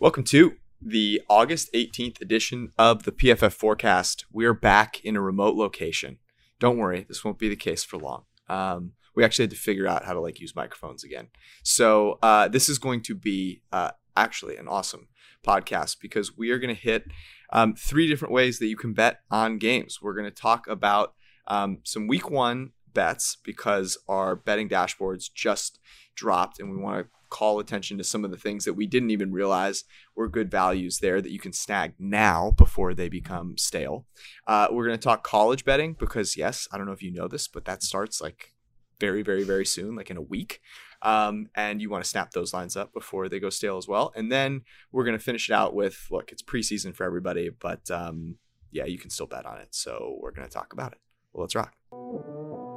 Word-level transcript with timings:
Welcome 0.00 0.22
to 0.26 0.54
the 0.80 1.20
August 1.28 1.72
18th 1.72 2.20
edition 2.20 2.70
of 2.78 3.02
the 3.02 3.10
PFF 3.10 3.52
Forecast. 3.52 4.26
We're 4.30 4.54
back 4.54 5.04
in 5.04 5.16
a 5.16 5.20
remote 5.20 5.56
location. 5.56 6.18
Don't 6.60 6.78
worry, 6.78 7.04
this 7.08 7.24
won't 7.24 7.40
be 7.40 7.48
the 7.48 7.56
case 7.56 7.82
for 7.82 7.96
long. 7.96 8.22
Um, 8.48 8.92
we 9.16 9.24
actually 9.24 9.42
had 9.42 9.50
to 9.50 9.56
figure 9.56 9.88
out 9.88 10.04
how 10.04 10.12
to 10.12 10.20
like 10.20 10.38
use 10.38 10.54
microphones 10.54 11.02
again. 11.02 11.30
So 11.64 12.20
uh, 12.22 12.46
this 12.46 12.68
is 12.68 12.78
going 12.78 13.02
to 13.02 13.16
be 13.16 13.62
uh, 13.72 13.90
actually 14.16 14.56
an 14.56 14.68
awesome 14.68 15.08
podcast 15.44 15.96
because 16.00 16.38
we 16.38 16.52
are 16.52 16.60
going 16.60 16.72
to 16.72 16.80
hit 16.80 17.06
um, 17.52 17.74
three 17.74 18.06
different 18.06 18.32
ways 18.32 18.60
that 18.60 18.68
you 18.68 18.76
can 18.76 18.92
bet 18.92 19.22
on 19.32 19.58
games. 19.58 19.98
We're 20.00 20.14
going 20.14 20.30
to 20.30 20.30
talk 20.30 20.68
about 20.68 21.14
um, 21.48 21.78
some 21.82 22.06
week 22.06 22.30
one 22.30 22.70
bets 22.98 23.36
because 23.44 23.96
our 24.08 24.34
betting 24.34 24.68
dashboards 24.68 25.32
just 25.32 25.78
dropped 26.16 26.58
and 26.58 26.68
we 26.68 26.76
want 26.76 26.98
to 26.98 27.10
call 27.28 27.60
attention 27.60 27.96
to 27.96 28.02
some 28.02 28.24
of 28.24 28.32
the 28.32 28.36
things 28.36 28.64
that 28.64 28.74
we 28.74 28.88
didn't 28.88 29.10
even 29.10 29.30
realize 29.30 29.84
were 30.16 30.28
good 30.28 30.50
values 30.50 30.98
there 30.98 31.22
that 31.22 31.30
you 31.30 31.38
can 31.38 31.52
snag 31.52 31.94
now 31.96 32.50
before 32.56 32.94
they 32.94 33.08
become 33.08 33.56
stale. 33.56 34.04
Uh, 34.48 34.66
we're 34.72 34.84
going 34.84 34.98
to 34.98 35.02
talk 35.04 35.22
college 35.22 35.64
betting 35.64 35.92
because, 35.92 36.36
yes, 36.36 36.66
I 36.72 36.76
don't 36.76 36.86
know 36.86 36.92
if 36.92 37.02
you 37.02 37.12
know 37.12 37.28
this, 37.28 37.46
but 37.46 37.66
that 37.66 37.84
starts 37.84 38.20
like 38.20 38.52
very, 38.98 39.22
very, 39.22 39.44
very 39.44 39.64
soon, 39.64 39.94
like 39.94 40.10
in 40.10 40.16
a 40.16 40.22
week. 40.22 40.60
Um, 41.02 41.50
and 41.54 41.80
you 41.80 41.90
want 41.90 42.02
to 42.02 42.10
snap 42.10 42.32
those 42.32 42.52
lines 42.52 42.76
up 42.76 42.92
before 42.92 43.28
they 43.28 43.38
go 43.38 43.48
stale 43.48 43.76
as 43.76 43.86
well. 43.86 44.12
And 44.16 44.32
then 44.32 44.62
we're 44.90 45.04
going 45.04 45.16
to 45.16 45.22
finish 45.22 45.48
it 45.48 45.52
out 45.52 45.72
with 45.72 46.08
look, 46.10 46.32
it's 46.32 46.42
preseason 46.42 46.96
for 46.96 47.04
everybody, 47.04 47.48
but 47.48 47.88
um, 47.92 48.38
yeah, 48.72 48.86
you 48.86 48.98
can 48.98 49.10
still 49.10 49.28
bet 49.28 49.46
on 49.46 49.58
it. 49.58 49.68
So 49.70 50.18
we're 50.20 50.32
going 50.32 50.48
to 50.48 50.52
talk 50.52 50.72
about 50.72 50.90
it. 50.90 50.98
Well, 51.32 51.42
let's 51.42 51.54
rock. 51.54 52.67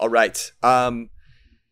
All 0.00 0.08
right. 0.08 0.50
Um, 0.62 1.10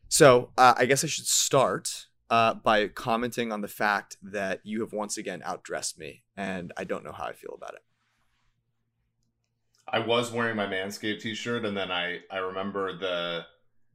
so 0.09 0.51
uh, 0.59 0.75
I 0.77 0.85
guess 0.85 1.03
I 1.03 1.07
should 1.07 1.27
start 1.27 2.09
uh, 2.29 2.55
by 2.55 2.87
commenting 2.89 3.51
on 3.51 3.63
the 3.63 3.69
fact 3.69 4.19
that 4.23 4.61
you 4.65 4.83
have 4.83 4.93
once 4.93 5.17
again 5.17 5.43
outdressed 5.47 5.99
me, 5.99 6.25
and 6.37 6.71
I 6.77 6.85
don't 6.85 7.05
know 7.05 7.13
how 7.13 7.25
I 7.25 7.33
feel 7.33 7.55
about 7.57 7.73
it. 7.73 7.83
I 9.91 10.01
was 10.01 10.31
wearing 10.31 10.57
my 10.57 10.67
Manscaped 10.67 11.23
T-shirt, 11.23 11.65
and 11.65 11.75
then 11.75 11.91
I 11.91 12.19
I 12.31 12.37
remember 12.37 12.99
the 12.99 13.47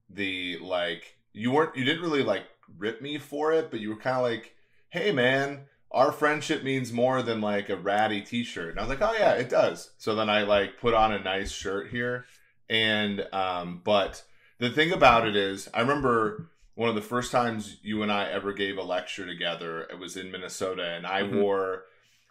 the 0.09 0.57
like 0.63 1.15
you 1.31 1.51
weren't 1.51 1.77
you 1.77 1.85
didn't 1.85 2.01
really 2.01 2.23
like 2.23 2.45
rip 2.79 3.03
me 3.03 3.19
for 3.19 3.53
it, 3.53 3.69
but 3.69 3.81
you 3.81 3.89
were 3.89 3.97
kind 3.97 4.17
of 4.17 4.23
like, 4.23 4.55
hey 4.89 5.11
man, 5.11 5.65
our 5.91 6.11
friendship 6.11 6.63
means 6.63 6.91
more 6.91 7.21
than 7.21 7.39
like 7.39 7.69
a 7.69 7.77
ratty 7.77 8.21
T-shirt, 8.21 8.71
and 8.71 8.79
I 8.79 8.81
was 8.81 8.89
like, 8.89 9.07
oh 9.07 9.13
yeah, 9.13 9.33
it 9.33 9.49
does. 9.49 9.91
So 9.99 10.15
then 10.15 10.31
I 10.31 10.41
like 10.41 10.79
put 10.81 10.95
on 10.95 11.13
a 11.13 11.23
nice 11.23 11.51
shirt 11.51 11.91
here, 11.91 12.25
and 12.73 13.25
um, 13.31 13.81
but 13.83 14.23
the 14.59 14.69
thing 14.69 14.91
about 14.91 15.27
it 15.27 15.35
is, 15.35 15.69
I 15.73 15.81
remember 15.81 16.49
one 16.75 16.89
of 16.89 16.95
the 16.95 17.01
first 17.01 17.31
times 17.31 17.77
you 17.83 18.01
and 18.01 18.11
I 18.11 18.25
ever 18.29 18.51
gave 18.51 18.77
a 18.77 18.83
lecture 18.83 19.25
together. 19.25 19.81
It 19.83 19.99
was 19.99 20.17
in 20.17 20.31
Minnesota, 20.31 20.83
and 20.83 21.05
I 21.05 21.21
Mhm. 21.21 21.41
wore 21.41 21.83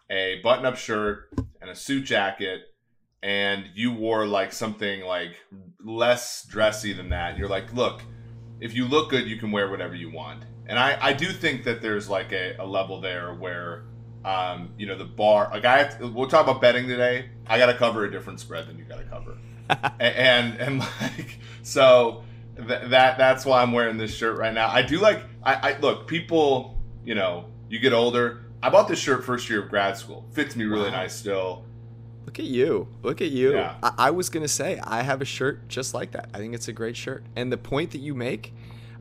a 0.09 0.41
button-up 0.43 0.75
shirt 0.75 1.29
and 1.61 1.69
a 1.71 1.75
suit 1.75 2.03
jacket, 2.03 2.63
and 3.21 3.69
you 3.73 3.93
wore 3.93 4.25
like 4.27 4.51
something 4.51 5.05
like 5.05 5.37
less 5.83 6.45
dressy 6.45 6.91
than 6.91 7.09
that. 7.09 7.37
You're 7.37 7.47
like, 7.47 7.73
look, 7.73 8.01
if 8.59 8.75
you 8.75 8.85
look 8.85 9.09
good, 9.09 9.27
you 9.27 9.37
can 9.37 9.51
wear 9.51 9.69
whatever 9.69 9.95
you 9.95 10.11
want. 10.11 10.43
And 10.67 10.77
I, 10.77 10.97
I 11.01 11.13
do 11.13 11.27
think 11.27 11.63
that 11.63 11.81
there's 11.81 12.09
like 12.09 12.31
a, 12.33 12.55
a 12.59 12.65
level 12.65 12.99
there 12.99 13.33
where, 13.33 13.83
um, 14.25 14.73
you 14.77 14.85
know, 14.87 14.97
the 14.97 15.05
bar. 15.05 15.49
Like 15.53 15.65
I, 15.65 15.77
have 15.79 15.99
to, 15.99 16.07
we'll 16.07 16.27
talk 16.29 16.47
about 16.47 16.61
betting 16.61 16.87
today. 16.87 17.29
I 17.47 17.57
got 17.57 17.67
to 17.67 17.75
cover 17.75 18.05
a 18.05 18.11
different 18.11 18.39
spread 18.39 18.67
than 18.67 18.77
you 18.77 18.83
got 18.85 18.97
to 18.99 19.05
cover, 19.05 19.37
and 19.69 20.57
and 20.59 20.79
like 20.79 21.39
so 21.61 22.23
th- 22.57 22.89
that 22.89 23.17
that's 23.17 23.45
why 23.45 23.61
I'm 23.61 23.71
wearing 23.71 23.97
this 23.97 24.13
shirt 24.15 24.37
right 24.37 24.53
now. 24.53 24.69
I 24.69 24.81
do 24.81 24.99
like 24.99 25.23
I, 25.43 25.71
I 25.73 25.79
look 25.79 26.07
people. 26.07 26.77
You 27.05 27.15
know, 27.15 27.45
you 27.69 27.79
get 27.79 27.93
older. 27.93 28.45
I 28.61 28.69
bought 28.69 28.87
this 28.87 28.99
shirt 28.99 29.25
first 29.25 29.49
year 29.49 29.61
of 29.63 29.69
grad 29.69 29.97
school. 29.97 30.25
Fits 30.31 30.55
me 30.55 30.63
really 30.63 30.85
Wow. 30.89 31.01
nice 31.01 31.13
still. 31.15 31.65
Look 32.25 32.39
at 32.39 32.45
you. 32.45 32.87
Look 33.01 33.19
at 33.21 33.31
you. 33.31 33.51
Yeah. 33.53 33.75
I, 33.83 33.91
I 33.97 34.11
was 34.11 34.29
going 34.29 34.43
to 34.45 34.47
say, 34.47 34.79
I 34.81 35.01
have 35.01 35.21
a 35.21 35.25
shirt 35.25 35.67
just 35.67 35.93
like 35.93 36.11
that. 36.11 36.29
I 36.33 36.37
think 36.37 36.55
it's 36.55 36.69
a 36.69 36.71
great 36.71 36.95
shirt. 36.95 37.25
And 37.35 37.51
the 37.51 37.57
point 37.57 37.91
that 37.91 37.97
you 37.99 38.15
make, 38.15 38.53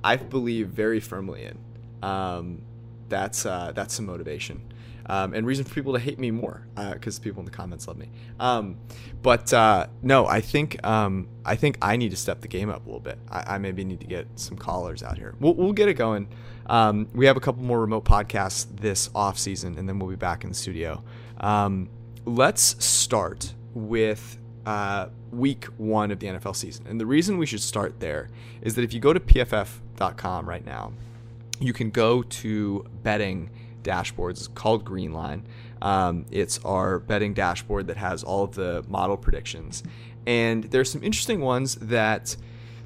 I 0.02 0.16
believe 0.16 0.66
very 0.70 0.98
firmly 0.98 1.44
in. 1.44 1.58
Um, 2.02 2.62
that's, 3.08 3.46
uh, 3.46 3.70
that's 3.72 3.94
some 3.94 4.06
motivation. 4.06 4.72
Um, 5.12 5.34
and 5.34 5.46
reason 5.46 5.66
for 5.66 5.74
people 5.74 5.92
to 5.92 5.98
hate 5.98 6.18
me 6.18 6.30
more 6.30 6.66
because 6.94 7.18
people 7.18 7.40
in 7.40 7.44
the 7.44 7.50
comments 7.50 7.86
love 7.86 7.98
me. 7.98 8.08
Um, 8.40 8.78
but 9.20 9.52
uh, 9.52 9.88
no, 10.00 10.26
I 10.26 10.40
think 10.40 10.82
um, 10.86 11.28
I 11.44 11.54
think 11.54 11.76
I 11.82 11.98
need 11.98 12.12
to 12.12 12.16
step 12.16 12.40
the 12.40 12.48
game 12.48 12.70
up 12.70 12.86
a 12.86 12.86
little 12.86 12.98
bit. 12.98 13.18
I, 13.28 13.56
I 13.56 13.58
maybe 13.58 13.84
need 13.84 14.00
to 14.00 14.06
get 14.06 14.26
some 14.36 14.56
callers 14.56 15.02
out 15.02 15.18
here. 15.18 15.34
We'll, 15.38 15.52
we'll 15.52 15.74
get 15.74 15.90
it 15.90 15.94
going. 15.94 16.28
Um, 16.64 17.08
we 17.12 17.26
have 17.26 17.36
a 17.36 17.40
couple 17.40 17.62
more 17.62 17.78
remote 17.78 18.06
podcasts 18.06 18.64
this 18.74 19.10
off 19.14 19.38
season, 19.38 19.76
and 19.76 19.86
then 19.86 19.98
we'll 19.98 20.08
be 20.08 20.16
back 20.16 20.44
in 20.44 20.48
the 20.48 20.56
studio. 20.56 21.04
Um, 21.42 21.90
let's 22.24 22.82
start 22.82 23.52
with 23.74 24.38
uh, 24.64 25.08
week 25.30 25.66
one 25.76 26.10
of 26.10 26.20
the 26.20 26.28
NFL 26.28 26.56
season. 26.56 26.86
And 26.88 26.98
the 26.98 27.04
reason 27.04 27.36
we 27.36 27.44
should 27.44 27.60
start 27.60 28.00
there 28.00 28.30
is 28.62 28.76
that 28.76 28.82
if 28.82 28.94
you 28.94 29.00
go 29.00 29.12
to 29.12 29.20
pff.com 29.20 30.48
right 30.48 30.64
now, 30.64 30.94
you 31.60 31.74
can 31.74 31.90
go 31.90 32.22
to 32.22 32.86
betting 33.02 33.50
dashboards 33.82 34.31
it's 34.32 34.48
called 34.48 34.84
Greenline. 34.84 35.43
Um, 35.81 36.26
it's 36.31 36.59
our 36.65 36.98
betting 36.98 37.34
dashboard 37.34 37.88
that 37.88 37.97
has 37.97 38.22
all 38.22 38.44
of 38.44 38.54
the 38.54 38.84
model 38.88 39.16
predictions, 39.16 39.82
and 40.26 40.65
there's 40.65 40.91
some 40.91 41.03
interesting 41.03 41.41
ones 41.41 41.74
that 41.77 42.36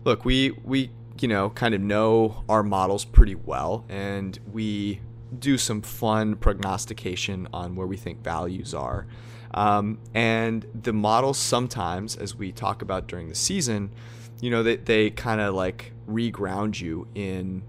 look 0.04 0.24
we 0.24 0.52
we 0.64 0.90
you 1.20 1.28
know 1.28 1.50
kind 1.50 1.74
of 1.74 1.80
know 1.80 2.44
our 2.48 2.62
models 2.62 3.04
pretty 3.04 3.34
well, 3.34 3.84
and 3.88 4.38
we 4.52 5.00
do 5.38 5.58
some 5.58 5.82
fun 5.82 6.36
prognostication 6.36 7.48
on 7.52 7.74
where 7.74 7.86
we 7.86 7.96
think 7.96 8.22
values 8.22 8.74
are. 8.74 9.06
Um, 9.54 9.98
and 10.14 10.66
the 10.74 10.92
models 10.92 11.38
sometimes, 11.38 12.16
as 12.16 12.34
we 12.34 12.52
talk 12.52 12.82
about 12.82 13.06
during 13.06 13.28
the 13.28 13.34
season, 13.34 13.90
you 14.40 14.50
know, 14.50 14.62
they, 14.62 14.76
they 14.76 15.10
kind 15.10 15.40
of 15.40 15.54
like 15.54 15.92
reground 16.08 16.80
you 16.80 17.08
in 17.14 17.62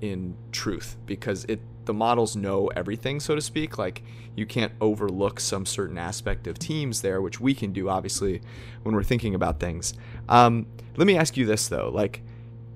in 0.00 0.36
truth 0.52 0.96
because 1.06 1.44
it 1.46 1.60
the 1.88 1.94
models 1.94 2.36
know 2.36 2.68
everything 2.68 3.18
so 3.18 3.34
to 3.34 3.40
speak. 3.40 3.76
Like 3.76 4.04
you 4.36 4.46
can't 4.46 4.72
overlook 4.80 5.40
some 5.40 5.66
certain 5.66 5.98
aspect 5.98 6.46
of 6.46 6.56
teams 6.60 7.02
there 7.02 7.20
which 7.20 7.40
we 7.40 7.52
can 7.52 7.72
do 7.72 7.88
obviously 7.88 8.40
when 8.84 8.94
we're 8.94 9.02
thinking 9.02 9.34
about 9.34 9.58
things. 9.58 9.94
Um, 10.28 10.66
let 10.96 11.08
me 11.08 11.16
ask 11.16 11.36
you 11.36 11.44
this 11.44 11.66
though. 11.66 11.90
Like 11.92 12.22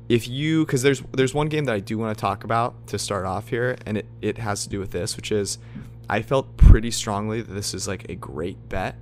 if 0.08 0.26
you 0.26 0.66
because 0.66 0.82
there's 0.82 1.00
there's 1.12 1.32
one 1.32 1.48
game 1.48 1.64
that 1.64 1.74
i 1.76 1.78
do 1.78 1.96
want 1.96 2.14
to 2.14 2.20
talk 2.20 2.42
about 2.42 2.88
to 2.88 2.98
start 2.98 3.24
off 3.24 3.48
here 3.48 3.78
and 3.86 3.96
it, 3.96 4.06
it 4.20 4.36
has 4.36 4.64
to 4.64 4.68
do 4.68 4.80
with 4.80 4.90
this 4.90 5.16
which 5.16 5.30
is 5.30 5.58
i 6.10 6.20
felt 6.20 6.56
pretty 6.72 6.90
strongly 6.90 7.42
that 7.42 7.52
this 7.52 7.74
is 7.74 7.86
like 7.86 8.08
a 8.08 8.14
great 8.14 8.70
bet. 8.70 8.96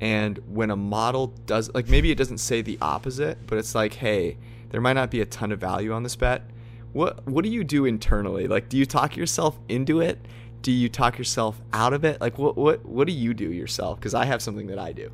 And 0.00 0.38
when 0.48 0.70
a 0.70 0.76
model 0.76 1.26
does, 1.44 1.70
like 1.74 1.86
maybe 1.86 2.10
it 2.10 2.14
doesn't 2.14 2.38
say 2.38 2.62
the 2.62 2.78
opposite, 2.80 3.46
but 3.46 3.58
it's 3.58 3.74
like, 3.74 3.92
hey, 3.92 4.38
there 4.70 4.80
might 4.80 4.94
not 4.94 5.10
be 5.10 5.20
a 5.20 5.26
ton 5.26 5.52
of 5.52 5.60
value 5.60 5.92
on 5.92 6.02
this 6.02 6.16
bet. 6.16 6.48
What 6.92 7.26
what 7.26 7.44
do 7.44 7.50
you 7.50 7.64
do 7.64 7.84
internally? 7.84 8.48
Like, 8.48 8.68
do 8.68 8.76
you 8.76 8.86
talk 8.86 9.16
yourself 9.16 9.58
into 9.68 10.00
it? 10.00 10.18
Do 10.62 10.72
you 10.72 10.88
talk 10.88 11.18
yourself 11.18 11.60
out 11.72 11.92
of 11.92 12.04
it? 12.04 12.20
Like, 12.20 12.38
what 12.38 12.56
what 12.56 12.84
what 12.84 13.06
do 13.06 13.12
you 13.12 13.34
do 13.34 13.52
yourself? 13.52 13.98
Because 13.98 14.14
I 14.14 14.24
have 14.24 14.42
something 14.42 14.66
that 14.68 14.78
I 14.78 14.92
do. 14.92 15.10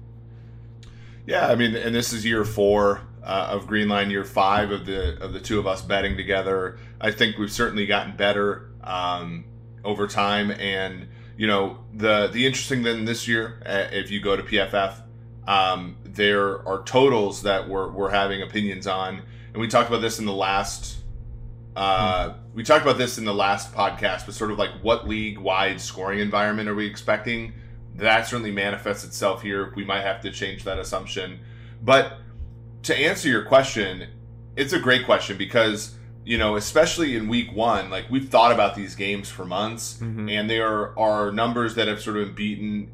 Yeah, 1.26 1.48
I 1.48 1.56
mean, 1.56 1.74
and 1.74 1.94
this 1.94 2.12
is 2.12 2.24
year 2.24 2.44
four 2.44 3.02
uh, 3.22 3.48
of 3.50 3.66
Greenline, 3.66 4.10
year 4.10 4.24
five 4.24 4.70
of 4.70 4.86
the 4.86 5.20
of 5.22 5.32
the 5.32 5.40
two 5.40 5.58
of 5.58 5.66
us 5.66 5.82
betting 5.82 6.16
together. 6.16 6.78
I 7.00 7.10
think 7.10 7.36
we've 7.36 7.52
certainly 7.52 7.84
gotten 7.84 8.16
better 8.16 8.70
um, 8.82 9.44
over 9.84 10.06
time, 10.06 10.52
and 10.52 11.08
you 11.36 11.46
know 11.46 11.78
the 11.92 12.28
the 12.28 12.46
interesting 12.46 12.84
thing 12.84 13.04
this 13.04 13.26
year, 13.26 13.60
uh, 13.66 13.88
if 13.92 14.10
you 14.10 14.20
go 14.20 14.36
to 14.36 14.42
PFF, 14.42 15.02
um, 15.48 15.96
there 16.04 16.66
are 16.66 16.82
totals 16.84 17.42
that 17.42 17.68
we're 17.68 17.90
we're 17.90 18.10
having 18.10 18.42
opinions 18.42 18.86
on, 18.86 19.22
and 19.52 19.60
we 19.60 19.66
talked 19.66 19.88
about 19.88 20.00
this 20.00 20.18
in 20.18 20.24
the 20.24 20.32
last. 20.32 20.95
Uh, 21.76 22.34
we 22.54 22.64
talked 22.64 22.82
about 22.82 22.98
this 22.98 23.18
in 23.18 23.24
the 23.24 23.34
last 23.34 23.72
podcast, 23.72 24.26
but 24.26 24.34
sort 24.34 24.50
of 24.50 24.58
like 24.58 24.70
what 24.82 25.06
league 25.06 25.38
wide 25.38 25.80
scoring 25.80 26.18
environment 26.18 26.68
are 26.68 26.74
we 26.74 26.86
expecting? 26.86 27.52
that 27.98 28.26
certainly 28.26 28.50
manifests 28.50 29.04
itself 29.04 29.42
here. 29.42 29.72
We 29.74 29.84
might 29.84 30.02
have 30.02 30.20
to 30.22 30.30
change 30.30 30.64
that 30.64 30.78
assumption. 30.78 31.40
But 31.82 32.18
to 32.84 32.96
answer 32.96 33.28
your 33.28 33.44
question, 33.44 34.08
it's 34.54 34.72
a 34.72 34.78
great 34.78 35.04
question 35.04 35.38
because, 35.38 35.94
you 36.24 36.38
know, 36.38 36.56
especially 36.56 37.16
in 37.16 37.28
week 37.28 37.54
one, 37.54 37.90
like 37.90 38.10
we've 38.10 38.28
thought 38.28 38.52
about 38.52 38.74
these 38.74 38.94
games 38.94 39.30
for 39.30 39.44
months 39.44 39.94
mm-hmm. 39.94 40.28
and 40.28 40.48
there 40.48 40.98
are 40.98 41.32
numbers 41.32 41.74
that 41.76 41.88
have 41.88 42.00
sort 42.00 42.16
of 42.16 42.28
been 42.28 42.34
beaten 42.34 42.90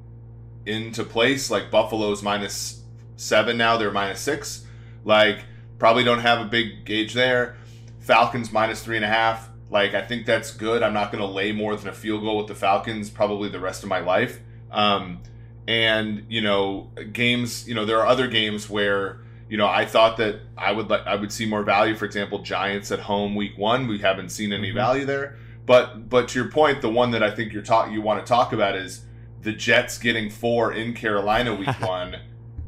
into 0.67 1.03
place, 1.05 1.51
like 1.51 1.71
Buffalo's 1.71 2.23
minus 2.23 2.83
seven 3.17 3.59
now, 3.59 3.77
they're 3.77 3.91
minus 3.91 4.21
six. 4.21 4.65
Like, 5.05 5.45
probably 5.79 6.05
don't 6.05 6.21
have 6.21 6.41
a 6.41 6.45
big 6.45 6.85
gauge 6.85 7.15
there. 7.15 7.57
Falcons 8.03 8.53
minus 8.53 8.85
three 8.85 8.97
and 8.97 9.05
a 9.05 9.09
half. 9.09 9.49
Like, 9.71 9.95
I 9.95 10.03
think 10.03 10.27
that's 10.27 10.53
good. 10.53 10.83
I'm 10.83 10.93
not 10.93 11.11
going 11.11 11.23
to 11.23 11.29
lay 11.29 11.53
more 11.53 11.75
than 11.77 11.89
a 11.89 11.95
field 11.95 12.23
goal 12.23 12.37
with 12.37 12.47
the 12.47 12.55
Falcons 12.55 13.09
probably 13.09 13.49
the 13.49 13.61
rest 13.61 13.83
of 13.83 13.89
my 13.89 14.01
life. 14.01 14.39
Um, 14.71 15.23
and 15.67 16.27
you 16.29 16.41
know, 16.41 16.91
games. 17.13 17.69
You 17.69 17.75
know, 17.75 17.85
there 17.85 18.01
are 18.01 18.07
other 18.07 18.29
games 18.29 18.69
where 18.69 19.21
you 19.49 19.57
know 19.57 19.67
I 19.67 19.85
thought 19.87 20.17
that 20.17 20.41
I 20.57 20.73
would 20.73 20.91
like 20.91 21.07
I 21.07 21.17
would 21.17 21.33
see 21.33 21.47
more 21.47 21.63
value. 21.63 21.95
For 21.95 22.05
example, 22.05 22.41
Giants 22.41 22.91
at 22.91 23.01
home 23.01 23.35
week 23.35 23.57
one. 23.57 23.87
We 23.87 23.99
haven't 23.99 24.31
seen 24.31 24.53
any 24.53 24.69
mm-hmm. 24.69 24.77
value 24.77 25.05
there. 25.05 25.37
But 25.65 26.09
but 26.09 26.29
to 26.29 26.41
your 26.41 26.51
point, 26.51 26.83
the 26.83 26.89
one 26.89 27.13
that 27.13 27.23
I 27.23 27.31
think 27.31 27.53
you're 27.53 27.63
talk 27.63 27.91
you 27.91 28.03
want 28.03 28.25
to 28.25 28.29
talk 28.29 28.53
about 28.53 28.77
is 28.77 29.05
the 29.41 29.53
Jets 29.53 29.99
getting 29.99 30.31
four 30.31 30.73
in 30.73 30.95
Carolina 30.95 31.55
week 31.55 31.69
one. 31.81 32.17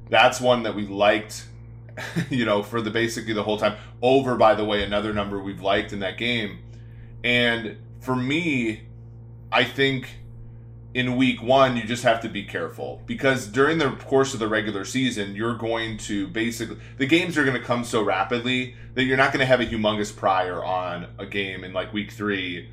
That's 0.09 0.41
one 0.41 0.63
that 0.65 0.77
we 0.77 0.87
liked, 0.87 1.47
you 2.31 2.45
know, 2.45 2.63
for 2.63 2.81
the 2.81 2.91
basically 2.91 3.33
the 3.33 3.43
whole 3.43 3.59
time. 3.59 3.77
Over, 4.03 4.37
by 4.37 4.55
the 4.55 4.65
way, 4.65 4.83
another 4.83 5.13
number 5.13 5.39
we've 5.39 5.63
liked 5.63 5.93
in 5.93 6.01
that 6.01 6.19
game. 6.19 6.59
And 7.23 7.79
for 8.01 8.15
me, 8.15 8.83
I 9.51 9.65
think 9.65 10.19
in 10.95 11.17
week 11.17 11.43
one, 11.43 11.77
you 11.77 11.83
just 11.83 12.05
have 12.05 12.21
to 12.21 12.29
be 12.29 12.45
careful 12.45 13.03
because 13.05 13.49
during 13.49 13.79
the 13.79 13.91
course 13.91 14.33
of 14.33 14.41
the 14.41 14.47
regular 14.47 14.85
season, 14.85 15.35
you're 15.35 15.57
going 15.57 15.99
to 15.99 16.29
basically, 16.29 16.77
the 16.99 17.07
games 17.07 17.37
are 17.37 17.45
going 17.45 17.61
to 17.61 17.67
come 17.67 17.83
so 17.83 18.03
rapidly 18.03 18.77
that 18.95 19.03
you're 19.05 19.17
not 19.17 19.33
going 19.33 19.41
to 19.41 19.47
have 19.47 19.61
a 19.61 19.67
humongous 19.67 20.15
prior 20.15 20.63
on 20.63 21.09
a 21.19 21.27
game 21.27 21.65
in 21.65 21.73
like 21.73 21.93
week 21.93 22.13
three. 22.13 22.71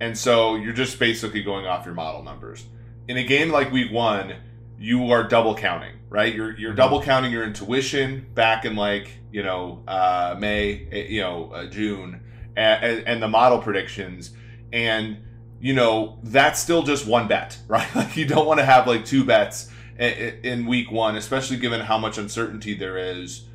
And 0.00 0.18
so 0.18 0.56
you're 0.56 0.72
just 0.72 0.98
basically 0.98 1.42
going 1.42 1.66
off 1.66 1.84
your 1.84 1.94
model 1.94 2.24
numbers. 2.24 2.64
In 3.06 3.16
a 3.16 3.24
game 3.24 3.50
like 3.50 3.70
week 3.70 3.92
one, 3.92 4.34
you 4.78 5.12
are 5.12 5.22
double 5.22 5.54
counting, 5.54 5.94
right? 6.12 6.34
You're, 6.34 6.56
you're 6.58 6.70
mm-hmm. 6.70 6.76
double 6.76 7.02
counting 7.02 7.32
your 7.32 7.42
intuition 7.42 8.26
back 8.34 8.64
in 8.66 8.76
like, 8.76 9.10
you 9.32 9.42
know, 9.42 9.82
uh, 9.88 10.36
May, 10.38 10.86
eh, 10.92 11.06
you 11.08 11.22
know, 11.22 11.50
uh, 11.52 11.66
June, 11.66 12.20
and, 12.54 13.02
and 13.06 13.22
the 13.22 13.28
model 13.28 13.58
predictions. 13.58 14.30
And, 14.72 15.16
you 15.58 15.72
know, 15.72 16.18
that's 16.22 16.60
still 16.60 16.82
just 16.82 17.06
one 17.06 17.28
bet, 17.28 17.58
right? 17.68 17.92
Like 17.96 18.16
you 18.16 18.26
don't 18.26 18.46
want 18.46 18.60
to 18.60 18.66
have 18.66 18.86
like 18.86 19.06
two 19.06 19.24
bets 19.24 19.70
in 19.98 20.66
week 20.66 20.90
one, 20.90 21.16
especially 21.16 21.56
given 21.56 21.80
how 21.80 21.96
much 21.96 22.18
uncertainty 22.18 22.74
there 22.74 22.98
is. 22.98 23.46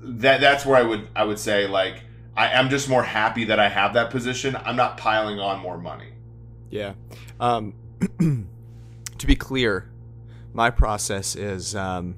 That 0.00 0.40
that's 0.40 0.64
where 0.64 0.76
I 0.76 0.82
would 0.82 1.08
I 1.14 1.24
would 1.24 1.38
say 1.38 1.66
like 1.66 2.02
I 2.36 2.48
am 2.50 2.70
just 2.70 2.88
more 2.88 3.02
happy 3.02 3.44
that 3.44 3.58
I 3.58 3.68
have 3.68 3.94
that 3.94 4.10
position. 4.10 4.56
I'm 4.64 4.76
not 4.76 4.96
piling 4.96 5.40
on 5.40 5.60
more 5.60 5.76
money. 5.76 6.12
Yeah. 6.70 6.94
Um, 7.40 7.74
to 9.18 9.26
be 9.26 9.34
clear, 9.34 9.90
my 10.52 10.70
process 10.70 11.36
is 11.36 11.74
um, 11.74 12.16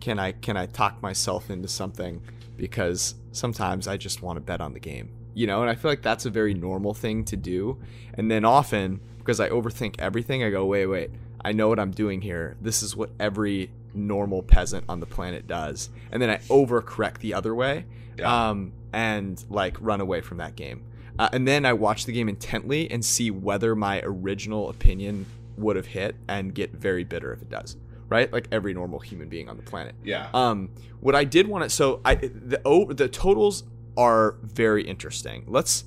can 0.00 0.18
I 0.18 0.32
can 0.32 0.56
I 0.56 0.66
talk 0.66 1.02
myself 1.02 1.50
into 1.50 1.68
something 1.68 2.20
because 2.56 3.14
sometimes 3.32 3.86
I 3.86 3.96
just 3.96 4.22
want 4.22 4.36
to 4.36 4.40
bet 4.40 4.60
on 4.60 4.72
the 4.72 4.80
game 4.80 5.10
you 5.36 5.46
know, 5.46 5.60
and 5.60 5.68
I 5.68 5.74
feel 5.74 5.90
like 5.90 6.00
that's 6.00 6.24
a 6.24 6.30
very 6.30 6.54
normal 6.54 6.94
thing 6.94 7.22
to 7.26 7.36
do. 7.36 7.78
And 8.14 8.30
then 8.30 8.46
often, 8.46 9.00
because 9.18 9.38
I 9.38 9.50
overthink 9.50 9.96
everything, 9.98 10.42
I 10.42 10.48
go, 10.48 10.64
wait, 10.64 10.86
wait, 10.86 11.10
I 11.44 11.52
know 11.52 11.68
what 11.68 11.78
I'm 11.78 11.90
doing 11.90 12.22
here. 12.22 12.56
This 12.62 12.82
is 12.82 12.96
what 12.96 13.10
every 13.20 13.70
normal 13.92 14.42
peasant 14.42 14.86
on 14.88 14.98
the 14.98 15.04
planet 15.04 15.46
does. 15.46 15.90
And 16.10 16.22
then 16.22 16.30
I 16.30 16.38
overcorrect 16.38 17.18
the 17.18 17.34
other 17.34 17.54
way 17.54 17.84
yeah. 18.18 18.48
um, 18.48 18.72
and 18.94 19.44
like 19.50 19.76
run 19.78 20.00
away 20.00 20.22
from 20.22 20.38
that 20.38 20.56
game. 20.56 20.82
Uh, 21.18 21.28
and 21.34 21.46
then 21.46 21.66
I 21.66 21.74
watch 21.74 22.06
the 22.06 22.12
game 22.12 22.30
intently 22.30 22.90
and 22.90 23.04
see 23.04 23.30
whether 23.30 23.76
my 23.76 24.00
original 24.04 24.70
opinion 24.70 25.26
would 25.56 25.76
have 25.76 25.86
hit 25.86 26.16
and 26.28 26.54
get 26.54 26.72
very 26.72 27.04
bitter 27.04 27.32
if 27.32 27.42
it 27.42 27.50
does 27.50 27.76
right? 28.08 28.32
Like 28.32 28.48
every 28.52 28.74
normal 28.74 29.00
human 29.00 29.28
being 29.28 29.48
on 29.48 29.56
the 29.56 29.62
planet. 29.62 29.94
Yeah. 30.04 30.28
Um, 30.32 30.70
what 31.00 31.14
I 31.14 31.24
did 31.24 31.48
want 31.48 31.64
to, 31.64 31.70
so 31.70 32.00
I 32.04 32.14
the 32.14 32.60
oh, 32.64 32.92
the 32.92 33.08
totals 33.08 33.64
are 33.96 34.36
very 34.42 34.84
interesting. 34.84 35.44
Let's 35.46 35.84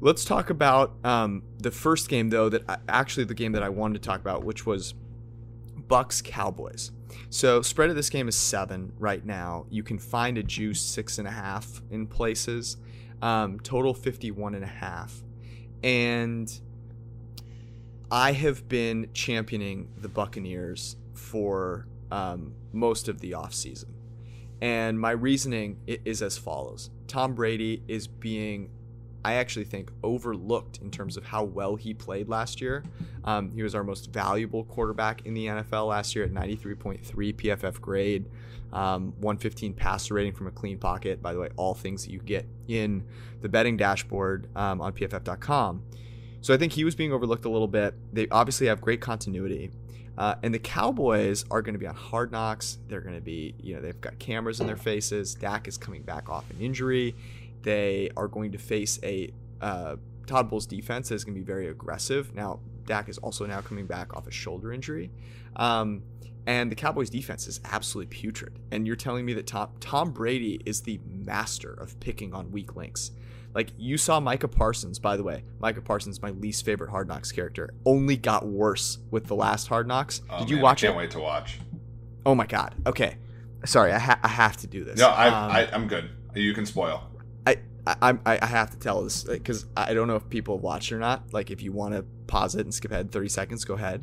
let's 0.00 0.24
talk 0.24 0.50
about 0.50 0.94
um, 1.04 1.42
the 1.58 1.70
first 1.70 2.08
game 2.08 2.30
though 2.30 2.48
that 2.48 2.62
I, 2.68 2.78
actually 2.88 3.24
the 3.24 3.34
game 3.34 3.52
that 3.52 3.62
I 3.62 3.68
wanted 3.68 4.02
to 4.02 4.06
talk 4.06 4.20
about, 4.20 4.44
which 4.44 4.66
was 4.66 4.94
Bucks 5.76 6.22
Cowboys. 6.22 6.90
So 7.30 7.62
spread 7.62 7.90
of 7.90 7.96
this 7.96 8.10
game 8.10 8.28
is 8.28 8.36
seven 8.36 8.92
right 8.98 9.24
now. 9.24 9.66
You 9.70 9.82
can 9.82 9.98
find 9.98 10.36
a 10.38 10.42
juice 10.42 10.80
six 10.80 11.18
and 11.18 11.28
a 11.28 11.30
half 11.30 11.80
in 11.90 12.06
places. 12.06 12.76
Um, 13.22 13.60
total 13.60 13.94
51 13.94 14.54
and 14.54 14.64
a 14.64 14.68
half. 14.68 15.22
And 15.82 16.52
I 18.10 18.32
have 18.32 18.68
been 18.68 19.08
championing 19.12 19.88
the 19.96 20.08
Buccaneers 20.08 20.96
for 21.14 21.86
um, 22.10 22.54
most 22.72 23.08
of 23.08 23.20
the 23.20 23.32
offseason. 23.32 23.94
And 24.60 24.98
my 24.98 25.10
reasoning 25.10 25.78
is 25.86 26.22
as 26.22 26.38
follows 26.38 26.90
Tom 27.06 27.34
Brady 27.34 27.82
is 27.88 28.06
being, 28.06 28.70
I 29.24 29.34
actually 29.34 29.64
think, 29.64 29.90
overlooked 30.02 30.78
in 30.78 30.90
terms 30.90 31.16
of 31.16 31.24
how 31.24 31.44
well 31.44 31.76
he 31.76 31.92
played 31.92 32.28
last 32.28 32.60
year. 32.60 32.84
Um, 33.24 33.52
he 33.52 33.62
was 33.62 33.74
our 33.74 33.84
most 33.84 34.12
valuable 34.12 34.64
quarterback 34.64 35.26
in 35.26 35.34
the 35.34 35.46
NFL 35.46 35.88
last 35.88 36.14
year 36.14 36.24
at 36.24 36.32
93.3 36.32 37.02
PFF 37.34 37.80
grade, 37.80 38.26
um, 38.72 39.12
115 39.20 39.74
passer 39.74 40.14
rating 40.14 40.32
from 40.32 40.46
a 40.46 40.50
clean 40.50 40.78
pocket. 40.78 41.20
By 41.20 41.32
the 41.32 41.40
way, 41.40 41.48
all 41.56 41.74
things 41.74 42.04
that 42.04 42.12
you 42.12 42.20
get 42.20 42.46
in 42.68 43.04
the 43.40 43.48
betting 43.48 43.76
dashboard 43.76 44.48
um, 44.56 44.80
on 44.80 44.92
PFF.com. 44.92 45.82
So 46.44 46.52
I 46.52 46.58
think 46.58 46.74
he 46.74 46.84
was 46.84 46.94
being 46.94 47.10
overlooked 47.10 47.46
a 47.46 47.48
little 47.48 47.66
bit. 47.66 47.94
They 48.12 48.28
obviously 48.28 48.66
have 48.66 48.82
great 48.82 49.00
continuity. 49.00 49.70
Uh, 50.18 50.34
and 50.42 50.52
the 50.52 50.58
Cowboys 50.58 51.46
are 51.50 51.62
going 51.62 51.72
to 51.72 51.78
be 51.78 51.86
on 51.86 51.94
hard 51.94 52.32
knocks. 52.32 52.76
They're 52.86 53.00
going 53.00 53.14
to 53.14 53.22
be, 53.22 53.54
you 53.62 53.74
know, 53.74 53.80
they've 53.80 53.98
got 53.98 54.18
cameras 54.18 54.60
in 54.60 54.66
their 54.66 54.76
faces. 54.76 55.34
Dak 55.34 55.66
is 55.66 55.78
coming 55.78 56.02
back 56.02 56.28
off 56.28 56.44
an 56.50 56.58
injury. 56.60 57.14
They 57.62 58.10
are 58.14 58.28
going 58.28 58.52
to 58.52 58.58
face 58.58 59.00
a 59.02 59.30
uh, 59.62 59.96
Todd 60.26 60.50
Bowles 60.50 60.66
defense 60.66 61.08
that 61.08 61.14
is 61.14 61.24
going 61.24 61.34
to 61.34 61.40
be 61.40 61.46
very 61.46 61.68
aggressive. 61.68 62.34
Now, 62.34 62.60
Dak 62.84 63.08
is 63.08 63.16
also 63.16 63.46
now 63.46 63.62
coming 63.62 63.86
back 63.86 64.14
off 64.14 64.26
a 64.26 64.30
shoulder 64.30 64.70
injury. 64.70 65.10
Um, 65.56 66.02
and 66.46 66.70
the 66.70 66.76
Cowboys 66.76 67.08
defense 67.08 67.46
is 67.46 67.58
absolutely 67.64 68.14
putrid. 68.14 68.58
And 68.70 68.86
you're 68.86 68.96
telling 68.96 69.24
me 69.24 69.32
that 69.32 69.46
Tom, 69.46 69.70
Tom 69.80 70.10
Brady 70.10 70.60
is 70.66 70.82
the 70.82 71.00
master 71.06 71.72
of 71.72 71.98
picking 72.00 72.34
on 72.34 72.50
weak 72.50 72.76
links. 72.76 73.12
Like 73.54 73.70
you 73.78 73.96
saw 73.96 74.18
Micah 74.18 74.48
Parsons, 74.48 74.98
by 74.98 75.16
the 75.16 75.22
way. 75.22 75.44
Micah 75.60 75.80
Parsons, 75.80 76.20
my 76.20 76.30
least 76.30 76.64
favorite 76.64 76.90
Hard 76.90 77.06
Knocks 77.06 77.30
character, 77.30 77.72
only 77.84 78.16
got 78.16 78.46
worse 78.46 78.98
with 79.10 79.26
the 79.26 79.36
last 79.36 79.68
Hard 79.68 79.86
Knocks. 79.86 80.22
Oh, 80.28 80.40
Did 80.40 80.50
you 80.50 80.58
watch 80.58 80.82
it? 80.82 80.88
I 80.88 80.90
can't 80.90 80.96
it? 80.96 80.98
wait 80.98 81.10
to 81.12 81.20
watch. 81.20 81.60
Oh 82.26 82.34
my 82.34 82.46
god. 82.46 82.74
Okay, 82.86 83.16
sorry, 83.64 83.92
I, 83.92 83.98
ha- 83.98 84.20
I 84.22 84.28
have 84.28 84.56
to 84.58 84.66
do 84.66 84.82
this. 84.82 84.98
No, 84.98 85.08
I, 85.08 85.26
um, 85.28 85.50
I 85.52 85.68
I'm 85.72 85.86
good. 85.88 86.10
You 86.34 86.52
can 86.52 86.66
spoil. 86.66 87.04
I 87.46 87.58
I 87.86 88.18
I 88.24 88.46
have 88.46 88.70
to 88.70 88.78
tell 88.78 89.02
this 89.04 89.24
because 89.24 89.66
I 89.76 89.94
don't 89.94 90.08
know 90.08 90.16
if 90.16 90.28
people 90.30 90.56
have 90.56 90.62
watched 90.64 90.90
or 90.90 90.98
not. 90.98 91.32
Like, 91.32 91.50
if 91.50 91.62
you 91.62 91.70
want 91.70 91.94
to 91.94 92.04
pause 92.26 92.54
it 92.54 92.62
and 92.62 92.72
skip 92.74 92.90
ahead 92.90 93.12
30 93.12 93.28
seconds, 93.28 93.64
go 93.64 93.74
ahead. 93.74 94.02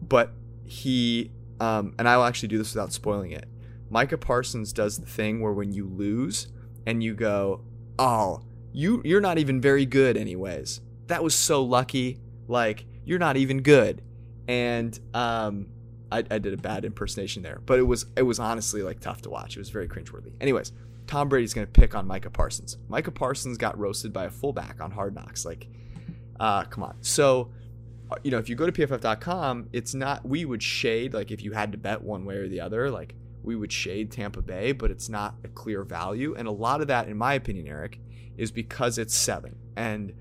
But 0.00 0.32
he 0.64 1.30
um, 1.60 1.94
and 1.98 2.08
I 2.08 2.16
will 2.16 2.24
actually 2.24 2.48
do 2.48 2.58
this 2.58 2.74
without 2.74 2.92
spoiling 2.92 3.32
it. 3.32 3.46
Micah 3.90 4.18
Parsons 4.18 4.72
does 4.72 4.98
the 4.98 5.06
thing 5.06 5.40
where 5.40 5.52
when 5.52 5.72
you 5.72 5.86
lose 5.86 6.48
and 6.86 7.02
you 7.02 7.14
go, 7.14 7.62
oh 7.98 8.42
you 8.78 9.02
you're 9.04 9.20
not 9.20 9.38
even 9.38 9.60
very 9.60 9.84
good 9.84 10.16
anyways. 10.16 10.80
That 11.08 11.24
was 11.24 11.34
so 11.34 11.64
lucky. 11.64 12.20
Like 12.46 12.86
you're 13.04 13.18
not 13.18 13.36
even 13.36 13.62
good. 13.62 14.02
And 14.46 14.98
um 15.14 15.66
I, 16.12 16.18
I 16.30 16.38
did 16.38 16.54
a 16.54 16.56
bad 16.56 16.84
impersonation 16.84 17.42
there, 17.42 17.60
but 17.66 17.80
it 17.80 17.82
was 17.82 18.06
it 18.16 18.22
was 18.22 18.38
honestly 18.38 18.82
like 18.82 19.00
tough 19.00 19.20
to 19.22 19.30
watch. 19.30 19.56
It 19.56 19.58
was 19.58 19.70
very 19.70 19.88
cringeworthy. 19.88 20.32
Anyways, 20.40 20.72
Tom 21.08 21.28
Brady's 21.28 21.52
gonna 21.52 21.66
pick 21.66 21.96
on 21.96 22.06
Micah 22.06 22.30
Parsons. 22.30 22.78
Micah 22.88 23.10
Parsons 23.10 23.58
got 23.58 23.76
roasted 23.76 24.12
by 24.12 24.26
a 24.26 24.30
fullback 24.30 24.80
on 24.80 24.92
Hard 24.92 25.12
Knocks. 25.12 25.44
Like, 25.44 25.66
uh, 26.38 26.62
come 26.64 26.84
on. 26.84 26.98
So, 27.00 27.50
uh, 28.12 28.16
you 28.22 28.30
know, 28.30 28.38
if 28.38 28.48
you 28.48 28.54
go 28.54 28.70
to 28.70 28.72
PFF.com, 28.72 29.70
it's 29.72 29.92
not 29.92 30.24
we 30.24 30.44
would 30.44 30.62
shade 30.62 31.14
like 31.14 31.32
if 31.32 31.42
you 31.42 31.50
had 31.50 31.72
to 31.72 31.78
bet 31.78 32.00
one 32.00 32.24
way 32.24 32.36
or 32.36 32.48
the 32.48 32.60
other, 32.60 32.92
like 32.92 33.16
we 33.42 33.56
would 33.56 33.72
shade 33.72 34.12
Tampa 34.12 34.40
Bay, 34.40 34.70
but 34.70 34.92
it's 34.92 35.08
not 35.08 35.34
a 35.42 35.48
clear 35.48 35.82
value. 35.82 36.36
And 36.36 36.46
a 36.46 36.52
lot 36.52 36.80
of 36.80 36.86
that, 36.86 37.08
in 37.08 37.16
my 37.16 37.34
opinion, 37.34 37.66
Eric, 37.66 37.98
is 38.38 38.50
because 38.50 38.96
it's 38.96 39.14
seven. 39.14 39.56
And 39.76 40.14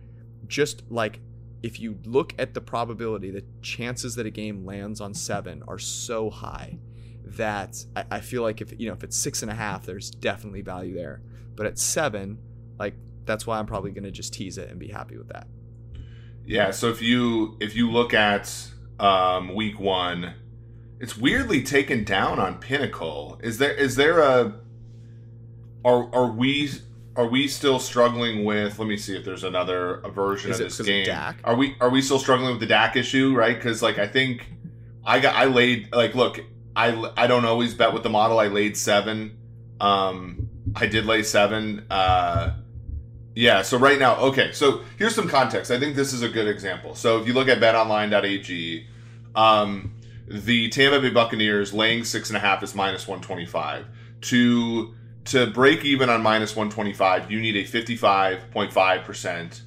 just 0.47 0.83
like 0.89 1.21
if 1.63 1.79
you 1.79 1.97
look 2.05 2.33
at 2.37 2.53
the 2.53 2.61
probability, 2.61 3.31
the 3.31 3.43
chances 3.61 4.15
that 4.15 4.25
a 4.25 4.29
game 4.29 4.65
lands 4.65 4.99
on 4.99 5.13
seven 5.13 5.63
are 5.67 5.79
so 5.79 6.29
high 6.29 6.79
that 7.23 7.83
I, 7.95 8.05
I 8.11 8.19
feel 8.21 8.41
like 8.41 8.61
if 8.61 8.73
you 8.79 8.87
know 8.87 8.93
if 8.93 9.03
it's 9.03 9.17
six 9.17 9.41
and 9.41 9.51
a 9.51 9.55
half, 9.55 9.85
there's 9.85 10.11
definitely 10.11 10.61
value 10.61 10.95
there. 10.95 11.21
But 11.55 11.65
at 11.65 11.79
seven, 11.79 12.39
like 12.79 12.95
that's 13.25 13.45
why 13.45 13.59
I'm 13.59 13.65
probably 13.65 13.91
gonna 13.91 14.11
just 14.11 14.33
tease 14.33 14.57
it 14.57 14.69
and 14.69 14.79
be 14.79 14.87
happy 14.87 15.17
with 15.17 15.29
that. 15.29 15.47
Yeah. 16.45 16.71
So 16.71 16.89
if 16.89 17.01
you 17.01 17.57
if 17.59 17.75
you 17.75 17.91
look 17.91 18.13
at 18.13 18.69
um, 18.99 19.53
week 19.53 19.79
one, 19.79 20.35
it's 20.99 21.17
weirdly 21.17 21.61
taken 21.63 22.03
down 22.03 22.39
on 22.39 22.59
Pinnacle. 22.59 23.39
Is 23.43 23.57
there 23.57 23.73
is 23.73 23.95
there 23.95 24.19
a 24.19 24.55
are 25.83 26.13
are 26.13 26.31
we 26.31 26.69
are 27.17 27.27
we 27.27 27.47
still 27.47 27.79
struggling 27.79 28.45
with? 28.45 28.79
Let 28.79 28.87
me 28.87 28.95
see 28.95 29.17
if 29.17 29.25
there's 29.25 29.43
another 29.43 30.01
version 30.13 30.51
Is 30.51 30.59
of 30.59 30.65
this 30.67 30.77
'cause 30.77 30.79
of 30.81 30.85
game. 30.85 31.05
Are 31.43 31.55
we 31.55 31.75
are 31.81 31.89
we 31.89 32.01
still 32.01 32.19
struggling 32.19 32.51
with 32.51 32.59
the 32.59 32.67
Dak 32.67 32.95
issue? 32.95 33.35
Right? 33.35 33.55
Because 33.55 33.81
like 33.81 33.97
I 33.97 34.07
think 34.07 34.47
I 35.05 35.19
got 35.19 35.35
I 35.35 35.45
laid 35.45 35.93
like 35.93 36.15
look 36.15 36.39
I 36.75 37.11
I 37.17 37.25
don't 37.27 37.43
always 37.43 37.73
bet 37.73 37.91
with 37.91 38.03
the 38.03 38.09
model. 38.09 38.39
I 38.39 38.47
laid 38.47 38.77
seven. 38.77 39.35
Um, 39.81 40.47
I 40.75 40.85
did 40.85 41.05
lay 41.05 41.23
seven. 41.23 41.85
Uh, 41.89 42.51
yeah. 43.35 43.63
So 43.63 43.77
right 43.77 43.97
now, 43.99 44.17
okay. 44.17 44.51
So 44.51 44.81
here's 44.97 45.15
some 45.15 45.27
context. 45.27 45.71
I 45.71 45.79
think 45.79 45.95
this 45.95 46.13
is 46.13 46.21
a 46.21 46.29
good 46.29 46.47
example. 46.47 46.93
So 46.93 47.19
if 47.19 47.27
you 47.27 47.33
look 47.33 47.47
at 47.47 47.59
BetOnline.ag, 47.59 48.87
um, 49.35 49.93
the 50.27 50.69
Tampa 50.69 50.99
Bay 50.99 51.09
Buccaneers 51.09 51.73
laying 51.73 52.03
six 52.03 52.29
and 52.29 52.37
a 52.37 52.39
half 52.39 52.61
is 52.61 52.75
minus 52.75 53.07
one 53.07 53.21
twenty 53.21 53.45
five. 53.45 53.85
To 54.21 54.93
to 55.27 55.47
break 55.47 55.85
even 55.85 56.09
on 56.09 56.21
minus 56.21 56.55
one 56.55 56.69
twenty 56.69 56.93
five, 56.93 57.31
you 57.31 57.39
need 57.39 57.55
a 57.55 57.63
fifty 57.63 57.95
five 57.95 58.49
point 58.51 58.73
five 58.73 59.03
percent 59.03 59.61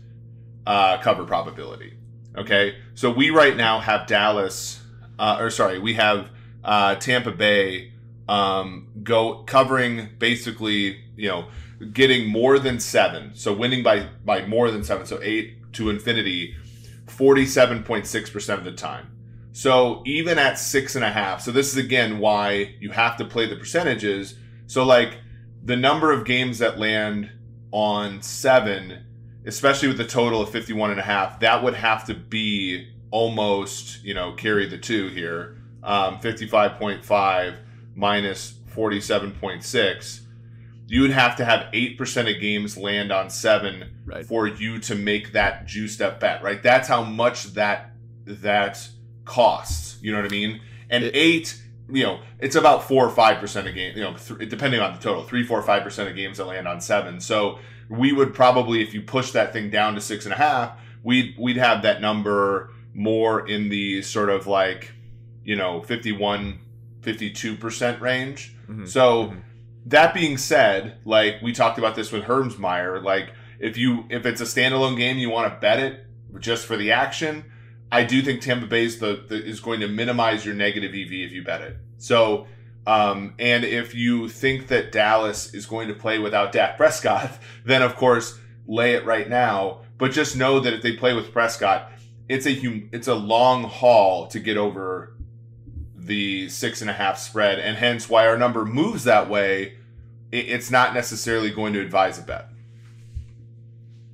uh, 0.66 0.98
cover 0.98 1.24
probability. 1.24 1.94
Okay, 2.36 2.76
so 2.94 3.10
we 3.10 3.30
right 3.30 3.56
now 3.56 3.80
have 3.80 4.06
Dallas, 4.06 4.80
uh, 5.18 5.38
or 5.40 5.50
sorry, 5.50 5.78
we 5.78 5.94
have 5.94 6.30
uh, 6.62 6.94
Tampa 6.94 7.32
Bay 7.32 7.92
um, 8.28 8.88
go 9.02 9.42
covering 9.42 10.08
basically, 10.18 11.02
you 11.16 11.28
know, 11.28 11.48
getting 11.92 12.28
more 12.28 12.58
than 12.58 12.78
seven, 12.78 13.32
so 13.34 13.52
winning 13.52 13.82
by 13.82 14.06
by 14.24 14.46
more 14.46 14.70
than 14.70 14.84
seven, 14.84 15.06
so 15.06 15.18
eight 15.22 15.72
to 15.72 15.90
infinity, 15.90 16.54
forty 17.06 17.46
seven 17.46 17.82
point 17.82 18.06
six 18.06 18.30
percent 18.30 18.58
of 18.58 18.64
the 18.64 18.72
time. 18.72 19.06
So 19.52 20.02
even 20.06 20.38
at 20.38 20.58
six 20.58 20.94
and 20.94 21.04
a 21.04 21.10
half, 21.10 21.40
so 21.40 21.50
this 21.50 21.72
is 21.72 21.76
again 21.76 22.20
why 22.20 22.76
you 22.78 22.90
have 22.90 23.16
to 23.16 23.24
play 23.24 23.46
the 23.46 23.56
percentages. 23.56 24.36
So 24.68 24.84
like 24.84 25.18
the 25.62 25.76
number 25.76 26.12
of 26.12 26.24
games 26.24 26.58
that 26.58 26.78
land 26.78 27.30
on 27.72 28.22
seven 28.22 29.04
especially 29.46 29.88
with 29.88 29.96
the 29.96 30.04
total 30.06 30.42
of 30.42 30.50
51 30.50 30.90
and 30.90 31.00
a 31.00 31.02
half, 31.02 31.40
that 31.40 31.62
would 31.62 31.74
have 31.74 32.04
to 32.06 32.14
be 32.14 32.86
almost, 33.10 34.04
you 34.04 34.12
know, 34.14 34.32
carry 34.32 34.66
the 34.66 34.78
two 34.78 35.08
here. 35.08 35.56
Um, 35.82 36.18
55.5 36.18 37.56
minus 37.94 38.52
47.6. 38.76 40.20
You 40.86 41.02
would 41.02 41.10
have 41.10 41.36
to 41.36 41.44
have 41.44 41.72
8% 41.72 42.34
of 42.34 42.40
games 42.40 42.76
land 42.76 43.12
on 43.12 43.30
seven 43.30 43.96
Right. 44.04 44.26
for 44.26 44.46
you 44.46 44.78
to 44.80 44.94
make 44.94 45.32
that 45.32 45.66
juiced 45.66 46.02
up 46.02 46.20
bet, 46.20 46.42
right? 46.42 46.62
That's 46.62 46.88
how 46.88 47.02
much 47.04 47.54
that, 47.54 47.92
that 48.26 48.86
costs. 49.24 49.98
You 50.02 50.12
know 50.12 50.18
what 50.18 50.26
I 50.26 50.34
mean? 50.34 50.60
And 50.90 51.04
It- 51.04 51.16
eight, 51.16 51.62
you 51.92 52.04
know, 52.04 52.20
it's 52.38 52.56
about 52.56 52.86
four 52.88 53.06
or 53.06 53.10
5% 53.10 53.68
of 53.68 53.74
game, 53.74 53.96
you 53.96 54.02
know, 54.02 54.14
th- 54.16 54.48
depending 54.48 54.80
on 54.80 54.94
the 54.94 55.00
total, 55.00 55.22
three, 55.24 55.42
four, 55.44 55.60
five 55.62 55.82
percent 55.82 56.08
of 56.08 56.16
games 56.16 56.38
that 56.38 56.46
land 56.46 56.66
on 56.68 56.80
seven. 56.80 57.20
So, 57.20 57.58
we 57.88 58.12
would 58.12 58.32
probably 58.34 58.82
if 58.82 58.94
you 58.94 59.02
push 59.02 59.32
that 59.32 59.52
thing 59.52 59.68
down 59.70 59.94
to 59.96 60.00
six 60.00 60.24
and 60.24 60.32
a 60.32 60.36
half 60.36 60.78
we'd 61.02 61.34
we'd 61.36 61.56
have 61.56 61.82
that 61.82 62.00
number 62.00 62.70
more 62.94 63.48
in 63.48 63.68
the 63.68 64.00
sort 64.02 64.28
of 64.30 64.46
like 64.46 64.92
you 65.42 65.56
know 65.56 65.82
51 65.82 66.60
52% 67.14 68.00
range 68.00 68.54
Mhm. 68.70 68.86
so 68.88 69.24
Mhm. 69.28 69.40
that 69.86 70.14
being 70.14 70.36
said 70.36 70.98
like 71.04 71.40
we 71.42 71.52
talked 71.52 71.78
about 71.78 71.96
this 71.96 72.12
with 72.12 72.24
hermsmeyer 72.24 73.02
like 73.02 73.32
if 73.58 73.76
you 73.76 74.04
if 74.08 74.24
it's 74.24 74.40
a 74.40 74.44
standalone 74.44 74.96
game 74.96 75.18
you 75.18 75.28
want 75.30 75.52
to 75.52 75.58
bet 75.60 75.80
it 75.80 76.06
just 76.38 76.66
for 76.66 76.76
the 76.76 76.92
action 76.92 77.44
i 77.92 78.02
do 78.02 78.22
think 78.22 78.40
tampa 78.40 78.66
bay's 78.66 78.98
the, 78.98 79.24
the 79.28 79.44
is 79.44 79.60
going 79.60 79.80
to 79.80 79.88
minimize 79.88 80.44
your 80.44 80.54
negative 80.54 80.90
ev 80.90 81.12
if 81.12 81.32
you 81.32 81.42
bet 81.42 81.60
it 81.60 81.76
so 81.98 82.46
um, 82.86 83.34
and 83.38 83.64
if 83.64 83.94
you 83.94 84.28
think 84.28 84.68
that 84.68 84.90
Dallas 84.90 85.52
is 85.54 85.66
going 85.66 85.88
to 85.88 85.94
play 85.94 86.18
without 86.18 86.52
Dak 86.52 86.76
Prescott, 86.76 87.30
then 87.64 87.82
of 87.82 87.96
course 87.96 88.38
lay 88.66 88.94
it 88.94 89.04
right 89.04 89.28
now. 89.28 89.82
But 89.98 90.12
just 90.12 90.36
know 90.36 90.60
that 90.60 90.72
if 90.72 90.82
they 90.82 90.94
play 90.94 91.12
with 91.12 91.32
Prescott, 91.32 91.92
it's 92.28 92.46
a 92.46 92.54
hum- 92.54 92.88
it's 92.92 93.08
a 93.08 93.14
long 93.14 93.64
haul 93.64 94.28
to 94.28 94.40
get 94.40 94.56
over 94.56 95.14
the 95.94 96.48
six 96.48 96.80
and 96.80 96.88
a 96.88 96.94
half 96.94 97.18
spread, 97.18 97.58
and 97.58 97.76
hence 97.76 98.08
why 98.08 98.26
our 98.26 98.38
number 98.38 98.64
moves 98.64 99.04
that 99.04 99.28
way. 99.28 99.76
It, 100.32 100.48
it's 100.48 100.70
not 100.70 100.94
necessarily 100.94 101.50
going 101.50 101.74
to 101.74 101.80
advise 101.80 102.18
a 102.18 102.22
bet. 102.22 102.48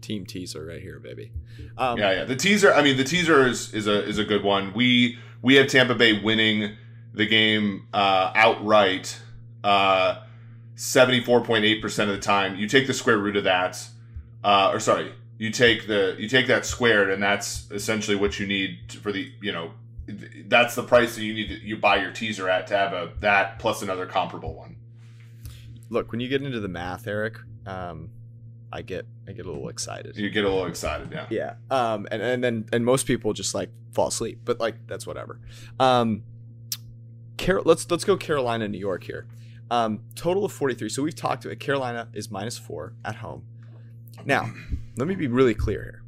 Team 0.00 0.26
teaser 0.26 0.66
right 0.66 0.82
here, 0.82 0.98
baby. 0.98 1.30
Um, 1.78 1.98
yeah, 1.98 2.12
yeah. 2.12 2.24
The 2.24 2.36
teaser. 2.36 2.72
I 2.72 2.82
mean, 2.82 2.96
the 2.96 3.04
teaser 3.04 3.46
is 3.46 3.72
is 3.74 3.86
a 3.86 4.04
is 4.04 4.18
a 4.18 4.24
good 4.24 4.42
one. 4.42 4.72
We 4.74 5.18
we 5.42 5.54
have 5.56 5.68
Tampa 5.68 5.94
Bay 5.94 6.20
winning 6.20 6.76
the 7.14 7.26
game 7.26 7.86
uh, 7.92 8.32
outright. 8.34 9.20
Uh, 9.64 10.22
74.8% 10.76 12.02
of 12.02 12.08
the 12.08 12.18
time 12.18 12.54
you 12.56 12.68
take 12.68 12.86
the 12.86 12.92
square 12.92 13.16
root 13.16 13.34
of 13.34 13.44
that 13.44 13.82
uh, 14.44 14.70
or 14.70 14.78
sorry 14.78 15.10
you 15.38 15.50
take 15.50 15.86
the 15.86 16.14
you 16.18 16.28
take 16.28 16.46
that 16.48 16.66
squared 16.66 17.08
and 17.08 17.22
that's 17.22 17.68
essentially 17.70 18.14
what 18.14 18.38
you 18.38 18.46
need 18.46 18.78
for 19.02 19.10
the 19.10 19.32
you 19.40 19.50
know 19.50 19.70
that's 20.48 20.74
the 20.74 20.82
price 20.82 21.16
that 21.16 21.22
you 21.22 21.32
need 21.32 21.48
to 21.48 21.58
you 21.66 21.78
buy 21.78 21.96
your 21.96 22.12
teaser 22.12 22.50
at 22.50 22.66
to 22.66 22.76
have 22.76 22.92
a 22.92 23.10
that 23.20 23.58
plus 23.58 23.80
another 23.80 24.04
comparable 24.04 24.52
one 24.52 24.76
Look, 25.88 26.10
when 26.10 26.20
you 26.20 26.28
get 26.28 26.42
into 26.42 26.60
the 26.60 26.68
math, 26.68 27.06
Eric, 27.06 27.38
um, 27.64 28.10
I 28.72 28.82
get 28.82 29.06
I 29.28 29.32
get 29.32 29.46
a 29.46 29.50
little 29.50 29.68
excited. 29.68 30.16
you 30.16 30.28
get 30.30 30.44
a 30.44 30.48
little 30.48 30.66
excited 30.66 31.08
yeah 31.12 31.26
Yeah. 31.30 31.54
Um, 31.70 32.06
and, 32.10 32.20
and 32.20 32.42
then 32.44 32.66
and 32.72 32.84
most 32.84 33.06
people 33.06 33.32
just 33.32 33.54
like 33.54 33.70
fall 33.92 34.08
asleep, 34.08 34.40
but 34.44 34.60
like 34.60 34.86
that's 34.86 35.06
whatever. 35.06 35.40
Um, 35.78 36.22
Car- 37.38 37.62
let's 37.64 37.90
let's 37.90 38.04
go 38.04 38.16
Carolina, 38.16 38.66
New 38.68 38.78
York 38.78 39.04
here. 39.04 39.26
Um, 39.70 40.00
total 40.14 40.44
of 40.44 40.52
43. 40.52 40.88
So 40.88 41.02
we've 41.02 41.14
talked 41.14 41.42
to 41.42 41.50
it. 41.50 41.58
Carolina 41.60 42.08
is 42.14 42.30
minus 42.30 42.56
four 42.56 42.94
at 43.04 43.16
home. 43.16 43.44
Now, 44.24 44.52
let 44.96 45.06
me 45.08 45.14
be 45.14 45.26
really 45.26 45.54
clear 45.54 45.82
here. 45.82 46.02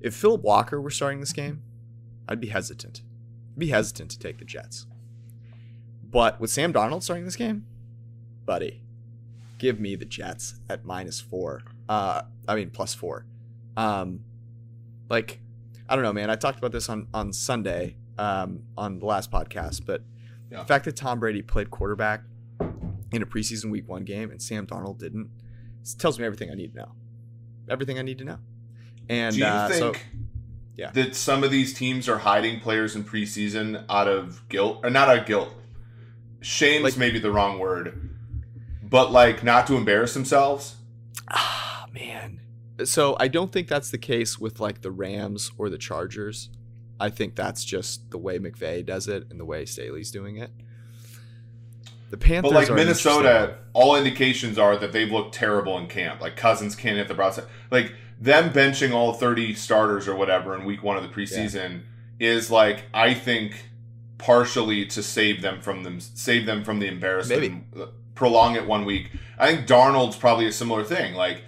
If 0.00 0.14
Philip 0.14 0.42
Walker 0.42 0.80
were 0.80 0.90
starting 0.90 1.20
this 1.20 1.32
game, 1.32 1.62
I'd 2.28 2.40
be 2.40 2.48
hesitant. 2.48 3.02
I'd 3.54 3.58
be 3.60 3.68
hesitant 3.68 4.10
to 4.12 4.18
take 4.18 4.38
the 4.38 4.44
Jets. 4.44 4.86
But 6.02 6.40
with 6.40 6.50
Sam 6.50 6.72
Darnold 6.72 7.02
starting 7.02 7.24
this 7.24 7.36
game, 7.36 7.66
buddy, 8.44 8.82
give 9.58 9.78
me 9.80 9.96
the 9.96 10.04
Jets 10.04 10.54
at 10.68 10.84
minus 10.84 11.20
four. 11.20 11.62
Uh, 11.88 12.22
I 12.46 12.54
mean 12.54 12.70
plus 12.70 12.94
four. 12.94 13.26
Um, 13.76 14.20
like 15.08 15.40
I 15.88 15.94
don't 15.94 16.04
know, 16.04 16.12
man. 16.12 16.30
I 16.30 16.36
talked 16.36 16.58
about 16.58 16.72
this 16.72 16.88
on 16.88 17.08
on 17.12 17.32
Sunday 17.32 17.96
um, 18.18 18.62
on 18.76 18.98
the 18.98 19.06
last 19.06 19.30
podcast, 19.30 19.84
but 19.86 20.02
Yeah. 20.50 20.58
the 20.60 20.64
fact 20.64 20.84
that 20.86 20.96
Tom 20.96 21.20
Brady 21.20 21.42
played 21.42 21.70
quarterback 21.70 22.22
in 23.12 23.22
a 23.22 23.26
preseason 23.26 23.70
Week 23.70 23.88
One 23.88 24.04
game 24.04 24.30
and 24.30 24.40
Sam 24.40 24.66
Darnold 24.66 24.98
didn't 24.98 25.30
tells 25.98 26.18
me 26.18 26.24
everything 26.26 26.50
I 26.50 26.54
need 26.54 26.72
to 26.72 26.78
know. 26.78 26.92
Everything 27.70 27.98
I 27.98 28.02
need 28.02 28.18
to 28.18 28.24
know. 28.24 28.38
And 29.08 29.34
do 29.34 29.40
you 29.40 29.46
uh, 29.46 29.68
think 29.68 29.78
so 29.78 29.92
yeah. 30.76 30.90
that 30.90 31.14
some 31.16 31.42
of 31.44 31.50
these 31.50 31.72
teams 31.72 32.08
are 32.08 32.18
hiding 32.18 32.60
players 32.60 32.94
in 32.94 33.04
preseason 33.04 33.84
out 33.88 34.06
of 34.08 34.46
guilt 34.48 34.80
or 34.84 34.90
not 34.90 35.08
out 35.08 35.18
of 35.20 35.26
guilt 35.26 35.54
shame's 36.40 36.84
Like- 36.84 36.96
maybe 36.98 37.18
the 37.18 37.30
wrong 37.30 37.58
word 37.58 38.07
but 38.88 39.12
like 39.12 39.42
not 39.42 39.66
to 39.66 39.74
embarrass 39.76 40.14
themselves 40.14 40.76
Ah, 41.30 41.86
man. 41.92 42.40
So 42.84 43.16
I 43.18 43.28
don't 43.28 43.52
think 43.52 43.68
that's 43.68 43.90
the 43.90 43.98
case 43.98 44.38
with 44.38 44.60
like 44.60 44.82
the 44.82 44.90
Rams 44.90 45.50
or 45.58 45.68
the 45.68 45.78
Chargers. 45.78 46.48
I 47.00 47.10
think 47.10 47.36
that's 47.36 47.64
just 47.64 48.10
the 48.10 48.18
way 48.18 48.38
McVay 48.38 48.84
does 48.84 49.08
it 49.08 49.26
and 49.30 49.38
the 49.38 49.44
way 49.44 49.64
Staley's 49.64 50.10
doing 50.10 50.36
it. 50.36 50.50
The 52.10 52.16
Panthers 52.16 52.52
but 52.52 52.68
like 52.68 52.70
minnesota 52.70 53.58
all 53.74 53.94
indications 53.94 54.58
are 54.58 54.78
that 54.78 54.92
they've 54.92 55.10
looked 55.10 55.34
terrible 55.34 55.76
in 55.76 55.88
camp 55.88 56.22
like 56.22 56.36
cousins 56.36 56.74
can't 56.74 56.96
hit 56.96 57.06
the 57.06 57.12
broadside 57.12 57.44
like 57.70 57.92
them 58.18 58.50
benching 58.50 58.94
all 58.94 59.12
30 59.12 59.52
starters 59.54 60.08
or 60.08 60.16
whatever 60.16 60.54
in 60.54 60.64
week 60.64 60.82
one 60.82 60.96
of 60.96 61.02
the 61.02 61.08
preseason 61.10 61.82
is 62.18 62.50
like 62.50 62.84
i 62.94 63.12
think 63.12 63.68
partially 64.16 64.86
to 64.86 65.02
save 65.02 65.42
them 65.42 65.60
from 65.60 65.82
them 65.82 66.00
save 66.00 66.46
them 66.46 66.64
from 66.64 66.78
the 66.78 66.86
embarrassment. 66.86 67.40
Maybe. 67.42 67.90
Prolong 68.18 68.56
it 68.56 68.66
one 68.66 68.84
week. 68.84 69.12
I 69.38 69.54
think 69.54 69.68
Darnold's 69.68 70.16
probably 70.16 70.46
a 70.46 70.52
similar 70.52 70.82
thing. 70.82 71.14
Like 71.14 71.42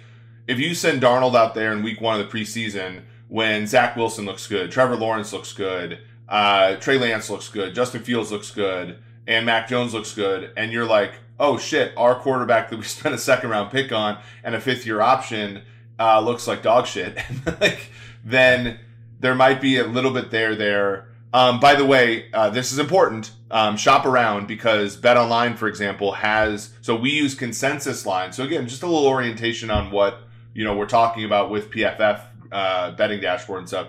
if 0.47 0.57
you 0.57 0.73
send 0.73 1.01
Darnold 1.01 1.35
out 1.35 1.53
there 1.53 1.73
in 1.73 1.83
week 1.83 1.99
one 1.99 2.17
of 2.17 2.25
the 2.25 2.37
preseason 2.37 3.01
when 3.27 3.67
Zach 3.67 3.97
Wilson 3.97 4.25
looks 4.25 4.47
good, 4.47 4.71
Trevor 4.71 4.95
Lawrence 4.95 5.33
looks 5.33 5.51
good, 5.51 5.99
uh, 6.29 6.75
Trey 6.77 6.97
Lance 6.97 7.29
looks 7.29 7.49
good, 7.49 7.75
Justin 7.75 8.03
Fields 8.03 8.31
looks 8.31 8.51
good, 8.51 8.99
and 9.27 9.45
Mac 9.45 9.67
Jones 9.67 9.93
looks 9.93 10.13
good, 10.13 10.53
and 10.55 10.71
you're 10.71 10.85
like, 10.85 11.11
oh 11.39 11.57
shit, 11.57 11.91
our 11.97 12.15
quarterback 12.15 12.69
that 12.69 12.77
we 12.77 12.83
spent 12.85 13.13
a 13.13 13.17
second 13.17 13.49
round 13.49 13.69
pick 13.69 13.91
on 13.91 14.17
and 14.43 14.55
a 14.55 14.61
fifth 14.61 14.85
year 14.85 15.01
option 15.01 15.63
uh, 15.99 16.21
looks 16.21 16.47
like 16.47 16.63
dog 16.63 16.87
shit. 16.87 17.17
like 17.59 17.91
then 18.23 18.79
there 19.19 19.35
might 19.35 19.59
be 19.59 19.77
a 19.77 19.85
little 19.85 20.11
bit 20.11 20.31
there 20.31 20.55
there 20.55 21.10
um, 21.33 21.59
by 21.59 21.75
the 21.75 21.85
way, 21.85 22.29
uh, 22.33 22.49
this 22.49 22.71
is 22.71 22.79
important. 22.79 23.31
Um, 23.49 23.75
shop 23.77 24.05
around 24.05 24.47
because 24.47 24.95
Bet 24.95 25.17
Online, 25.17 25.55
for 25.55 25.67
example, 25.67 26.13
has 26.13 26.73
so 26.81 26.95
we 26.95 27.11
use 27.11 27.35
consensus 27.35 28.05
line. 28.05 28.31
So 28.31 28.43
again, 28.43 28.67
just 28.67 28.83
a 28.83 28.87
little 28.87 29.07
orientation 29.07 29.69
on 29.69 29.91
what 29.91 30.19
you 30.53 30.63
know 30.63 30.75
we're 30.75 30.85
talking 30.85 31.25
about 31.25 31.49
with 31.49 31.69
PFF 31.69 32.21
uh, 32.51 32.91
betting 32.91 33.21
dashboard 33.21 33.59
and 33.59 33.67
stuff. 33.67 33.87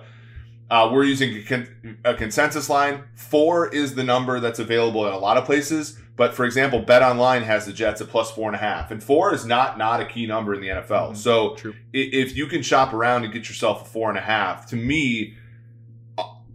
Uh, 0.71 0.91
we're 0.91 1.05
using 1.05 1.37
a, 1.37 1.43
con- 1.43 1.99
a, 2.03 2.15
consensus 2.15 2.71
line. 2.71 3.03
Four 3.15 3.69
is 3.69 3.95
the 3.95 4.03
number 4.03 4.41
that's 4.41 4.59
available 4.59 5.07
in 5.07 5.13
a 5.13 5.19
lot 5.19 5.37
of 5.37 5.45
places, 5.45 5.99
but 6.17 6.33
for 6.33 6.47
example, 6.47 6.79
Bet 6.79 7.03
Online 7.03 7.43
has 7.43 7.67
the 7.67 7.75
Jets 7.75 8.01
at 8.01 8.09
plus 8.09 8.31
four 8.31 8.49
and 8.49 8.57
a 8.57 8.59
half, 8.59 8.91
and 8.91 9.03
four 9.03 9.35
is 9.35 9.45
not 9.45 9.77
not 9.77 10.01
a 10.01 10.07
key 10.07 10.27
number 10.27 10.55
in 10.55 10.61
the 10.61 10.69
NFL. 10.69 10.89
Mm-hmm. 10.89 11.15
So 11.15 11.57
True. 11.57 11.75
if 11.93 12.37
you 12.37 12.47
can 12.47 12.63
shop 12.63 12.95
around 12.95 13.25
and 13.25 13.33
get 13.33 13.49
yourself 13.49 13.83
a 13.83 13.85
four 13.85 14.09
and 14.09 14.17
a 14.17 14.23
half, 14.23 14.67
to 14.69 14.77
me 14.77 15.35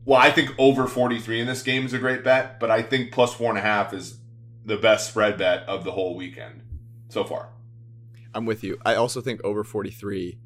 well, 0.08 0.22
I 0.22 0.32
think 0.32 0.56
over 0.58 0.88
43 0.88 1.42
in 1.42 1.48
this 1.48 1.62
game 1.62 1.86
is 1.86 1.92
a 1.92 2.00
great 2.00 2.24
bet, 2.24 2.62
but 2.62 2.72
I 2.72 2.82
think 2.82 3.12
plus 3.12 3.34
four 3.34 3.50
and 3.50 3.58
a 3.58 3.62
half 3.62 3.94
is 3.94 4.20
the 4.64 4.78
best 4.78 5.10
spread 5.10 5.38
bet 5.38 5.68
of 5.68 5.84
the 5.84 5.92
whole 5.92 6.16
weekend 6.16 6.64
so 7.10 7.26
far. 7.26 7.50
I'm 8.34 8.46
with 8.46 8.64
you. 8.64 8.80
I 8.86 8.96
also 8.96 9.20
think 9.20 9.44
over 9.44 9.66
43. 9.66 10.38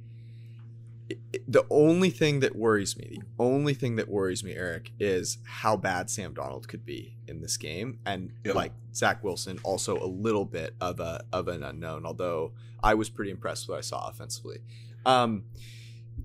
The 1.48 1.64
only 1.70 2.10
thing 2.10 2.40
that 2.40 2.56
worries 2.56 2.98
me, 2.98 3.20
the 3.20 3.44
only 3.44 3.76
thing 3.76 3.98
that 3.98 4.10
worries 4.10 4.44
me, 4.44 4.56
Eric, 4.56 4.94
is 5.00 5.38
how 5.46 5.78
bad 5.78 6.10
Sam 6.10 6.34
Darnold 6.34 6.68
could 6.68 6.84
be 6.84 7.18
in 7.28 7.42
this 7.42 7.56
game, 7.58 8.00
and 8.04 8.32
yep. 8.44 8.56
like 8.56 8.72
Zach 8.96 9.24
Wilson, 9.24 9.60
also 9.62 10.04
a 10.04 10.08
little 10.08 10.46
bit 10.46 10.74
of 10.82 11.00
a 11.00 11.24
of 11.32 11.48
an 11.48 11.62
unknown. 11.62 12.08
Although 12.08 12.54
I 12.82 12.96
was 12.96 13.12
pretty 13.12 13.30
impressed 13.30 13.68
with 13.68 13.76
what 13.76 13.78
I 13.78 13.82
saw 13.82 14.08
offensively. 14.08 14.62
Um, 15.06 15.44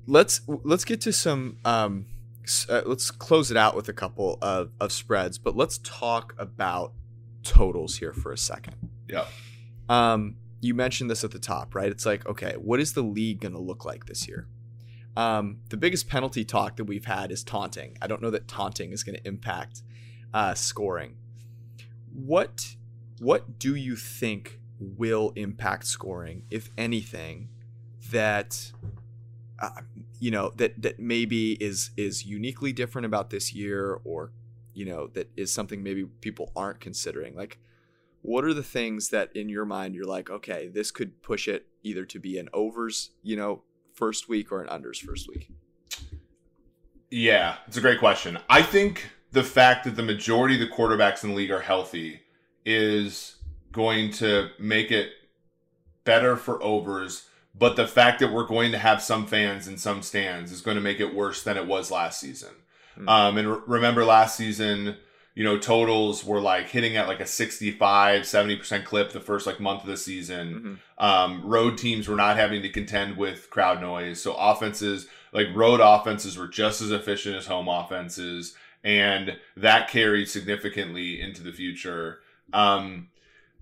let's 0.06 0.40
let's 0.46 0.86
get 0.86 1.02
to 1.02 1.12
some 1.12 1.58
um, 1.64 2.06
uh, 2.68 2.82
let's 2.86 3.10
close 3.10 3.50
it 3.50 3.56
out 3.56 3.74
with 3.74 3.88
a 3.88 3.92
couple 3.92 4.38
of, 4.40 4.70
of 4.80 4.92
spreads, 4.92 5.38
but 5.38 5.56
let's 5.56 5.78
talk 5.78 6.34
about 6.38 6.92
totals 7.42 7.98
here 7.98 8.12
for 8.12 8.32
a 8.32 8.38
second. 8.38 8.76
Yeah. 9.08 9.26
Um, 9.88 10.36
you 10.60 10.74
mentioned 10.74 11.10
this 11.10 11.24
at 11.24 11.30
the 11.30 11.38
top, 11.38 11.74
right? 11.74 11.90
It's 11.90 12.06
like, 12.06 12.26
okay, 12.26 12.54
what 12.56 12.80
is 12.80 12.92
the 12.94 13.02
league 13.02 13.40
going 13.40 13.54
to 13.54 13.60
look 13.60 13.84
like 13.84 14.06
this 14.06 14.26
year? 14.26 14.46
Um, 15.16 15.58
the 15.70 15.76
biggest 15.76 16.08
penalty 16.08 16.44
talk 16.44 16.76
that 16.76 16.84
we've 16.84 17.06
had 17.06 17.30
is 17.30 17.42
taunting. 17.42 17.96
I 18.02 18.06
don't 18.06 18.20
know 18.20 18.30
that 18.30 18.48
taunting 18.48 18.92
is 18.92 19.02
going 19.02 19.16
to 19.16 19.26
impact 19.26 19.82
uh, 20.34 20.54
scoring. 20.54 21.16
What 22.12 22.76
what 23.18 23.58
do 23.58 23.74
you 23.74 23.96
think 23.96 24.60
will 24.78 25.32
impact 25.36 25.86
scoring, 25.86 26.42
if 26.50 26.70
anything? 26.76 27.48
That 28.10 28.72
uh, 29.58 29.70
you 30.20 30.30
know 30.30 30.52
that 30.56 30.80
that 30.82 30.98
maybe 30.98 31.52
is 31.52 31.90
is 31.96 32.24
uniquely 32.24 32.72
different 32.72 33.06
about 33.06 33.30
this 33.30 33.54
year 33.54 34.00
or 34.04 34.32
you 34.74 34.84
know 34.84 35.08
that 35.08 35.30
is 35.36 35.52
something 35.52 35.82
maybe 35.82 36.04
people 36.20 36.52
aren't 36.56 36.80
considering. 36.80 37.34
Like 37.34 37.58
what 38.22 38.44
are 38.44 38.54
the 38.54 38.62
things 38.62 39.10
that 39.10 39.34
in 39.36 39.48
your 39.48 39.64
mind 39.64 39.94
you're 39.94 40.04
like 40.04 40.28
okay 40.30 40.68
this 40.68 40.90
could 40.90 41.22
push 41.22 41.46
it 41.46 41.66
either 41.82 42.04
to 42.04 42.18
be 42.18 42.38
an 42.38 42.48
overs 42.52 43.10
you 43.22 43.36
know 43.36 43.62
first 43.94 44.28
week 44.28 44.50
or 44.50 44.62
an 44.62 44.68
unders 44.68 44.98
first 44.98 45.28
week? 45.28 45.50
Yeah 47.10 47.56
it's 47.66 47.76
a 47.76 47.80
great 47.80 47.98
question. 47.98 48.38
I 48.48 48.62
think 48.62 49.10
the 49.32 49.44
fact 49.44 49.84
that 49.84 49.96
the 49.96 50.02
majority 50.02 50.54
of 50.54 50.68
the 50.68 50.74
quarterbacks 50.74 51.22
in 51.22 51.30
the 51.30 51.36
league 51.36 51.50
are 51.50 51.60
healthy 51.60 52.20
is 52.64 53.36
going 53.72 54.10
to 54.10 54.48
make 54.58 54.90
it 54.90 55.10
better 56.04 56.36
for 56.36 56.62
overs 56.62 57.28
but 57.58 57.76
the 57.76 57.86
fact 57.86 58.20
that 58.20 58.32
we're 58.32 58.46
going 58.46 58.72
to 58.72 58.78
have 58.78 59.02
some 59.02 59.26
fans 59.26 59.66
in 59.66 59.78
some 59.78 60.02
stands 60.02 60.52
is 60.52 60.60
going 60.60 60.76
to 60.76 60.80
make 60.80 61.00
it 61.00 61.14
worse 61.14 61.42
than 61.42 61.56
it 61.56 61.66
was 61.66 61.90
last 61.90 62.20
season. 62.20 62.50
Mm-hmm. 62.96 63.08
Um, 63.08 63.38
and 63.38 63.50
re- 63.50 63.60
remember 63.66 64.04
last 64.04 64.36
season, 64.36 64.96
you 65.34 65.44
know, 65.44 65.58
totals 65.58 66.24
were 66.24 66.40
like 66.40 66.68
hitting 66.68 66.96
at 66.96 67.08
like 67.08 67.20
a 67.20 67.26
65, 67.26 68.22
70% 68.22 68.84
clip 68.84 69.12
the 69.12 69.20
first 69.20 69.46
like 69.46 69.60
month 69.60 69.82
of 69.82 69.88
the 69.88 69.96
season. 69.96 70.80
Mm-hmm. 70.98 71.04
Um, 71.04 71.46
road 71.46 71.78
teams 71.78 72.08
were 72.08 72.16
not 72.16 72.36
having 72.36 72.62
to 72.62 72.68
contend 72.68 73.16
with 73.16 73.50
crowd 73.50 73.80
noise. 73.80 74.20
So 74.20 74.34
offenses, 74.34 75.08
like 75.32 75.48
road 75.54 75.80
offenses, 75.80 76.38
were 76.38 76.48
just 76.48 76.80
as 76.82 76.90
efficient 76.90 77.36
as 77.36 77.46
home 77.46 77.68
offenses. 77.68 78.54
And 78.84 79.36
that 79.56 79.88
carried 79.88 80.28
significantly 80.28 81.20
into 81.20 81.42
the 81.42 81.52
future. 81.52 82.20
Um, 82.52 83.08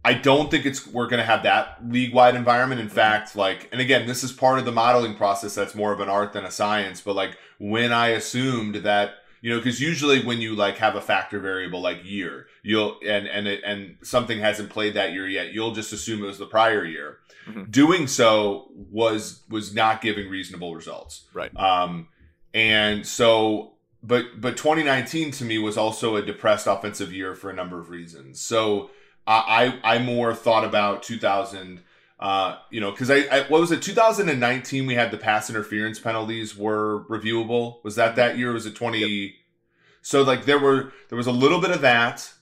I 0.04 0.12
don't 0.12 0.50
think 0.50 0.66
it's 0.66 0.86
we're 0.86 1.08
going 1.08 1.18
to 1.18 1.24
have 1.24 1.44
that 1.44 1.78
league 1.88 2.12
wide 2.12 2.34
environment. 2.34 2.80
In 2.80 2.90
fact, 2.90 3.34
like, 3.34 3.68
and 3.72 3.80
again, 3.80 4.06
this 4.06 4.22
is 4.22 4.32
part 4.32 4.58
of 4.58 4.66
the 4.66 4.72
modeling 4.72 5.14
process. 5.14 5.54
That's 5.54 5.74
more 5.74 5.92
of 5.92 6.00
an 6.00 6.10
art 6.10 6.34
than 6.34 6.44
a 6.44 6.50
science. 6.50 7.00
But 7.00 7.16
like, 7.16 7.38
when 7.58 7.90
I 7.90 8.08
assumed 8.08 8.76
that, 8.76 9.14
you 9.40 9.50
know, 9.50 9.58
because 9.58 9.80
usually 9.80 10.24
when 10.24 10.42
you 10.42 10.54
like 10.54 10.76
have 10.76 10.94
a 10.94 11.00
factor 11.00 11.40
variable 11.40 11.80
like 11.80 12.04
year, 12.04 12.46
you'll 12.62 12.98
and 13.06 13.26
and 13.26 13.48
it, 13.48 13.62
and 13.64 13.96
something 14.02 14.40
hasn't 14.40 14.68
played 14.68 14.94
that 14.94 15.12
year 15.12 15.26
yet, 15.26 15.54
you'll 15.54 15.72
just 15.72 15.92
assume 15.92 16.22
it 16.22 16.26
was 16.26 16.38
the 16.38 16.46
prior 16.46 16.84
year. 16.84 17.18
Mm-hmm. 17.46 17.70
Doing 17.70 18.06
so 18.06 18.68
was 18.74 19.42
was 19.48 19.74
not 19.74 20.02
giving 20.02 20.28
reasonable 20.28 20.74
results. 20.74 21.24
Right. 21.32 21.54
Um, 21.58 22.08
and 22.52 23.06
so 23.06 23.74
but 24.02 24.38
but 24.38 24.56
2019 24.56 25.30
to 25.32 25.44
me 25.44 25.58
was 25.58 25.78
also 25.78 26.16
a 26.16 26.22
depressed 26.22 26.66
offensive 26.66 27.12
year 27.12 27.34
for 27.34 27.48
a 27.48 27.54
number 27.54 27.80
of 27.80 27.88
reasons. 27.88 28.40
So 28.40 28.90
I 29.26 29.78
I, 29.82 29.98
more 29.98 30.34
thought 30.34 30.64
about 30.64 31.02
2000. 31.02 31.82
Uh, 32.20 32.56
you 32.70 32.80
know, 32.80 32.90
because 32.90 33.10
I, 33.10 33.24
I, 33.30 33.40
what 33.48 33.60
was 33.60 33.72
it? 33.72 33.82
2019, 33.82 34.86
we 34.86 34.94
had 34.94 35.10
the 35.10 35.18
pass 35.18 35.50
interference 35.50 35.98
penalties 35.98 36.56
were 36.56 37.04
reviewable. 37.10 37.82
Was 37.84 37.96
that 37.96 38.16
that 38.16 38.38
year? 38.38 38.52
was 38.52 38.66
it 38.66 38.74
20? 38.74 38.98
Yep. 38.98 39.30
So 40.02 40.22
like 40.22 40.44
there 40.44 40.58
were 40.58 40.92
there 41.08 41.16
was 41.16 41.26
a 41.26 41.32
little 41.32 41.60
bit 41.60 41.70
of 41.70 41.80
that. 41.80 42.32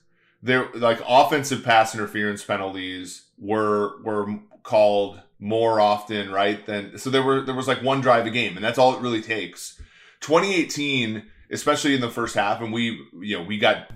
There 0.41 0.69
like 0.75 1.01
offensive 1.07 1.63
pass 1.63 1.95
interference 1.95 2.43
penalties 2.43 3.23
were 3.37 4.01
were 4.03 4.39
called 4.63 5.21
more 5.39 5.79
often, 5.79 6.31
right? 6.31 6.65
Than 6.65 6.97
so 6.97 7.09
there 7.09 7.23
were 7.23 7.41
there 7.41 7.55
was 7.55 7.67
like 7.67 7.81
one 7.81 8.01
drive 8.01 8.25
a 8.25 8.29
game, 8.29 8.55
and 8.55 8.63
that's 8.63 8.77
all 8.77 8.95
it 8.95 9.01
really 9.01 9.21
takes. 9.21 9.81
2018, 10.21 11.23
especially 11.51 11.95
in 11.95 12.01
the 12.01 12.09
first 12.09 12.35
half, 12.35 12.61
and 12.61 12.73
we 12.73 12.99
you 13.21 13.37
know 13.37 13.43
we 13.43 13.57
got 13.57 13.89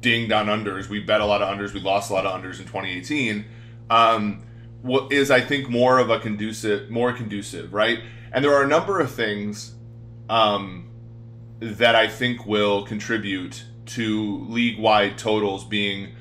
dinged 0.00 0.32
on 0.32 0.46
unders. 0.46 0.88
We 0.88 1.00
bet 1.00 1.20
a 1.20 1.26
lot 1.26 1.42
of 1.42 1.48
unders. 1.48 1.72
We 1.72 1.80
lost 1.80 2.10
a 2.10 2.14
lot 2.14 2.26
of 2.26 2.40
unders 2.40 2.58
in 2.58 2.66
2018. 2.66 3.44
Um, 3.90 4.44
what 4.82 5.12
is 5.12 5.30
I 5.30 5.40
think 5.40 5.68
more 5.68 5.98
of 5.98 6.10
a 6.10 6.20
conducive, 6.20 6.90
more 6.90 7.12
conducive, 7.12 7.72
right? 7.72 8.00
And 8.32 8.44
there 8.44 8.54
are 8.54 8.62
a 8.62 8.68
number 8.68 9.00
of 9.00 9.10
things 9.10 9.74
um, 10.28 10.90
that 11.60 11.94
I 11.94 12.08
think 12.08 12.46
will 12.46 12.84
contribute 12.84 13.64
to 13.86 14.44
league-wide 14.48 15.16
totals 15.18 15.64
being 15.64 16.14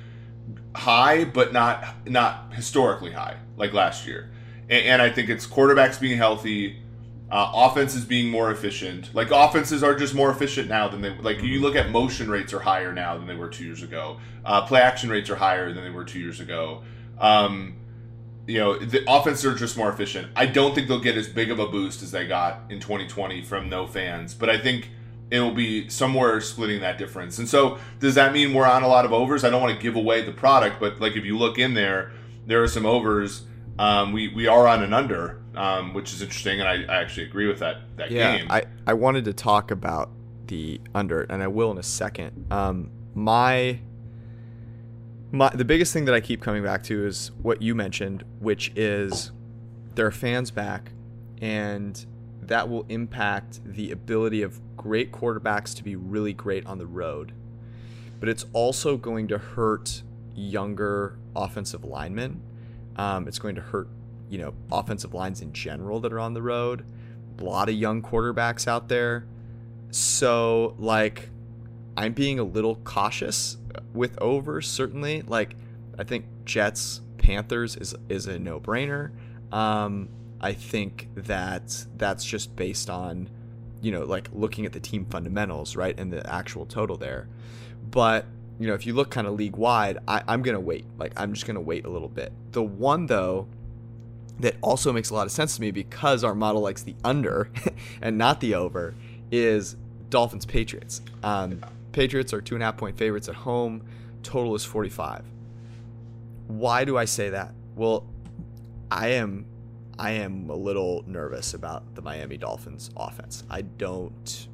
high, 0.76 1.26
but 1.26 1.54
not 1.54 2.08
not 2.08 2.54
historically 2.54 3.12
high 3.12 3.38
like 3.58 3.74
last 3.74 4.08
year. 4.08 4.32
And, 4.70 4.86
and 4.86 5.02
I 5.02 5.10
think 5.10 5.30
it's 5.30 5.46
quarterbacks 5.46 6.00
being 6.00 6.18
healthy, 6.18 6.82
uh, 7.30 7.52
offenses 7.54 8.06
being 8.06 8.30
more 8.30 8.52
efficient. 8.52 9.14
Like 9.14 9.32
offenses 9.32 9.84
are 9.84 9.96
just 9.96 10.16
more 10.16 10.30
efficient 10.30 10.70
now 10.70 10.88
than 10.88 11.02
they 11.02 11.10
like. 11.18 11.42
You 11.42 11.56
mm-hmm. 11.56 11.64
look 11.64 11.76
at 11.76 11.92
motion 11.92 12.30
rates 12.30 12.54
are 12.54 12.60
higher 12.60 12.94
now 12.94 13.18
than 13.18 13.28
they 13.28 13.36
were 13.36 13.50
two 13.50 13.66
years 13.66 13.84
ago. 13.84 14.20
Uh, 14.46 14.66
play 14.66 14.82
action 14.82 15.10
rates 15.10 15.30
are 15.30 15.36
higher 15.36 15.74
than 15.74 15.84
they 15.84 15.90
were 15.90 16.06
two 16.06 16.20
years 16.20 16.40
ago. 16.40 16.84
Um, 17.20 17.76
you 18.48 18.60
know, 18.60 18.80
the 18.80 19.04
offenses 19.12 19.46
are 19.46 19.56
just 19.56 19.78
more 19.78 19.90
efficient. 19.90 20.32
I 20.36 20.46
don't 20.46 20.74
think 20.74 20.88
they'll 20.88 21.02
get 21.02 21.18
as 21.18 21.28
big 21.28 21.52
of 21.52 21.60
a 21.60 21.68
boost 21.68 22.02
as 22.02 22.12
they 22.12 22.26
got 22.26 22.62
in 22.70 22.80
2020 22.80 23.44
from 23.44 23.68
no 23.68 23.86
fans, 23.86 24.34
but 24.34 24.50
I 24.50 24.58
think 24.58 24.90
it 25.30 25.42
will 25.42 25.54
be 25.54 25.90
somewhere 25.90 26.40
splitting 26.40 26.80
that 26.80 26.98
difference. 26.98 27.40
And 27.40 27.50
so, 27.50 27.78
does 28.00 28.16
that 28.16 28.32
mean 28.32 28.54
we're 28.54 28.66
on 28.66 28.84
a 28.84 28.88
lot 28.88 29.04
of 29.04 29.12
overs? 29.12 29.44
I 29.44 29.50
don't 29.50 29.62
want 29.62 29.76
to 29.76 29.84
give 29.84 29.98
away 29.98 30.22
the 30.22 30.32
product, 30.32 30.80
but 30.80 31.02
like 31.02 31.18
if 31.18 31.26
you 31.26 31.38
look 31.38 31.60
in 31.60 31.74
there, 31.74 32.14
there 32.46 32.64
are 32.64 32.68
some 32.70 32.86
overs. 32.86 33.44
Um, 33.80 34.12
we 34.12 34.30
we 34.30 34.48
are 34.48 34.68
on 34.68 34.84
an 34.84 34.94
under 34.94 35.42
um, 35.58 35.94
which 35.94 36.14
is 36.14 36.22
interesting, 36.22 36.62
and 36.62 36.70
I, 36.70 36.94
I, 36.94 37.02
actually 37.02 37.26
agree 37.26 37.48
with 37.48 37.60
that 37.60 37.78
that 37.98 38.12
yeah, 38.12 38.38
game. 38.38 38.48
I, 38.50 38.64
I 38.86 38.94
wanted 38.94 39.26
to 39.26 39.34
talk 39.34 39.72
about 39.72 40.12
the 40.46 40.80
under, 40.94 41.24
and 41.24 41.42
I 41.42 41.48
will 41.48 41.72
in 41.72 41.78
a 41.80 41.84
second. 41.84 42.46
Um, 42.52 42.92
my 43.16 43.80
my 45.32 45.50
the 45.50 45.66
biggest 45.66 45.94
thing 45.94 46.06
that 46.06 46.14
I 46.14 46.22
keep 46.22 46.42
coming 46.42 46.64
back 46.64 46.84
to 46.84 47.06
is 47.06 47.32
what 47.42 47.62
you 47.62 47.74
mentioned, 47.74 48.24
which 48.40 48.72
is 48.76 49.32
there 49.96 50.06
are 50.06 50.12
fans 50.12 50.52
back, 50.52 50.92
and 51.42 52.06
that 52.42 52.70
will 52.70 52.86
impact 52.88 53.60
the 53.66 53.92
ability 53.92 54.44
of 54.44 54.62
great 54.78 55.12
quarterbacks 55.12 55.76
to 55.76 55.84
be 55.84 55.96
really 55.96 56.34
great 56.34 56.66
on 56.68 56.78
the 56.78 56.86
road. 56.86 57.34
but 58.20 58.30
it's 58.30 58.46
also 58.54 58.98
going 58.98 59.28
to 59.28 59.38
hurt 59.38 60.02
younger 60.36 61.18
offensive 61.36 61.84
linemen. 61.84 62.42
Um, 62.98 63.28
it's 63.28 63.40
going 63.40 63.56
to 63.56 63.62
hurt, 63.62 63.88
you 64.30 64.40
know, 64.40 64.54
offensive 64.72 65.14
lines 65.14 65.42
in 65.42 65.54
general 65.54 66.00
that 66.02 66.12
are 66.12 66.20
on 66.20 66.34
the 66.34 66.42
road. 66.42 66.86
A 67.40 67.44
lot 67.44 67.70
of 67.70 67.76
young 67.76 68.02
quarterbacks 68.02 68.68
out 68.68 68.90
there. 68.90 69.26
So, 69.92 70.76
like, 70.80 71.30
I'm 71.96 72.14
being 72.14 72.40
a 72.40 72.44
little 72.44 72.76
cautious 72.78 73.58
with 73.94 74.20
over, 74.20 74.62
certainly. 74.62 75.22
Like, 75.22 75.56
I 75.98 76.04
think 76.04 76.26
Jets, 76.46 77.02
Panthers 77.18 77.76
is, 77.76 77.96
is 78.10 78.26
a 78.28 78.40
no 78.40 78.60
brainer. 78.60 79.12
Um, 79.52 80.10
I 80.40 80.54
think 80.54 81.10
that 81.16 81.86
that's 81.96 82.24
just 82.24 82.56
based 82.56 82.90
on, 82.90 83.30
you 83.82 83.92
know, 83.92 84.04
like 84.04 84.30
looking 84.34 84.66
at 84.66 84.74
the 84.74 84.80
team 84.80 85.06
fundamentals, 85.06 85.76
right? 85.76 85.98
And 86.00 86.12
the 86.12 86.28
actual 86.32 86.66
total 86.66 86.98
there. 86.98 87.28
But, 87.90 88.26
you 88.60 88.68
know, 88.68 88.74
if 88.74 88.86
you 88.86 88.94
look 88.94 89.12
kind 89.12 89.28
of 89.28 89.34
league 89.34 89.56
wide, 89.56 90.00
I'm 90.08 90.42
going 90.42 90.56
to 90.56 90.60
wait. 90.60 90.86
Like, 90.98 91.14
I'm 91.16 91.34
just 91.34 91.46
going 91.46 91.56
to 91.56 91.62
wait 91.62 91.86
a 91.86 91.90
little 91.90 92.08
bit. 92.08 92.32
The 92.52 92.64
one, 92.64 93.06
though, 93.06 93.48
that 94.40 94.56
also 94.62 94.92
makes 94.92 95.10
a 95.10 95.14
lot 95.14 95.26
of 95.26 95.32
sense 95.32 95.56
to 95.56 95.62
me 95.62 95.72
because 95.72 96.24
our 96.24 96.36
model 96.36 96.62
likes 96.62 96.84
the 96.84 96.96
under 97.04 97.50
and 98.02 98.18
not 98.18 98.40
the 98.40 98.56
over 98.56 98.96
is 99.32 99.76
Dolphins 100.10 100.46
Patriots. 100.46 101.02
Um, 101.24 101.62
Patriots 101.92 102.34
are 102.34 102.42
two 102.42 102.56
and 102.56 102.64
a 102.64 102.66
half 102.66 102.78
point 102.78 102.98
favorites 102.98 103.30
at 103.30 103.36
home. 103.36 103.84
Total 104.24 104.54
is 104.56 104.64
45. 104.64 105.24
Why 106.48 106.86
do 106.86 106.98
I 106.98 107.06
say 107.06 107.30
that? 107.30 107.54
Well, 107.76 108.06
I 108.90 109.10
am 109.10 109.46
I 110.00 110.12
am 110.12 110.50
a 110.50 110.56
little 110.56 111.04
nervous 111.08 111.56
about 111.56 111.96
the 111.96 112.02
Miami 112.04 112.38
Dolphins 112.38 112.92
offense. 112.96 113.44
I 113.50 113.62
don't 113.62 114.48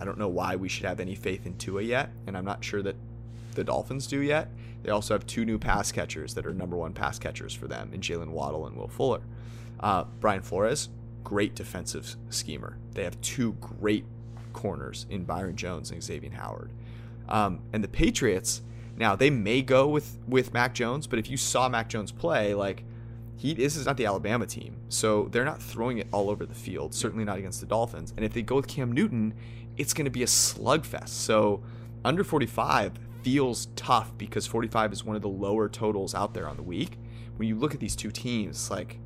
I 0.00 0.04
don't 0.04 0.18
know 0.18 0.28
why 0.28 0.56
we 0.56 0.68
should 0.68 0.84
have 0.84 1.00
any 1.00 1.14
faith 1.14 1.46
in 1.46 1.56
Tua 1.56 1.82
yet, 1.82 2.10
and 2.26 2.36
I'm 2.36 2.44
not 2.44 2.64
sure 2.64 2.82
that 2.82 2.96
the 3.54 3.64
Dolphins 3.64 4.06
do 4.06 4.20
yet. 4.20 4.48
They 4.82 4.90
also 4.90 5.14
have 5.14 5.26
two 5.26 5.44
new 5.44 5.58
pass 5.58 5.90
catchers 5.92 6.34
that 6.34 6.46
are 6.46 6.52
number 6.52 6.76
one 6.76 6.92
pass 6.92 7.18
catchers 7.18 7.54
for 7.54 7.66
them 7.66 7.90
in 7.92 8.00
Jaylen 8.00 8.30
Waddle 8.30 8.66
and 8.66 8.76
Will 8.76 8.88
Fuller. 8.88 9.22
Uh, 9.80 10.04
Brian 10.20 10.42
Flores, 10.42 10.90
great 11.24 11.54
defensive 11.54 12.16
schemer. 12.28 12.78
They 12.92 13.04
have 13.04 13.20
two 13.20 13.52
great 13.54 14.04
corners 14.52 15.06
in 15.10 15.24
Byron 15.24 15.56
Jones 15.56 15.90
and 15.90 16.02
Xavier 16.02 16.30
Howard. 16.30 16.70
Um, 17.28 17.60
and 17.72 17.82
the 17.82 17.88
Patriots, 17.88 18.62
now 18.96 19.16
they 19.16 19.30
may 19.30 19.62
go 19.62 19.88
with 19.88 20.18
with 20.28 20.52
Mac 20.52 20.74
Jones, 20.74 21.06
but 21.06 21.18
if 21.18 21.30
you 21.30 21.36
saw 21.36 21.68
Mac 21.68 21.88
Jones 21.88 22.12
play, 22.12 22.54
like 22.54 22.84
he 23.36 23.54
this 23.54 23.76
is 23.76 23.86
not 23.86 23.96
the 23.96 24.06
Alabama 24.06 24.46
team, 24.46 24.76
so 24.88 25.28
they're 25.32 25.44
not 25.44 25.62
throwing 25.62 25.98
it 25.98 26.06
all 26.12 26.30
over 26.30 26.46
the 26.46 26.54
field. 26.54 26.94
Certainly 26.94 27.24
not 27.24 27.38
against 27.38 27.60
the 27.60 27.66
Dolphins. 27.66 28.12
And 28.16 28.24
if 28.24 28.32
they 28.32 28.42
go 28.42 28.56
with 28.56 28.68
Cam 28.68 28.92
Newton, 28.92 29.34
it's 29.76 29.92
going 29.92 30.04
to 30.04 30.10
be 30.10 30.22
a 30.22 30.26
slugfest. 30.26 31.08
So 31.08 31.62
under 32.04 32.22
45 32.22 32.92
feels 33.24 33.66
tough 33.74 34.16
because 34.18 34.46
45 34.46 34.92
is 34.92 35.04
one 35.04 35.16
of 35.16 35.22
the 35.22 35.28
lower 35.28 35.68
totals 35.68 36.14
out 36.14 36.34
there 36.34 36.48
on 36.48 36.56
the 36.56 36.62
week. 36.62 36.98
When 37.36 37.48
you 37.48 37.56
look 37.56 37.74
at 37.74 37.80
these 37.80 37.96
two 37.96 38.10
teams, 38.10 38.70
like 38.70 38.98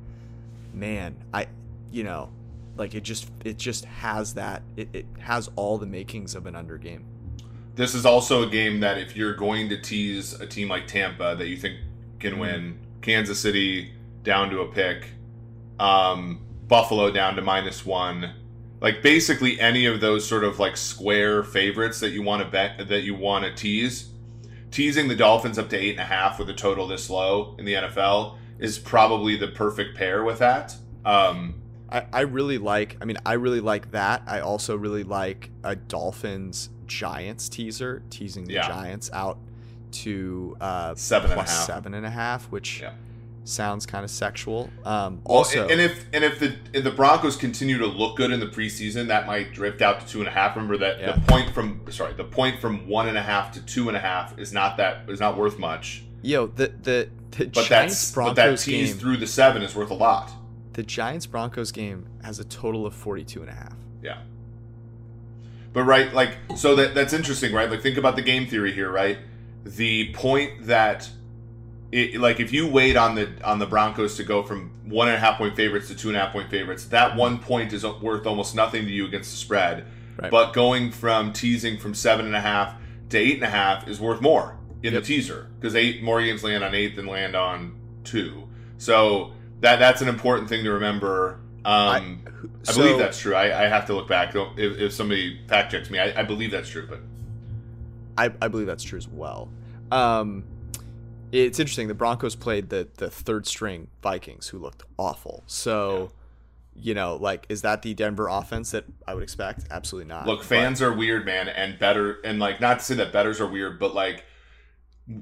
man, 0.73 1.15
I 1.33 1.47
you 1.91 2.03
know, 2.03 2.29
like 2.77 2.93
it 2.93 3.01
just 3.03 3.31
it 3.43 3.57
just 3.57 3.85
has 3.85 4.33
that 4.35 4.61
it, 4.75 4.89
it 4.93 5.05
has 5.19 5.49
all 5.55 5.77
the 5.77 5.85
makings 5.87 6.35
of 6.35 6.45
an 6.45 6.55
under 6.55 6.77
game. 6.77 7.05
This 7.75 7.95
is 7.95 8.05
also 8.05 8.43
a 8.45 8.49
game 8.49 8.81
that 8.81 8.97
if 8.97 9.15
you're 9.15 9.35
going 9.35 9.69
to 9.69 9.81
tease 9.81 10.33
a 10.33 10.45
team 10.45 10.67
like 10.67 10.85
Tampa 10.85 11.35
that 11.37 11.47
you 11.47 11.57
think 11.57 11.77
can 12.19 12.31
Mm-hmm. 12.31 12.39
win, 12.41 12.79
Kansas 13.01 13.39
City 13.39 13.93
down 14.23 14.49
to 14.49 14.59
a 14.61 14.67
pick, 14.67 15.07
um, 15.79 16.41
Buffalo 16.67 17.09
down 17.09 17.35
to 17.35 17.41
minus 17.41 17.85
one, 17.85 18.33
like 18.81 19.01
basically 19.01 19.59
any 19.59 19.85
of 19.85 19.99
those 20.01 20.25
sort 20.27 20.43
of 20.43 20.59
like 20.59 20.77
square 20.77 21.43
favorites 21.43 21.99
that 21.99 22.09
you 22.11 22.21
want 22.21 22.43
to 22.43 22.49
bet 22.49 22.87
that 22.87 23.01
you 23.01 23.13
want 23.15 23.45
to 23.45 23.53
tease, 23.53 24.09
teasing 24.71 25.07
the 25.07 25.15
Dolphins 25.15 25.57
up 25.59 25.69
to 25.69 25.77
eight 25.77 25.91
and 25.91 25.99
a 25.99 26.05
half 26.05 26.39
with 26.39 26.49
a 26.49 26.53
total 26.53 26.87
this 26.87 27.09
low 27.09 27.55
in 27.57 27.65
the 27.65 27.73
NFL 27.73 28.37
is 28.59 28.77
probably 28.79 29.35
the 29.35 29.47
perfect 29.47 29.97
pair 29.97 30.23
with 30.23 30.39
that. 30.39 30.75
Um, 31.05 31.55
I, 31.91 32.05
I 32.13 32.21
really 32.21 32.57
like 32.57 32.97
I 33.01 33.05
mean 33.05 33.17
I 33.25 33.33
really 33.33 33.61
like 33.61 33.91
that. 33.91 34.23
I 34.27 34.41
also 34.41 34.75
really 34.75 35.03
like 35.03 35.49
a 35.63 35.75
Dolphins 35.75 36.69
Giants 36.85 37.49
teaser, 37.49 38.01
teasing 38.09 38.45
the 38.45 38.53
Yeah. 38.53 38.67
Giants 38.67 39.09
out 39.13 39.37
to 39.91 40.55
uh 40.61 40.93
Seven 40.95 41.31
and 41.31 41.39
a 41.39 41.43
half. 41.43 41.65
seven 41.65 41.93
and 41.95 42.05
a 42.05 42.09
half, 42.09 42.45
which 42.51 42.81
Yeah. 42.81 42.91
Sounds 43.49 43.85
kind 43.85 44.03
of 44.05 44.11
sexual. 44.11 44.69
Um 44.85 45.21
Well, 45.25 45.39
also 45.39 45.67
and 45.67 45.81
if 45.81 46.05
and 46.13 46.23
if 46.23 46.39
the 46.39 46.55
if 46.73 46.83
the 46.83 46.91
Broncos 46.91 47.35
continue 47.35 47.77
to 47.77 47.85
look 47.87 48.15
good 48.17 48.31
in 48.31 48.39
the 48.39 48.47
preseason, 48.47 49.07
that 49.07 49.27
might 49.27 49.53
drift 49.53 49.81
out 49.81 49.99
to 50.01 50.07
two 50.07 50.19
and 50.19 50.27
a 50.27 50.31
half. 50.31 50.55
Remember 50.55 50.77
that 50.77 50.99
Yeah. 50.99 51.11
the 51.13 51.21
point 51.21 51.53
from 51.53 51.81
sorry, 51.89 52.13
the 52.13 52.23
point 52.23 52.59
from 52.61 52.87
one 52.87 53.07
and 53.07 53.17
a 53.17 53.21
half 53.23 53.51
to 53.53 53.61
two 53.65 53.87
and 53.89 53.97
a 53.97 53.99
half 53.99 54.37
is 54.39 54.53
not 54.53 54.77
that 54.77 55.03
is 55.09 55.19
not 55.19 55.37
worth 55.37 55.57
much. 55.59 56.03
yo, 56.21 56.47
the 56.47 56.71
the 56.83 57.09
the 57.31 57.45
But 57.45 57.65
Giants 57.65 57.93
that's 57.95 58.11
but 58.15 58.33
that 58.35 58.43
Broncos 58.43 58.63
tease 58.65 58.89
game 58.91 58.99
through 58.99 59.17
the 59.17 59.27
seven 59.27 59.61
is 59.61 59.75
worth 59.75 59.91
a 59.91 59.93
lot. 59.93 60.31
the 60.73 60.83
Giants 60.83 61.25
Broncos 61.25 61.71
game 61.71 62.05
has 62.23 62.39
a 62.39 62.43
total 62.45 62.85
of 62.85 62.93
42 62.93 63.41
and 63.41 63.49
a 63.49 63.53
half. 63.53 63.75
Yeah. 64.01 64.19
But 65.73 65.83
right, 65.83 66.11
like 66.13 66.37
so 66.55 66.75
that 66.75 66.95
that's 66.95 67.13
interesting, 67.13 67.53
right? 67.53 67.69
Like 67.69 67.81
think 67.81 67.97
about 67.97 68.15
the 68.15 68.21
game 68.23 68.47
theory 68.47 68.73
here, 68.73 68.91
right? 68.91 69.17
The 69.63 70.11
point 70.13 70.65
that 70.65 71.09
it, 71.91 72.19
like 72.19 72.39
if 72.39 72.53
you 72.53 72.67
wait 72.67 72.95
on 72.95 73.15
the 73.15 73.29
on 73.43 73.59
the 73.59 73.65
Broncos 73.65 74.15
to 74.17 74.23
go 74.23 74.43
from 74.43 74.71
one 74.85 75.07
and 75.07 75.17
a 75.17 75.19
half 75.19 75.37
point 75.37 75.55
favorites 75.55 75.87
to 75.87 75.95
two 75.95 76.09
and 76.09 76.17
a 76.17 76.19
half 76.19 76.31
point 76.33 76.49
favorites, 76.49 76.85
that 76.85 77.15
one 77.15 77.39
point 77.39 77.73
is 77.73 77.83
worth 77.85 78.25
almost 78.27 78.55
nothing 78.55 78.85
to 78.85 78.91
you 78.91 79.05
against 79.05 79.31
the 79.31 79.37
spread. 79.37 79.85
Right. 80.17 80.29
But 80.31 80.53
going 80.53 80.91
from 80.91 81.33
teasing 81.33 81.77
from 81.77 81.93
seven 81.93 82.25
and 82.25 82.35
a 82.35 82.41
half 82.41 82.75
to 83.09 83.17
eight 83.17 83.35
and 83.35 83.43
a 83.43 83.49
half 83.49 83.87
is 83.87 83.99
worth 83.99 84.21
more 84.21 84.57
in 84.83 84.93
Yep. 84.93 85.01
the 85.03 85.07
teaser 85.07 85.49
because 85.59 85.75
eight 85.75 86.03
more 86.03 86.21
games 86.21 86.43
land 86.43 86.63
on 86.63 86.75
eight 86.75 86.95
than 86.95 87.05
land 87.07 87.35
on 87.35 87.75
two. 88.03 88.47
So 88.77 89.33
that 89.61 89.79
that's 89.79 90.01
an 90.01 90.07
important 90.07 90.47
thing 90.49 90.63
to 90.65 90.71
remember. 90.71 91.39
Um, 91.65 92.21
I, 92.25 92.71
so- 92.71 92.81
believe 92.81 92.97
that's 92.99 93.19
true. 93.19 93.33
I, 93.35 93.65
I 93.65 93.67
have 93.67 93.85
to 93.87 93.93
look 93.93 94.07
back 94.07 94.35
if, 94.35 94.77
if 94.79 94.93
somebody 94.93 95.39
fact 95.47 95.71
checks 95.71 95.89
me. 95.89 95.99
I, 95.99 96.19
I 96.21 96.23
believe 96.23 96.51
that's 96.51 96.69
true, 96.69 96.87
but 96.87 96.99
I, 98.17 98.31
I 98.41 98.47
believe 98.47 98.67
that's 98.67 98.83
true 98.83 98.97
as 98.97 99.07
well. 99.07 99.49
Um, 99.91 100.43
it's 101.31 101.59
interesting. 101.59 101.87
The 101.87 101.93
Broncos 101.93 102.35
played 102.35 102.69
the 102.69 102.87
the 102.97 103.09
third 103.09 103.45
string 103.47 103.87
Vikings, 104.01 104.47
who 104.49 104.57
looked 104.59 104.83
awful. 104.97 105.43
So, 105.47 106.11
you 106.75 106.93
know, 106.93 107.15
like, 107.15 107.45
is 107.49 107.61
that 107.63 107.81
the 107.81 107.93
Denver 107.93 108.27
offense 108.27 108.71
that 108.71 108.85
I 109.07 109.13
would 109.13 109.23
expect? 109.23 109.65
Absolutely 109.71 110.07
not. 110.09 110.25
look, 110.27 110.39
But- 110.39 110.45
fans 110.47 110.81
are 110.81 110.93
weird, 110.93 111.25
man, 111.25 111.47
and 111.49 111.77
better 111.79 112.19
and 112.23 112.39
like 112.39 112.59
not 112.61 112.79
to 112.79 112.85
say 112.85 112.95
that 112.95 113.11
betters 113.13 113.39
are 113.41 113.47
weird, 113.47 113.79
but 113.79 113.93
like 113.93 114.23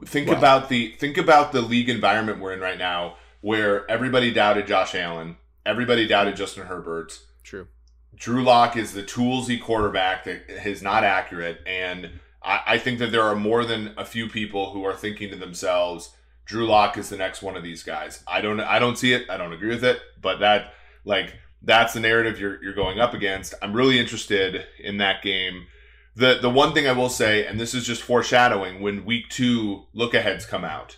think 0.06 0.28
Well- 0.28 0.38
about 0.38 0.70
the 0.70 0.92
think 1.00 1.18
about 1.18 1.52
the 1.52 1.62
league 1.62 1.90
environment 1.90 2.40
we're 2.40 2.54
in 2.54 2.60
right 2.60 2.78
now, 2.78 3.16
where 3.42 3.90
everybody 3.90 4.32
doubted 4.32 4.68
Josh 4.68 4.94
Allen, 4.96 5.38
everybody 5.66 6.08
doubted 6.08 6.36
Justin 6.36 6.68
Herbert. 6.68 7.20
true. 7.44 7.68
Drew 8.16 8.44
Lock 8.44 8.76
is 8.76 8.94
the 8.94 9.04
toolsy 9.04 9.62
quarterback 9.62 10.24
that 10.26 10.50
is 10.68 10.82
not 10.82 11.04
accurate, 11.04 11.62
and 11.68 12.20
I, 12.48 12.62
I 12.68 12.78
think 12.78 13.00
that 13.00 13.12
there 13.12 13.24
are 13.24 13.36
more 13.36 13.66
than 13.66 13.94
a 13.98 14.06
few 14.06 14.28
people 14.30 14.72
who 14.72 14.84
are 14.86 14.96
thinking 14.96 15.30
to 15.32 15.36
themselves, 15.36 16.16
Drew 16.46 16.66
Lock 16.66 16.98
is 16.98 17.10
the 17.10 17.18
next 17.18 17.42
one 17.42 17.58
of 17.58 17.64
these 17.64 17.84
guys. 17.84 18.24
I 18.28 18.40
don't 18.42 18.62
I 18.62 18.80
don't 18.80 18.98
see 18.98 19.14
it. 19.14 19.30
I 19.30 19.38
don't 19.38 19.54
agree 19.54 19.70
with 19.70 19.84
it, 19.84 20.00
but 20.22 20.40
that 20.40 20.74
like 21.04 21.36
that's 21.62 21.94
the 21.94 22.00
narrative 22.00 22.40
you're 22.40 22.64
you're 22.64 22.74
going 22.74 23.00
up 23.00 23.14
against. 23.14 23.54
I'm 23.62 23.74
really 23.74 24.00
interested 24.00 24.66
in 24.80 24.98
that 24.98 25.22
game. 25.22 25.68
The 26.16 26.40
the 26.42 26.50
one 26.50 26.74
thing 26.74 26.88
I 26.88 26.94
will 26.94 27.10
say, 27.10 27.46
and 27.46 27.60
this 27.60 27.74
is 27.74 27.86
just 27.86 28.02
foreshadowing, 28.02 28.82
when 28.82 29.06
week 29.06 29.30
two 29.30 29.84
look 29.94 30.14
aheads 30.14 30.46
come 30.46 30.64
out, 30.64 30.98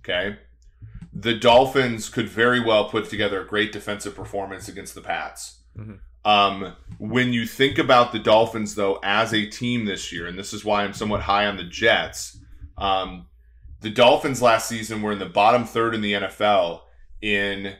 okay? 0.00 0.38
The 1.12 1.34
Dolphins 1.34 2.08
could 2.08 2.28
very 2.28 2.60
well 2.60 2.88
put 2.88 3.08
together 3.08 3.40
a 3.40 3.46
great 3.46 3.72
defensive 3.72 4.14
performance 4.14 4.66
against 4.68 4.94
the 4.94 5.00
Pats. 5.02 5.60
Mhm. 5.78 5.98
Um, 6.26 6.74
when 6.98 7.32
you 7.32 7.46
think 7.46 7.78
about 7.78 8.10
the 8.10 8.18
Dolphins, 8.18 8.74
though, 8.74 8.98
as 9.04 9.32
a 9.32 9.46
team 9.46 9.84
this 9.84 10.12
year, 10.12 10.26
and 10.26 10.36
this 10.36 10.52
is 10.52 10.64
why 10.64 10.82
I'm 10.82 10.92
somewhat 10.92 11.20
high 11.20 11.46
on 11.46 11.56
the 11.56 11.62
Jets, 11.62 12.38
um, 12.76 13.26
the 13.80 13.90
Dolphins 13.90 14.42
last 14.42 14.68
season 14.68 15.02
were 15.02 15.12
in 15.12 15.20
the 15.20 15.26
bottom 15.26 15.64
third 15.64 15.94
in 15.94 16.00
the 16.00 16.14
NFL 16.14 16.80
in 17.22 17.76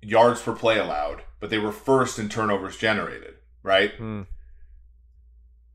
yards 0.00 0.40
per 0.40 0.54
play 0.54 0.78
allowed, 0.78 1.22
but 1.40 1.50
they 1.50 1.58
were 1.58 1.72
first 1.72 2.20
in 2.20 2.28
turnovers 2.28 2.76
generated, 2.76 3.34
right? 3.64 3.92
Hmm. 3.94 4.22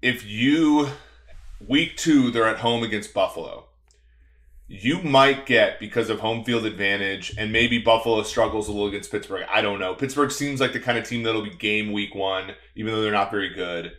If 0.01 0.25
you, 0.25 0.91
week 1.67 1.97
two, 1.97 2.32
they're 2.32 2.47
at 2.47 2.60
home 2.60 2.84
against 2.84 3.13
Buffalo. 3.13 3.65
You 4.75 5.03
might 5.03 5.45
get 5.45 5.79
because 5.79 6.09
of 6.09 6.19
home 6.19 6.43
field 6.43 6.65
advantage, 6.65 7.31
and 7.38 7.51
maybe 7.51 7.77
Buffalo 7.77 8.23
struggles 8.23 8.67
a 8.67 8.71
little 8.71 8.88
against 8.88 9.12
Pittsburgh. 9.12 9.45
I 9.47 9.62
don't 9.62 9.79
know. 9.79 9.93
Pittsburgh 9.93 10.31
seems 10.31 10.59
like 10.59 10.73
the 10.73 10.79
kind 10.79 10.97
of 10.97 11.07
team 11.07 11.21
that'll 11.21 11.43
be 11.43 11.51
game 11.51 11.91
week 11.91 12.15
one, 12.15 12.55
even 12.73 12.91
though 12.91 13.03
they're 13.03 13.12
not 13.12 13.29
very 13.29 13.53
good. 13.53 13.91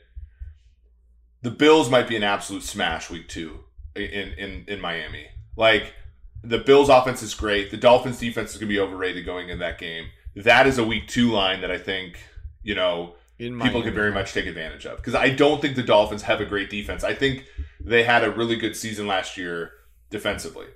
The 1.43 1.53
Bills 1.53 1.89
might 1.89 2.09
be 2.09 2.17
an 2.17 2.25
absolute 2.25 2.65
smash 2.65 3.09
week 3.09 3.29
two 3.29 3.61
in 3.95 4.33
in 4.33 4.65
in 4.67 4.81
Miami. 4.81 5.29
Like 5.57 5.95
the 6.43 6.59
Bills 6.59 6.89
offense 6.89 7.23
is 7.23 7.35
great. 7.35 7.71
The 7.71 7.77
Dolphins 7.77 8.19
defense 8.19 8.51
is 8.51 8.57
going 8.57 8.69
to 8.69 8.75
be 8.75 8.81
overrated 8.81 9.25
going 9.25 9.51
in 9.51 9.61
that 9.61 9.79
game. 9.79 10.07
That 10.35 10.67
is 10.67 10.79
a 10.79 10.85
week 10.85 11.07
two 11.07 11.31
line 11.31 11.61
that 11.61 11.71
I 11.71 11.79
think 11.79 12.19
you 12.65 12.75
know 12.75 13.15
people 13.39 13.81
can 13.81 13.95
very 13.95 14.11
much 14.11 14.33
take 14.33 14.47
advantage 14.47 14.87
of 14.87 14.97
because 14.97 15.15
I 15.15 15.31
don't 15.31 15.63
think 15.63 15.77
the 15.77 15.85
Dolphins 15.85 16.23
have 16.23 16.41
a 16.41 16.45
great 16.45 16.69
defense. 16.69 17.05
I 17.05 17.15
think 17.15 17.45
they 17.79 18.03
had 18.03 18.25
a 18.25 18.33
really 18.33 18.57
good 18.57 18.75
season 18.75 19.07
last 19.07 19.37
year 19.37 19.71
defensively. 20.15 20.67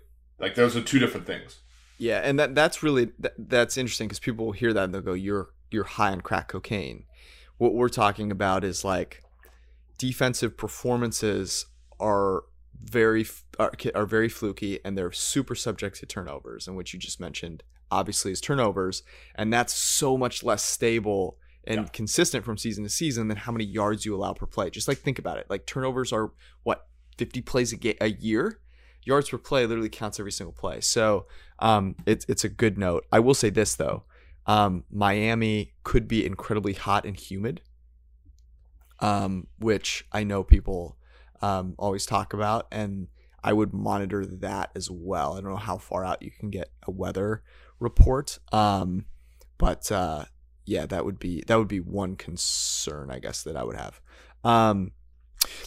Like 0.41 0.57
those 0.57 0.77
are 0.77 0.83
two 0.83 0.99
different 0.99 1.27
things. 1.27 1.61
Yeah, 1.97 2.21
and 2.25 2.39
that 2.41 2.57
that's 2.57 2.83
really 2.83 3.13
that, 3.21 3.35
that's 3.39 3.77
interesting 3.77 4.09
because 4.09 4.19
people 4.19 4.47
will 4.47 4.53
hear 4.53 4.73
that 4.73 4.85
and 4.85 4.93
they'll 4.93 5.01
go, 5.01 5.15
"You're 5.15 5.51
you're 5.71 5.85
high 5.85 6.11
on 6.11 6.21
crack 6.21 6.49
cocaine." 6.49 7.05
What 7.57 7.75
we're 7.75 7.89
talking 7.89 8.33
about 8.33 8.65
is 8.65 8.85
like 8.85 9.23
defensive 9.97 10.57
performances 10.57 11.67
are 12.01 12.43
very 12.83 13.27
are, 13.61 13.73
are 13.95 14.07
very 14.07 14.29
fluky 14.29 14.81
and 14.85 14.99
they're 14.99 15.13
super 15.13 15.55
subject 15.55 16.01
to 16.01 16.07
turnovers, 16.07 16.67
and 16.67 16.77
what 16.77 16.93
you 16.93 16.99
just 16.99 17.21
mentioned 17.21 17.63
obviously 17.91 18.33
is 18.33 18.41
turnovers, 18.41 19.05
and 19.37 19.53
that's 19.53 19.73
so 19.73 20.19
much 20.19 20.43
less 20.43 20.65
stable 20.65 21.39
and 21.65 21.83
yeah. 21.83 21.89
consistent 21.93 22.45
from 22.45 22.59
season 22.59 22.83
to 22.83 22.91
season 22.91 23.29
than 23.29 23.37
how 23.37 23.53
many 23.53 23.65
yards 23.65 24.05
you 24.05 24.17
allow 24.17 24.33
per 24.33 24.47
play. 24.47 24.69
Just 24.69 24.89
like 24.89 24.99
think 24.99 25.19
about 25.19 25.39
it, 25.39 25.47
like 25.49 25.65
turnovers 25.65 26.13
are 26.13 26.33
what 26.65 26.89
50 27.19 27.41
plays 27.43 27.73
a, 27.73 27.77
ga- 27.77 27.99
a 28.01 28.11
year 28.11 28.61
yards 29.09 29.31
per 29.31 29.39
play 29.39 29.67
literally 29.67 29.89
counts 29.89 30.21
every 30.21 30.31
single 30.31 30.53
play. 30.53 30.81
So 30.81 31.27
um, 31.59 31.97
it's 32.07 32.25
it's 32.29 32.45
a 32.45 32.49
good 32.49 32.79
note. 32.79 33.07
I 33.11 33.19
will 33.19 33.35
say 33.35 33.51
this 33.51 33.75
though, 33.75 34.05
um, 34.47 34.85
Miami 34.91 35.73
could 35.83 36.07
be 36.07 36.25
incredibly 36.25 36.75
hot 36.75 37.05
and 37.05 37.19
humid, 37.19 37.63
um, 39.01 39.49
which 39.59 40.07
I 40.13 40.23
know 40.23 40.45
people 40.45 40.99
um, 41.41 41.75
always 41.79 42.07
talk 42.07 42.35
about, 42.35 42.69
and 42.71 43.09
I 43.43 43.55
would 43.55 43.73
monitor 43.73 44.27
that 44.27 44.71
as 44.77 44.91
well. 44.91 45.33
I 45.33 45.41
don't 45.41 45.51
know 45.51 45.57
how 45.57 45.79
far 45.79 46.05
out 46.05 46.23
you 46.23 46.31
can 46.31 46.51
get 46.51 46.71
a 46.87 46.91
weather 46.91 47.43
report, 47.81 48.39
um, 48.53 49.07
but 49.57 49.91
uh, 49.91 50.27
yeah, 50.67 50.85
that 50.87 51.05
would 51.05 51.19
be 51.19 51.43
that 51.47 51.57
would 51.57 51.69
be 51.69 51.81
one 51.81 52.15
concern 52.15 53.11
I 53.11 53.19
guess 53.21 53.43
that 53.45 53.57
I 53.57 53.65
would 53.65 53.77
have. 53.77 54.01
Um, 54.45 54.93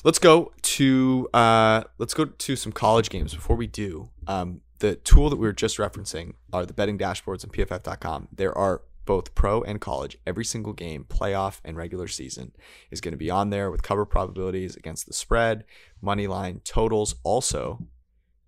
Let's 0.04 0.20
go 0.20 0.52
to 0.62 1.30
uh, 1.34 1.84
let's 1.98 2.14
go 2.14 2.26
to 2.26 2.56
some 2.56 2.72
college 2.72 3.10
games. 3.10 3.34
Before 3.34 3.56
we 3.56 3.68
do, 3.68 4.10
um, 4.28 4.62
the 4.80 4.96
tool 4.96 5.30
that 5.30 5.38
we 5.38 5.48
were 5.48 5.54
just 5.54 5.78
referencing 5.78 6.34
are 6.52 6.66
the 6.66 6.74
betting 6.74 6.98
dashboards 6.98 7.44
and 7.44 7.54
PFF.com. 7.54 8.30
There 8.32 8.58
are 8.58 8.82
both 9.06 9.34
pro 9.36 9.62
and 9.62 9.82
college. 9.82 10.18
Every 10.26 10.46
single 10.46 10.74
game, 10.74 11.06
playoff 11.08 11.60
and 11.66 11.78
regular 11.78 12.08
season, 12.08 12.54
is 12.92 13.02
going 13.02 13.14
to 13.14 13.18
be 13.18 13.30
on 13.30 13.50
there 13.50 13.72
with 13.72 13.84
cover 13.84 14.06
probabilities 14.06 14.76
against 14.76 15.08
the 15.08 15.14
spread, 15.14 15.66
money 16.02 16.28
line, 16.28 16.62
totals. 16.64 17.16
Also, 17.24 17.88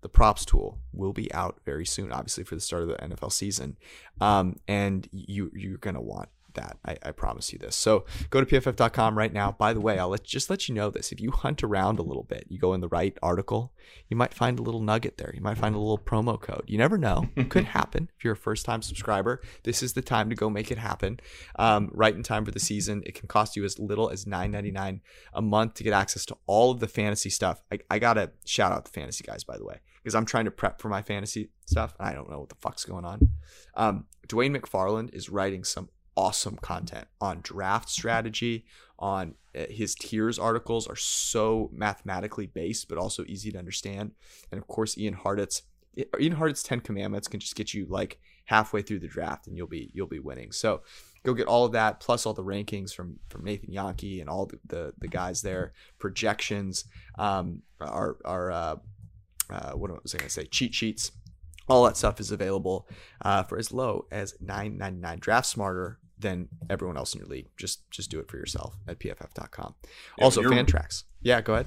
the 0.02 0.08
props 0.08 0.44
tool 0.44 0.78
will 0.92 1.12
be 1.12 1.32
out 1.32 1.60
very 1.64 1.86
soon, 1.86 2.12
obviously 2.12 2.44
for 2.44 2.54
the 2.54 2.60
start 2.60 2.82
of 2.82 2.88
the 2.88 2.96
NFL 2.96 3.32
season, 3.32 3.76
um, 4.20 4.56
and 4.68 5.08
you 5.12 5.50
you're 5.54 5.78
going 5.78 5.94
to 5.94 6.00
want 6.00 6.28
that. 6.54 6.78
I, 6.84 6.96
I, 7.02 7.10
promise 7.10 7.52
you 7.52 7.58
this. 7.58 7.76
So 7.76 8.04
go 8.30 8.42
to 8.42 8.46
pff.com 8.46 9.16
right 9.16 9.32
now. 9.32 9.52
By 9.52 9.72
the 9.72 9.80
way, 9.80 9.98
I'll 9.98 10.08
let, 10.08 10.24
just 10.24 10.50
let 10.50 10.68
you 10.68 10.74
know 10.74 10.90
this. 10.90 11.12
If 11.12 11.20
you 11.20 11.30
hunt 11.30 11.62
around 11.62 11.98
a 11.98 12.02
little 12.02 12.24
bit, 12.24 12.46
you 12.48 12.58
go 12.58 12.74
in 12.74 12.80
the 12.80 12.88
right 12.88 13.16
article, 13.22 13.72
you 14.08 14.16
might 14.16 14.34
find 14.34 14.58
a 14.58 14.62
little 14.62 14.80
nugget 14.80 15.18
there. 15.18 15.32
You 15.34 15.40
might 15.40 15.58
find 15.58 15.74
a 15.74 15.78
little 15.78 15.98
promo 15.98 16.40
code. 16.40 16.64
You 16.66 16.78
never 16.78 16.98
know. 16.98 17.28
It 17.36 17.48
could 17.50 17.64
happen. 17.64 18.10
If 18.16 18.24
you're 18.24 18.34
a 18.34 18.36
first 18.36 18.64
time 18.64 18.82
subscriber, 18.82 19.40
this 19.62 19.82
is 19.82 19.92
the 19.92 20.02
time 20.02 20.28
to 20.30 20.36
go 20.36 20.50
make 20.50 20.70
it 20.70 20.78
happen. 20.78 21.20
Um, 21.56 21.90
right 21.92 22.14
in 22.14 22.22
time 22.22 22.44
for 22.44 22.50
the 22.50 22.60
season. 22.60 23.02
It 23.06 23.14
can 23.14 23.28
cost 23.28 23.56
you 23.56 23.64
as 23.64 23.78
little 23.78 24.10
as 24.10 24.24
$9.99 24.24 25.00
a 25.34 25.42
month 25.42 25.74
to 25.74 25.84
get 25.84 25.92
access 25.92 26.24
to 26.26 26.36
all 26.46 26.70
of 26.70 26.80
the 26.80 26.88
fantasy 26.88 27.30
stuff. 27.30 27.62
I, 27.72 27.78
I 27.90 27.98
got 27.98 28.14
to 28.14 28.32
shout 28.44 28.72
out 28.72 28.84
the 28.84 28.90
fantasy 28.90 29.24
guys, 29.24 29.44
by 29.44 29.56
the 29.56 29.64
way, 29.64 29.80
because 30.02 30.14
I'm 30.14 30.26
trying 30.26 30.44
to 30.46 30.50
prep 30.50 30.80
for 30.80 30.88
my 30.88 31.02
fantasy 31.02 31.50
stuff. 31.66 31.94
And 31.98 32.08
I 32.08 32.12
don't 32.12 32.30
know 32.30 32.40
what 32.40 32.48
the 32.48 32.56
fuck's 32.60 32.84
going 32.84 33.04
on. 33.04 33.28
Um, 33.74 34.06
Dwain 34.28 34.56
McFarland 34.56 35.14
is 35.14 35.28
writing 35.28 35.64
some 35.64 35.88
awesome 36.16 36.56
content 36.56 37.06
on 37.20 37.40
draft 37.42 37.88
strategy, 37.88 38.64
on 38.98 39.34
uh, 39.56 39.64
his 39.68 39.94
tiers 39.94 40.38
articles 40.38 40.86
are 40.86 40.96
so 40.96 41.70
mathematically 41.72 42.46
based, 42.46 42.88
but 42.88 42.98
also 42.98 43.24
easy 43.26 43.50
to 43.52 43.58
understand. 43.58 44.12
And 44.50 44.60
of 44.60 44.66
course, 44.66 44.96
Ian 44.96 45.16
Hartitz, 45.16 45.62
Ian 45.96 46.36
Hartitz 46.36 46.66
10 46.66 46.80
commandments 46.80 47.28
can 47.28 47.40
just 47.40 47.56
get 47.56 47.74
you 47.74 47.86
like 47.88 48.18
halfway 48.46 48.82
through 48.82 49.00
the 49.00 49.08
draft 49.08 49.46
and 49.46 49.56
you'll 49.56 49.66
be, 49.66 49.90
you'll 49.92 50.06
be 50.06 50.18
winning. 50.18 50.52
So 50.52 50.82
go 51.24 51.34
get 51.34 51.46
all 51.46 51.64
of 51.64 51.72
that 51.72 52.00
plus 52.00 52.26
all 52.26 52.34
the 52.34 52.44
rankings 52.44 52.92
from, 52.92 53.18
from 53.28 53.44
Nathan 53.44 53.72
Jahnke 53.74 54.20
and 54.20 54.28
all 54.28 54.46
the, 54.46 54.58
the, 54.66 54.94
the 54.98 55.08
guys 55.08 55.42
there, 55.42 55.72
projections, 55.98 56.84
um, 57.18 57.62
our, 57.80 58.18
our, 58.24 58.50
uh, 58.50 58.76
uh, 59.50 59.72
what 59.72 60.02
was 60.02 60.14
I 60.14 60.18
going 60.18 60.28
to 60.28 60.32
say? 60.32 60.46
Cheat 60.46 60.74
sheets. 60.74 61.12
All 61.68 61.84
that 61.84 61.96
stuff 61.96 62.20
is 62.20 62.30
available 62.30 62.88
uh, 63.22 63.42
for 63.42 63.58
as 63.58 63.72
low 63.72 64.06
as 64.10 64.34
nine 64.40 64.76
ninety 64.76 65.00
nine. 65.00 65.18
Draft 65.18 65.46
smarter, 65.46 65.98
than 66.24 66.48
everyone 66.70 66.96
else 66.96 67.14
in 67.14 67.20
your 67.20 67.28
league. 67.28 67.46
Just 67.56 67.88
just 67.90 68.10
do 68.10 68.18
it 68.18 68.28
for 68.28 68.38
yourself 68.38 68.76
at 68.88 68.98
pff.com. 68.98 69.74
Yeah, 70.18 70.24
also, 70.24 70.42
Fantrax. 70.42 71.04
Yeah, 71.20 71.40
go 71.42 71.52
ahead. 71.52 71.66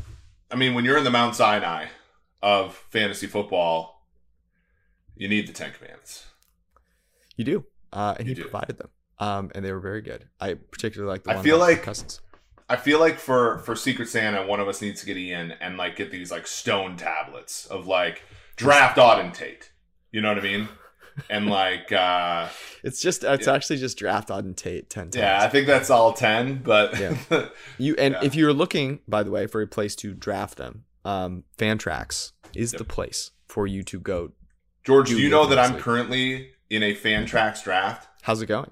I 0.51 0.55
mean, 0.55 0.73
when 0.73 0.83
you're 0.83 0.97
in 0.97 1.03
the 1.03 1.11
Mount 1.11 1.35
Sinai 1.35 1.85
of 2.41 2.75
fantasy 2.89 3.27
football, 3.27 4.03
you 5.15 5.29
need 5.29 5.47
the 5.47 5.53
Ten 5.53 5.71
Commandments. 5.71 6.25
You 7.35 7.45
do, 7.45 7.65
uh, 7.93 8.15
and 8.17 8.27
you 8.27 8.33
he 8.33 8.41
do. 8.41 8.49
provided 8.49 8.79
them, 8.79 8.89
um, 9.19 9.51
and 9.53 9.63
they 9.63 9.71
were 9.71 9.79
very 9.79 10.01
good. 10.01 10.27
I 10.41 10.55
particularly 10.55 11.09
like 11.09 11.23
the. 11.23 11.37
I 11.37 11.41
feel 11.43 11.59
like 11.59 11.83
Cousins. 11.83 12.19
I 12.67 12.75
feel 12.75 12.99
like 12.99 13.19
for 13.19 13.59
for 13.59 13.75
Secret 13.75 14.09
Santa, 14.09 14.45
one 14.45 14.59
of 14.59 14.67
us 14.67 14.81
needs 14.81 14.99
to 15.01 15.05
get 15.05 15.17
Ian 15.17 15.53
and 15.61 15.77
like 15.77 15.95
get 15.95 16.11
these 16.11 16.31
like 16.31 16.47
stone 16.47 16.97
tablets 16.97 17.67
of 17.67 17.85
like 17.85 18.23
draft 18.55 18.97
Auden 18.97 19.33
Tate. 19.33 19.71
You 20.11 20.21
know 20.21 20.29
what 20.29 20.39
I 20.39 20.41
mean? 20.41 20.67
And 21.29 21.47
like 21.47 21.91
uh 21.91 22.47
it's 22.83 23.01
just 23.01 23.23
it's 23.23 23.47
yeah. 23.47 23.53
actually 23.53 23.77
just 23.77 23.97
draft 23.97 24.29
Auden 24.29 24.55
Tate 24.55 24.89
10 24.89 25.05
times. 25.05 25.15
Yeah, 25.15 25.41
I 25.41 25.49
think 25.49 25.67
that's 25.67 25.89
all 25.89 26.13
10, 26.13 26.61
but 26.63 26.97
yeah. 26.99 27.17
You 27.77 27.95
and 27.97 28.13
yeah. 28.13 28.23
if 28.23 28.35
you're 28.35 28.53
looking 28.53 28.99
by 29.07 29.23
the 29.23 29.31
way 29.31 29.47
for 29.47 29.61
a 29.61 29.67
place 29.67 29.95
to 29.97 30.13
draft 30.13 30.57
them, 30.57 30.83
um 31.05 31.43
Fantrax 31.57 32.33
is 32.55 32.73
yep. 32.73 32.79
the 32.79 32.85
place 32.85 33.31
for 33.47 33.67
you 33.67 33.83
to 33.83 33.99
go. 33.99 34.31
George, 34.83 35.09
do, 35.09 35.15
do 35.15 35.21
you 35.21 35.29
know 35.29 35.45
that 35.47 35.59
I'm 35.59 35.77
currently 35.77 36.51
in 36.69 36.83
a 36.83 36.95
Fantrax 36.95 37.63
draft? 37.63 38.07
How's 38.21 38.41
it 38.41 38.47
going? 38.47 38.71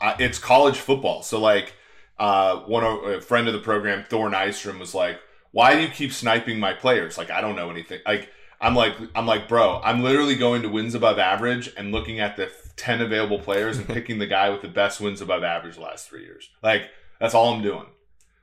Uh, 0.00 0.14
it's 0.18 0.38
college 0.38 0.78
football. 0.78 1.22
So 1.22 1.40
like 1.40 1.74
uh 2.18 2.60
one 2.60 2.84
of, 2.84 3.02
a 3.04 3.20
friend 3.20 3.48
of 3.48 3.54
the 3.54 3.60
program 3.60 4.04
Thor 4.08 4.30
Nystrom 4.30 4.78
was 4.78 4.94
like, 4.94 5.18
"Why 5.50 5.74
do 5.74 5.82
you 5.82 5.88
keep 5.88 6.12
sniping 6.12 6.60
my 6.60 6.72
players?" 6.72 7.18
Like 7.18 7.30
I 7.30 7.40
don't 7.40 7.56
know 7.56 7.70
anything. 7.70 8.00
Like 8.06 8.28
I'm 8.64 8.74
like, 8.74 8.96
I'm 9.14 9.26
like, 9.26 9.46
bro, 9.46 9.78
I'm 9.84 10.02
literally 10.02 10.36
going 10.36 10.62
to 10.62 10.70
wins 10.70 10.94
above 10.94 11.18
average 11.18 11.70
and 11.76 11.92
looking 11.92 12.18
at 12.18 12.38
the 12.38 12.50
10 12.76 13.02
available 13.02 13.38
players 13.38 13.76
and 13.76 13.86
picking 13.96 14.18
the 14.18 14.26
guy 14.26 14.48
with 14.48 14.62
the 14.62 14.68
best 14.68 15.02
wins 15.02 15.20
above 15.20 15.42
average 15.42 15.74
the 15.74 15.82
last 15.82 16.08
three 16.08 16.22
years. 16.22 16.48
Like, 16.62 16.84
that's 17.20 17.34
all 17.34 17.52
I'm 17.52 17.62
doing. 17.62 17.84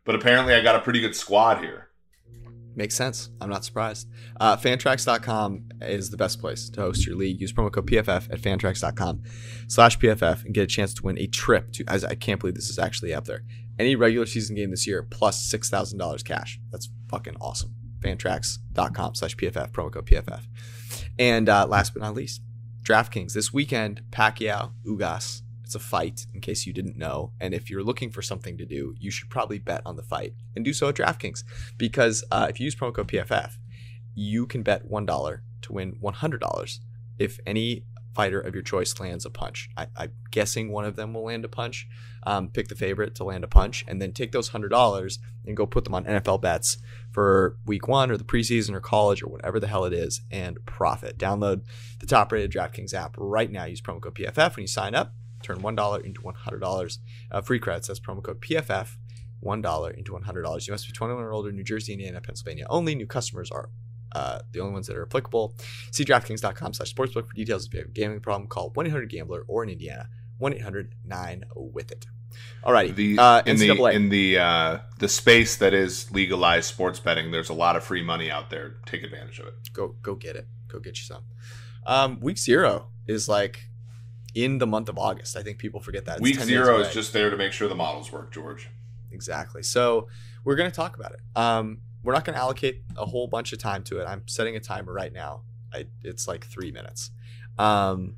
But 0.05 0.13
apparently, 0.13 0.53
I 0.53 0.61
got 0.61 0.75
a 0.75 0.79
pretty 0.79 1.01
good 1.01 1.15
squad 1.15 1.63
here. 1.63 1.87
Makes 2.75 2.95
sense. 2.95 3.31
I'm 3.41 3.49
not 3.49 3.65
surprised. 3.65 4.09
Uh, 4.39 4.55
fantrax.com 4.57 5.69
is 5.81 6.11
the 6.11 6.17
best 6.17 6.39
place 6.39 6.69
to 6.69 6.81
host 6.81 7.03
your 7.07 7.15
league. 7.15 7.41
Use 7.41 7.51
promo 7.51 7.71
code 7.71 7.89
PFF 7.89 8.31
at 8.31 8.39
fantrax.com 8.39 9.23
slash 9.67 9.97
PFF 9.97 10.45
and 10.45 10.53
get 10.53 10.61
a 10.61 10.67
chance 10.67 10.93
to 10.93 11.03
win 11.03 11.17
a 11.17 11.25
trip 11.25 11.71
to, 11.73 11.83
as 11.87 12.05
I 12.05 12.13
can't 12.13 12.39
believe 12.39 12.53
this 12.53 12.69
is 12.69 12.77
actually 12.77 13.11
up 13.15 13.25
there, 13.25 13.41
any 13.79 13.95
regular 13.95 14.27
season 14.27 14.55
game 14.55 14.69
this 14.69 14.85
year 14.85 15.01
plus 15.01 15.51
$6,000 15.51 16.23
cash. 16.23 16.59
That's 16.69 16.89
fucking 17.09 17.37
awesome 17.41 17.75
fantrax.com 18.01 19.15
slash 19.15 19.35
PFF, 19.35 19.71
promo 19.71 19.91
code 19.91 20.05
PFF. 20.05 20.41
And 21.17 21.49
uh, 21.49 21.65
last 21.67 21.93
but 21.93 22.01
not 22.01 22.15
least, 22.15 22.41
DraftKings. 22.83 23.33
This 23.33 23.53
weekend, 23.53 24.01
Pacquiao, 24.11 24.71
Ugas. 24.85 25.41
It's 25.63 25.75
a 25.75 25.79
fight, 25.79 26.25
in 26.33 26.41
case 26.41 26.65
you 26.65 26.73
didn't 26.73 26.97
know. 26.97 27.31
And 27.39 27.53
if 27.53 27.69
you're 27.69 27.83
looking 27.83 28.11
for 28.11 28.21
something 28.21 28.57
to 28.57 28.65
do, 28.65 28.93
you 28.99 29.09
should 29.09 29.29
probably 29.29 29.57
bet 29.57 29.81
on 29.85 29.95
the 29.95 30.03
fight 30.03 30.33
and 30.55 30.65
do 30.65 30.73
so 30.73 30.89
at 30.89 30.95
DraftKings. 30.95 31.43
Because 31.77 32.25
uh, 32.31 32.47
if 32.49 32.59
you 32.59 32.65
use 32.65 32.75
promo 32.75 32.93
code 32.93 33.07
PFF, 33.07 33.53
you 34.13 34.45
can 34.45 34.63
bet 34.63 34.89
$1 34.89 35.39
to 35.61 35.73
win 35.73 35.93
$100 35.93 36.79
if 37.19 37.39
any 37.45 37.85
fighter 38.13 38.39
of 38.39 38.53
your 38.53 38.63
choice 38.63 38.99
lands 38.99 39.25
a 39.25 39.29
punch. 39.29 39.69
I, 39.77 39.87
am 39.97 40.11
guessing 40.31 40.71
one 40.71 40.85
of 40.85 40.95
them 40.95 41.13
will 41.13 41.25
land 41.25 41.45
a 41.45 41.49
punch. 41.49 41.87
Um, 42.23 42.49
pick 42.49 42.67
the 42.67 42.75
favorite 42.75 43.15
to 43.15 43.23
land 43.23 43.43
a 43.43 43.47
punch, 43.47 43.83
and 43.87 44.01
then 44.01 44.13
take 44.13 44.31
those 44.31 44.49
hundred 44.49 44.69
dollars 44.69 45.19
and 45.45 45.57
go 45.57 45.65
put 45.65 45.85
them 45.85 45.95
on 45.95 46.05
NFL 46.05 46.41
bets 46.41 46.77
for 47.11 47.57
Week 47.65 47.87
One 47.87 48.11
or 48.11 48.17
the 48.17 48.23
preseason 48.23 48.75
or 48.75 48.79
college 48.79 49.23
or 49.23 49.27
whatever 49.27 49.59
the 49.59 49.67
hell 49.67 49.85
it 49.85 49.93
is, 49.93 50.21
and 50.29 50.63
profit. 50.65 51.17
Download 51.17 51.63
the 51.99 52.05
top-rated 52.05 52.51
DraftKings 52.51 52.93
app 52.93 53.15
right 53.17 53.51
now. 53.51 53.65
Use 53.65 53.81
promo 53.81 54.01
code 54.01 54.15
PFF 54.15 54.55
when 54.55 54.63
you 54.63 54.67
sign 54.67 54.93
up. 54.93 55.13
Turn 55.41 55.61
one 55.61 55.75
dollar 55.75 55.99
into 55.99 56.21
one 56.21 56.35
hundred 56.35 56.59
dollars 56.59 56.99
uh, 57.31 57.41
free 57.41 57.59
credits. 57.59 57.87
That's 57.87 57.99
promo 57.99 58.21
code 58.21 58.41
PFF. 58.41 58.97
One 59.39 59.61
dollar 59.61 59.89
into 59.89 60.13
one 60.13 60.23
hundred 60.23 60.43
dollars. 60.43 60.67
You 60.67 60.73
must 60.73 60.85
be 60.85 60.93
twenty-one 60.93 61.23
or 61.23 61.33
older. 61.33 61.51
New 61.51 61.63
Jersey, 61.63 61.93
Indiana, 61.93 62.21
Pennsylvania 62.21 62.67
only. 62.69 62.93
New 62.93 63.07
customers 63.07 63.49
are 63.49 63.69
uh, 64.13 64.39
the 64.51 64.59
only 64.59 64.73
ones 64.73 64.87
that 64.87 64.95
are 64.95 65.03
applicable. 65.03 65.55
See 65.91 66.05
DraftKings.com 66.05 66.73
slash 66.73 66.93
sportsbook 66.93 67.27
for 67.27 67.33
details. 67.33 67.67
If 67.67 67.73
you 67.73 67.79
have 67.79 67.89
a 67.89 67.91
gambling 67.91 68.21
problem, 68.21 68.47
call 68.47 68.71
1-800-GAMBLER 68.71 69.45
or 69.47 69.63
in 69.63 69.69
Indiana, 69.69 70.09
1-800-9-WITH-IT. 70.39 72.07
All 72.63 72.73
right. 72.73 72.95
The, 72.95 73.17
uh, 73.17 73.41
in 73.45 73.57
the 73.57 73.71
in 73.87 74.09
the 74.09 74.37
uh, 74.37 74.79
the 74.99 75.09
space 75.09 75.57
that 75.57 75.73
is 75.73 76.09
legalized 76.11 76.67
sports 76.67 76.99
betting, 76.99 77.31
there's 77.31 77.49
a 77.49 77.53
lot 77.53 77.75
of 77.75 77.83
free 77.83 78.03
money 78.03 78.31
out 78.31 78.49
there. 78.49 78.77
Take 78.85 79.03
advantage 79.03 79.39
of 79.39 79.47
it. 79.47 79.53
Go 79.73 79.95
go 80.01 80.15
get 80.15 80.37
it. 80.37 80.47
Go 80.69 80.79
get 80.79 80.97
you 80.97 81.03
some. 81.03 81.23
Um, 81.85 82.19
week 82.21 82.37
zero 82.37 82.87
is 83.07 83.27
like 83.27 83.67
in 84.33 84.59
the 84.59 84.67
month 84.67 84.87
of 84.89 84.97
August. 84.97 85.35
I 85.35 85.43
think 85.43 85.57
people 85.57 85.81
forget 85.81 86.05
that. 86.05 86.13
It's 86.19 86.21
week 86.21 86.39
zero 86.39 86.79
is 86.79 86.93
just 86.93 87.13
there 87.13 87.29
to 87.29 87.37
make 87.37 87.51
sure 87.51 87.67
the 87.67 87.75
models 87.75 88.11
work, 88.11 88.31
George. 88.31 88.69
Exactly. 89.11 89.63
So 89.63 90.07
we're 90.43 90.55
going 90.55 90.69
to 90.69 90.75
talk 90.75 90.95
about 90.95 91.13
it. 91.13 91.19
Um, 91.35 91.79
we're 92.03 92.13
not 92.13 92.25
going 92.25 92.33
to 92.35 92.39
allocate 92.41 92.81
a 92.97 93.05
whole 93.05 93.27
bunch 93.27 93.53
of 93.53 93.59
time 93.59 93.83
to 93.85 93.99
it. 93.99 94.05
I'm 94.05 94.27
setting 94.27 94.55
a 94.55 94.59
timer 94.59 94.93
right 94.93 95.13
now. 95.13 95.43
I, 95.73 95.85
it's 96.03 96.27
like 96.27 96.45
three 96.45 96.71
minutes. 96.71 97.11
Um, 97.57 98.15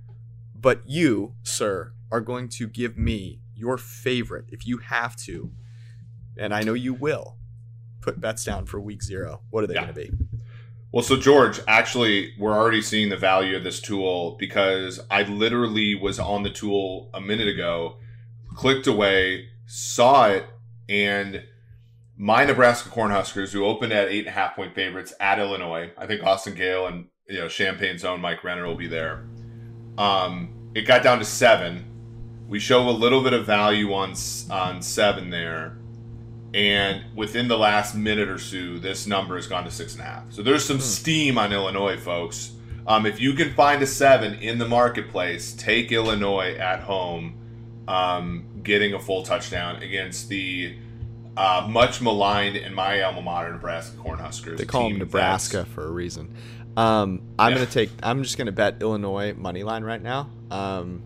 but 0.56 0.82
you, 0.88 1.34
sir, 1.44 1.94
are 2.12 2.22
going 2.22 2.48
to 2.50 2.68
give 2.68 2.98
me 2.98 3.40
your 3.56 3.78
favorite, 3.78 4.46
if 4.50 4.66
you 4.66 4.78
have 4.78 5.16
to, 5.18 5.52
and 6.38 6.54
I 6.54 6.62
know 6.62 6.74
you 6.74 6.94
will, 6.94 7.38
put 8.02 8.20
bets 8.20 8.44
down 8.44 8.66
for 8.66 8.80
week 8.80 9.04
zero. 9.04 9.42
What 9.50 9.64
are 9.64 9.68
they 9.68 9.76
Yeah. 9.76 9.92
going 9.92 9.94
to 9.94 10.02
be? 10.02 10.12
Well, 10.92 11.04
so 11.04 11.18
George, 11.18 11.60
actually, 11.68 12.34
we're 12.38 12.54
already 12.54 12.82
seeing 12.82 13.10
the 13.10 13.18
value 13.18 13.58
of 13.58 13.64
this 13.64 13.80
tool 13.80 14.36
because 14.40 15.00
I 15.10 15.24
literally 15.24 15.96
was 15.96 16.20
on 16.20 16.44
the 16.44 16.52
tool 16.52 17.10
a 17.14 17.20
minute 17.22 17.48
ago, 17.48 17.98
clicked 18.54 18.86
away, 18.86 19.50
saw 19.66 20.28
it, 20.30 20.46
and 20.88 21.44
my 22.18 22.46
Nebraska 22.46 22.90
Cornhuskers, 22.90 23.52
who 23.52 23.66
opened 23.66 23.94
at 23.94 24.10
eight 24.10 24.20
and 24.20 24.28
a 24.28 24.32
half 24.32 24.56
point 24.56 24.76
favorites 24.76 25.14
at 25.20 25.40
Illinois, 25.40 25.92
I 25.98 26.06
think 26.06 26.24
Austin 26.24 26.56
Gayle 26.56 26.88
and 26.88 27.08
you 27.28 27.40
know 27.40 27.48
Champaign's 27.48 28.04
own 28.04 28.22
Mike 28.22 28.44
Renner 28.44 28.66
will 28.66 28.76
be 28.76 28.88
there. 28.88 29.26
Um, 29.98 30.72
it 30.76 30.84
got 30.84 31.04
down 31.04 31.20
to 31.20 31.26
seven. 31.26 31.86
We 32.48 32.60
show 32.60 32.88
a 32.90 32.92
little 32.92 33.24
bit 33.24 33.34
of 33.34 33.46
value 33.46 33.94
on 33.94 34.14
on 34.50 34.82
seven 34.82 35.30
there 35.30 35.78
and 36.54 37.04
within 37.16 37.48
the 37.48 37.58
last 37.58 37.96
minute 37.96 38.30
or 38.30 38.38
so, 38.38 38.78
this 38.78 39.08
number 39.08 39.36
has 39.36 39.48
gone 39.48 39.64
to 39.64 39.72
six 39.72 39.94
and 39.94 40.04
a 40.04 40.06
half. 40.06 40.32
So 40.32 40.44
there's 40.44 40.64
some 40.64 40.80
steam 40.80 41.38
on 41.38 41.52
Illinois, 41.52 41.98
folks. 41.98 42.52
Um, 42.86 43.06
if 43.06 43.20
you 43.20 43.34
can 43.34 43.54
find 43.54 43.82
a 43.82 43.88
seven 43.88 44.36
in 44.36 44.60
the 44.60 44.68
marketplace, 44.68 45.54
take 45.54 45.92
Illinois 45.92 46.56
at 46.56 46.82
home, 46.82 47.40
um, 47.88 48.46
getting 48.62 48.94
a 48.94 49.00
full 49.00 49.24
touchdown 49.24 49.82
against 49.82 50.30
the 50.30 50.78
uh, 51.36 51.68
much 51.70 52.02
maligned 52.02 52.56
in 52.56 52.74
my 52.74 53.02
alma 53.02 53.22
mater, 53.22 53.52
Nebraska 53.52 53.98
Cornhuskers. 53.98 54.58
They 54.58 54.66
call 54.66 54.90
them 54.90 55.00
Nebraska 55.00 55.66
for 55.66 55.86
a 55.86 55.92
reason. 55.92 56.34
Um, 56.78 57.22
I'm 57.38 57.52
Yeah. 57.52 57.60
gonna 57.60 57.70
take. 57.72 57.92
I'm 58.02 58.24
just 58.24 58.38
gonna 58.38 58.52
bet 58.52 58.78
Illinois 58.82 59.34
money 59.38 59.64
line 59.64 59.84
right 59.84 60.02
now. 60.02 60.30
Um, 60.52 61.02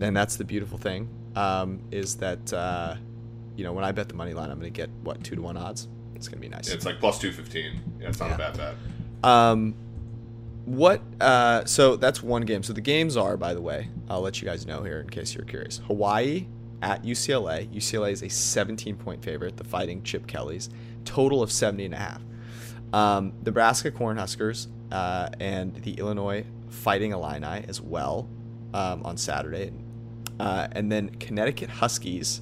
and 0.00 0.16
that's 0.16 0.36
the 0.36 0.44
beautiful 0.44 0.78
thing 0.78 1.08
um, 1.36 1.80
is 1.90 2.16
that 2.16 2.52
uh, 2.52 2.96
you 3.56 3.64
know 3.64 3.72
when 3.72 3.84
I 3.84 3.92
bet 3.92 4.08
the 4.08 4.14
money 4.14 4.34
line, 4.34 4.50
I'm 4.50 4.58
gonna 4.58 4.70
get 4.70 4.90
what 5.02 5.22
two 5.24 5.36
to 5.36 5.42
one 5.42 5.56
odds. 5.56 5.88
It's 6.14 6.28
gonna 6.28 6.40
be 6.40 6.48
nice. 6.48 6.68
It's 6.68 6.84
like 6.84 7.00
plus 7.00 7.18
two 7.18 7.32
fifteen. 7.32 7.80
Yeah, 8.00 8.08
it's 8.08 8.20
not 8.20 8.28
Yeah. 8.30 8.34
a 8.34 8.38
bad 8.38 8.56
bet. 8.56 8.74
Um, 9.22 9.74
what? 10.66 11.00
Uh, 11.20 11.64
so 11.64 11.96
that's 11.96 12.22
one 12.22 12.42
game. 12.42 12.62
So 12.62 12.72
the 12.74 12.80
games 12.82 13.16
are, 13.16 13.36
by 13.38 13.54
the 13.54 13.62
way, 13.62 13.88
I'll 14.08 14.20
let 14.20 14.40
you 14.42 14.46
guys 14.48 14.66
know 14.66 14.82
here 14.82 15.00
in 15.00 15.08
case 15.08 15.34
you're 15.34 15.44
curious. 15.44 15.78
Hawaii 15.86 16.46
at 16.82 17.02
UCLA. 17.02 17.68
UCLA 17.68 18.12
is 18.12 18.22
a 18.22 18.28
17 18.28 18.96
point 18.96 19.22
favorite. 19.22 19.56
The 19.56 19.64
Fighting 19.64 20.02
Chip 20.02 20.26
Kellys. 20.26 20.70
Total 21.04 21.42
of 21.42 21.50
70 21.50 21.86
and 21.86 21.94
a 21.94 21.98
half. 21.98 22.22
Um, 22.92 23.32
Nebraska 23.44 23.90
Cornhuskers 23.90 24.68
uh, 24.90 25.28
and 25.38 25.74
the 25.76 25.94
Illinois 25.94 26.44
Fighting 26.68 27.12
Illini 27.12 27.64
as 27.68 27.80
well 27.80 28.28
um, 28.74 29.02
on 29.04 29.16
Saturday. 29.16 29.72
Uh, 30.38 30.68
and 30.72 30.90
then 30.90 31.10
Connecticut 31.10 31.68
Huskies 31.68 32.40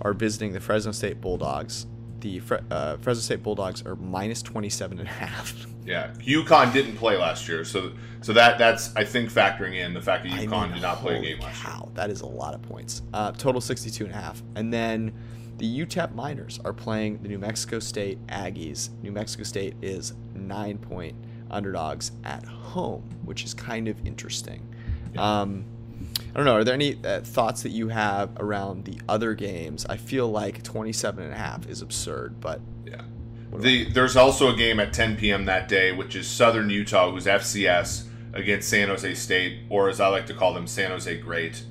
are 0.00 0.12
visiting 0.12 0.52
the 0.52 0.60
Fresno 0.60 0.92
State 0.92 1.20
Bulldogs. 1.20 1.86
The 2.20 2.40
Fre- 2.40 2.56
uh, 2.70 2.96
Fresno 2.96 3.20
State 3.20 3.42
Bulldogs 3.42 3.84
are 3.84 3.96
minus 3.96 4.42
27 4.42 4.98
and 4.98 5.08
a 5.08 5.10
half. 5.10 5.66
Yeah, 5.86 6.10
UConn 6.18 6.72
didn't 6.72 6.96
play 6.96 7.16
last 7.16 7.48
year, 7.48 7.64
so 7.64 7.92
so 8.20 8.32
that 8.32 8.58
that's 8.58 8.94
I 8.96 9.04
think 9.04 9.30
factoring 9.30 9.74
in 9.74 9.94
the 9.94 10.02
fact 10.02 10.24
that 10.24 10.32
I 10.32 10.46
UConn 10.46 10.62
mean, 10.64 10.72
did 10.72 10.82
not 10.82 10.98
play 10.98 11.18
a 11.18 11.22
game 11.22 11.40
last 11.40 11.62
year. 11.62 11.72
That 11.94 12.10
is 12.10 12.20
a 12.20 12.26
lot 12.26 12.54
of 12.54 12.62
points. 12.62 13.02
Uh, 13.14 13.32
total 13.32 13.60
62 13.60 14.04
and 14.04 14.12
a 14.12 14.16
half. 14.16 14.42
And 14.56 14.72
then 14.72 15.12
the 15.58 15.86
UTEP 15.86 16.14
Miners 16.14 16.60
are 16.64 16.72
playing 16.72 17.22
the 17.22 17.28
New 17.28 17.38
Mexico 17.38 17.78
State 17.78 18.18
Aggies. 18.26 18.90
New 19.02 19.12
Mexico 19.12 19.44
State 19.44 19.74
is 19.80 20.12
nine 20.34 20.76
point 20.76 21.14
underdogs 21.50 22.12
at 22.24 22.44
home, 22.44 23.08
which 23.24 23.44
is 23.44 23.54
kind 23.54 23.88
of 23.88 24.04
interesting. 24.06 24.68
Um, 25.16 25.64
I 26.30 26.36
don't 26.36 26.44
know. 26.44 26.56
Are 26.56 26.64
there 26.64 26.74
any 26.74 27.02
uh, 27.04 27.20
thoughts 27.20 27.62
that 27.62 27.70
you 27.70 27.88
have 27.88 28.30
around 28.38 28.84
the 28.84 28.98
other 29.08 29.34
games? 29.34 29.86
I 29.88 29.96
feel 29.96 30.30
like 30.30 30.62
27 30.62 31.24
and 31.24 31.32
a 31.32 31.36
half 31.36 31.66
is 31.66 31.80
absurd, 31.80 32.40
but 32.40 32.60
Yeah. 32.84 33.00
The, 33.54 33.90
there's 33.90 34.16
also 34.16 34.52
a 34.52 34.56
game 34.56 34.80
at 34.80 34.92
10 34.92 35.16
p.m. 35.16 35.44
that 35.46 35.68
day, 35.68 35.92
which 35.92 36.14
is 36.14 36.26
Southern 36.26 36.68
Utah, 36.68 37.10
who's 37.10 37.26
FCS, 37.26 38.06
against 38.34 38.68
San 38.68 38.88
Jose 38.88 39.14
State, 39.14 39.60
or 39.70 39.88
as 39.88 40.00
I 40.00 40.08
like 40.08 40.26
to 40.26 40.34
call 40.34 40.52
them, 40.52 40.66
San 40.66 40.90
Jose 40.90 41.16
Great. 41.18 41.64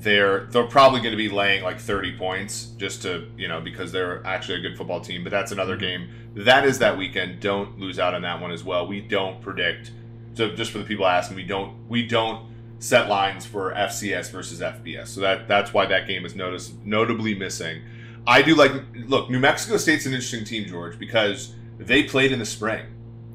They're 0.00 0.46
they're 0.46 0.68
probably 0.68 1.00
going 1.00 1.10
to 1.10 1.16
be 1.16 1.28
laying 1.28 1.64
like 1.64 1.80
30 1.80 2.16
points 2.16 2.66
just 2.76 3.02
to 3.02 3.28
you 3.36 3.48
know 3.48 3.60
because 3.60 3.90
they're 3.90 4.24
actually 4.24 4.60
a 4.60 4.60
good 4.60 4.78
football 4.78 5.00
team. 5.00 5.24
But 5.24 5.30
that's 5.30 5.50
another 5.50 5.76
game 5.76 6.08
that 6.34 6.64
is 6.64 6.78
that 6.78 6.96
weekend. 6.96 7.40
Don't 7.40 7.78
lose 7.78 7.98
out 7.98 8.14
on 8.14 8.22
that 8.22 8.40
one 8.40 8.52
as 8.52 8.62
well. 8.62 8.86
We 8.86 9.00
don't 9.00 9.40
predict. 9.40 9.90
So 10.34 10.54
just 10.54 10.70
for 10.70 10.78
the 10.78 10.84
people 10.84 11.06
asking, 11.06 11.36
we 11.36 11.44
don't 11.44 11.74
we 11.88 12.06
don't 12.06 12.46
set 12.78 13.08
lines 13.08 13.44
for 13.44 13.74
FCS 13.74 14.30
versus 14.30 14.60
FBS. 14.60 15.08
So 15.08 15.20
that 15.20 15.48
that's 15.48 15.74
why 15.74 15.86
that 15.86 16.06
game 16.06 16.24
is 16.24 16.36
notice 16.36 16.72
notably 16.84 17.34
missing. 17.34 17.82
I 18.28 18.42
do 18.42 18.54
like 18.54 18.72
look, 19.06 19.30
New 19.30 19.40
Mexico 19.40 19.78
State's 19.78 20.04
an 20.04 20.12
interesting 20.12 20.44
team, 20.44 20.68
George, 20.68 20.98
because 20.98 21.54
they 21.78 22.02
played 22.02 22.30
in 22.30 22.38
the 22.38 22.44
spring. 22.44 22.84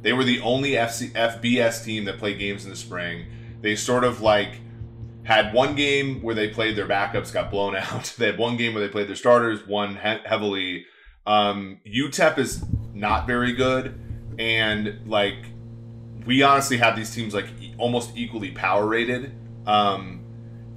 They 0.04 0.14
were 0.14 0.24
the 0.24 0.40
only 0.42 0.72
FC, 0.74 1.12
FBS 1.14 1.84
team 1.84 2.06
that 2.06 2.20
played 2.20 2.38
games 2.38 2.64
in 2.64 2.70
the 2.70 2.76
spring. 2.76 3.26
They 3.62 3.76
sort 3.76 4.04
of 4.04 4.22
like 4.22 4.60
had 5.24 5.52
one 5.52 5.76
game 5.76 6.22
where 6.22 6.36
they 6.36 6.50
played 6.50 6.76
their 6.76 6.88
backups, 6.88 7.34
got 7.34 7.50
blown 7.50 7.76
out. 7.76 8.14
They 8.20 8.28
had 8.28 8.38
one 8.38 8.56
game 8.56 8.76
where 8.76 8.86
they 8.86 8.92
played 8.92 9.08
their 9.08 9.16
starters, 9.16 9.66
won 9.66 9.96
he- 9.96 10.22
heavily. 10.26 10.86
Um, 11.26 11.80
UTEP 11.88 12.38
is 12.38 12.64
not 12.94 13.26
very 13.26 13.54
good, 13.54 14.00
and 14.38 15.00
like 15.08 15.38
we 16.28 16.44
honestly 16.44 16.78
have 16.78 16.96
these 16.96 17.14
teams 17.16 17.34
like 17.34 17.48
almost 17.80 18.16
equally 18.16 18.52
power 18.52 18.86
rated. 18.86 19.34
Um, 19.66 20.23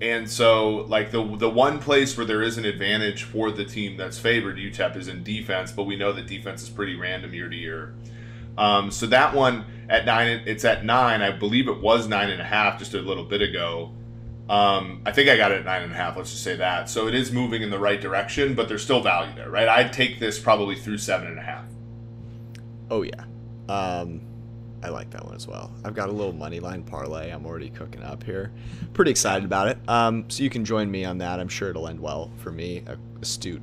and 0.01 0.29
so, 0.31 0.85
like 0.89 1.11
the 1.11 1.37
the 1.37 1.49
one 1.49 1.79
place 1.79 2.17
where 2.17 2.27
there 2.27 2.43
is 2.43 2.59
an 2.59 2.65
advantage 2.65 3.23
for 3.23 3.51
the 3.51 3.65
team 3.65 3.97
that's 3.97 4.19
favored, 4.19 4.57
UTEP, 4.57 4.97
is 4.97 5.09
in 5.09 5.23
defense. 5.23 5.73
But 5.73 5.85
we 5.85 5.97
know 5.97 6.13
that 6.13 6.27
defense 6.27 6.63
is 6.63 6.69
pretty 6.69 6.95
random 6.95 7.33
year 7.33 7.49
to 7.49 7.57
year. 7.57 7.95
Um, 8.59 8.91
so 8.91 9.07
that 9.07 9.35
one 9.35 9.65
at 9.89 10.05
nine, 10.05 10.43
it's 10.47 10.65
at 10.65 10.85
nine. 10.85 11.23
I 11.23 11.31
believe 11.31 11.69
it 11.69 11.81
was 11.81 12.09
nine 12.09 12.31
and 12.31 12.41
a 12.41 12.45
half 12.45 12.79
just 12.79 12.95
a 12.95 13.01
little 13.01 13.25
bit 13.25 13.41
ago. 13.41 13.93
Um, 14.49 15.03
I 15.05 15.13
think 15.13 15.29
I 15.29 15.37
got 15.37 15.51
it 15.51 15.61
at 15.61 15.65
nine 15.65 15.83
and 15.83 15.93
a 15.93 15.97
half. 15.97 16.17
Let's 16.17 16.31
just 16.31 16.45
say 16.45 16.57
that. 16.57 16.89
So 16.89 17.09
it 17.09 17.15
is 17.15 17.33
moving 17.33 17.63
in 17.63 17.71
the 17.71 17.79
right 17.79 18.01
direction, 18.01 18.55
but 18.55 18.69
there's 18.69 18.83
still 18.83 19.03
value 19.03 19.35
there, 19.35 19.51
right? 19.51 19.69
I'd 19.69 19.93
take 19.93 20.21
this 20.21 20.39
probably 20.39 20.77
through 20.77 20.99
seven 20.99 21.29
and 21.29 21.39
a 21.39 21.43
half. 21.43 21.65
Oh 22.91 23.03
yeah, 23.03 23.25
um, 23.69 24.21
I 24.83 24.89
like 24.89 25.11
that 25.11 25.25
one 25.25 25.35
as 25.35 25.47
well. 25.47 25.73
I've 25.85 25.95
got 25.95 26.09
a 26.09 26.13
little 26.13 26.33
money 26.33 26.61
line 26.61 26.83
parlay. 26.83 27.31
I'm 27.31 27.47
already 27.47 27.71
cooking 27.71 28.03
up 28.03 28.23
here. 28.23 28.53
Pretty 28.93 29.11
excited 29.11 29.45
about 29.45 29.69
it. 29.69 29.79
Um, 29.89 30.29
so 30.29 30.43
you 30.43 30.51
can 30.51 30.65
join 30.65 30.91
me 30.91 31.05
on 31.05 31.19
that. 31.19 31.41
I'm 31.41 31.49
sure 31.49 31.71
it'll 31.71 31.89
end 31.89 32.01
well 32.01 32.31
for 32.39 32.53
me, 32.53 32.85
a 32.87 32.97
astute 33.21 33.63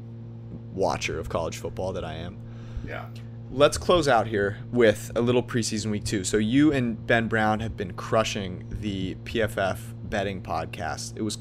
watcher 0.73 1.19
of 1.19 1.29
college 1.29 1.57
football 1.57 1.93
that 1.93 2.03
I 2.03 2.15
am. 2.15 2.37
Yeah. 2.85 3.05
Let's 3.51 3.77
close 3.77 4.07
out 4.07 4.27
here 4.27 4.57
with 4.71 5.11
a 5.15 5.21
little 5.21 5.43
preseason 5.43 5.91
week 5.91 6.03
two. 6.05 6.23
So 6.23 6.37
you 6.37 6.73
and 6.73 7.05
Ben 7.05 7.27
Brown 7.27 7.59
have 7.59 7.77
been 7.77 7.93
crushing 7.93 8.65
the 8.69 9.15
PFF 9.25 9.77
betting 10.05 10.41
podcast. 10.41 11.15
It 11.15 11.21
was, 11.21 11.37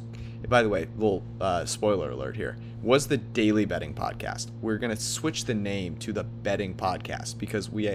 by 0.49 0.63
the 0.63 0.69
way, 0.69 0.89
little 0.99 1.23
uh, 1.41 1.65
spoiler 1.65 2.11
alert 2.11 2.37
here. 2.37 2.59
Was 2.83 3.07
the 3.07 3.17
daily 3.17 3.65
betting 3.65 3.95
podcast? 3.95 4.51
We're 4.61 4.77
gonna 4.77 4.97
switch 4.97 5.47
the 5.47 5.55
name 5.55 5.97
to 5.99 6.13
the 6.13 6.25
betting 6.25 6.75
podcast 6.75 7.39
because 7.39 7.71
we, 7.71 7.89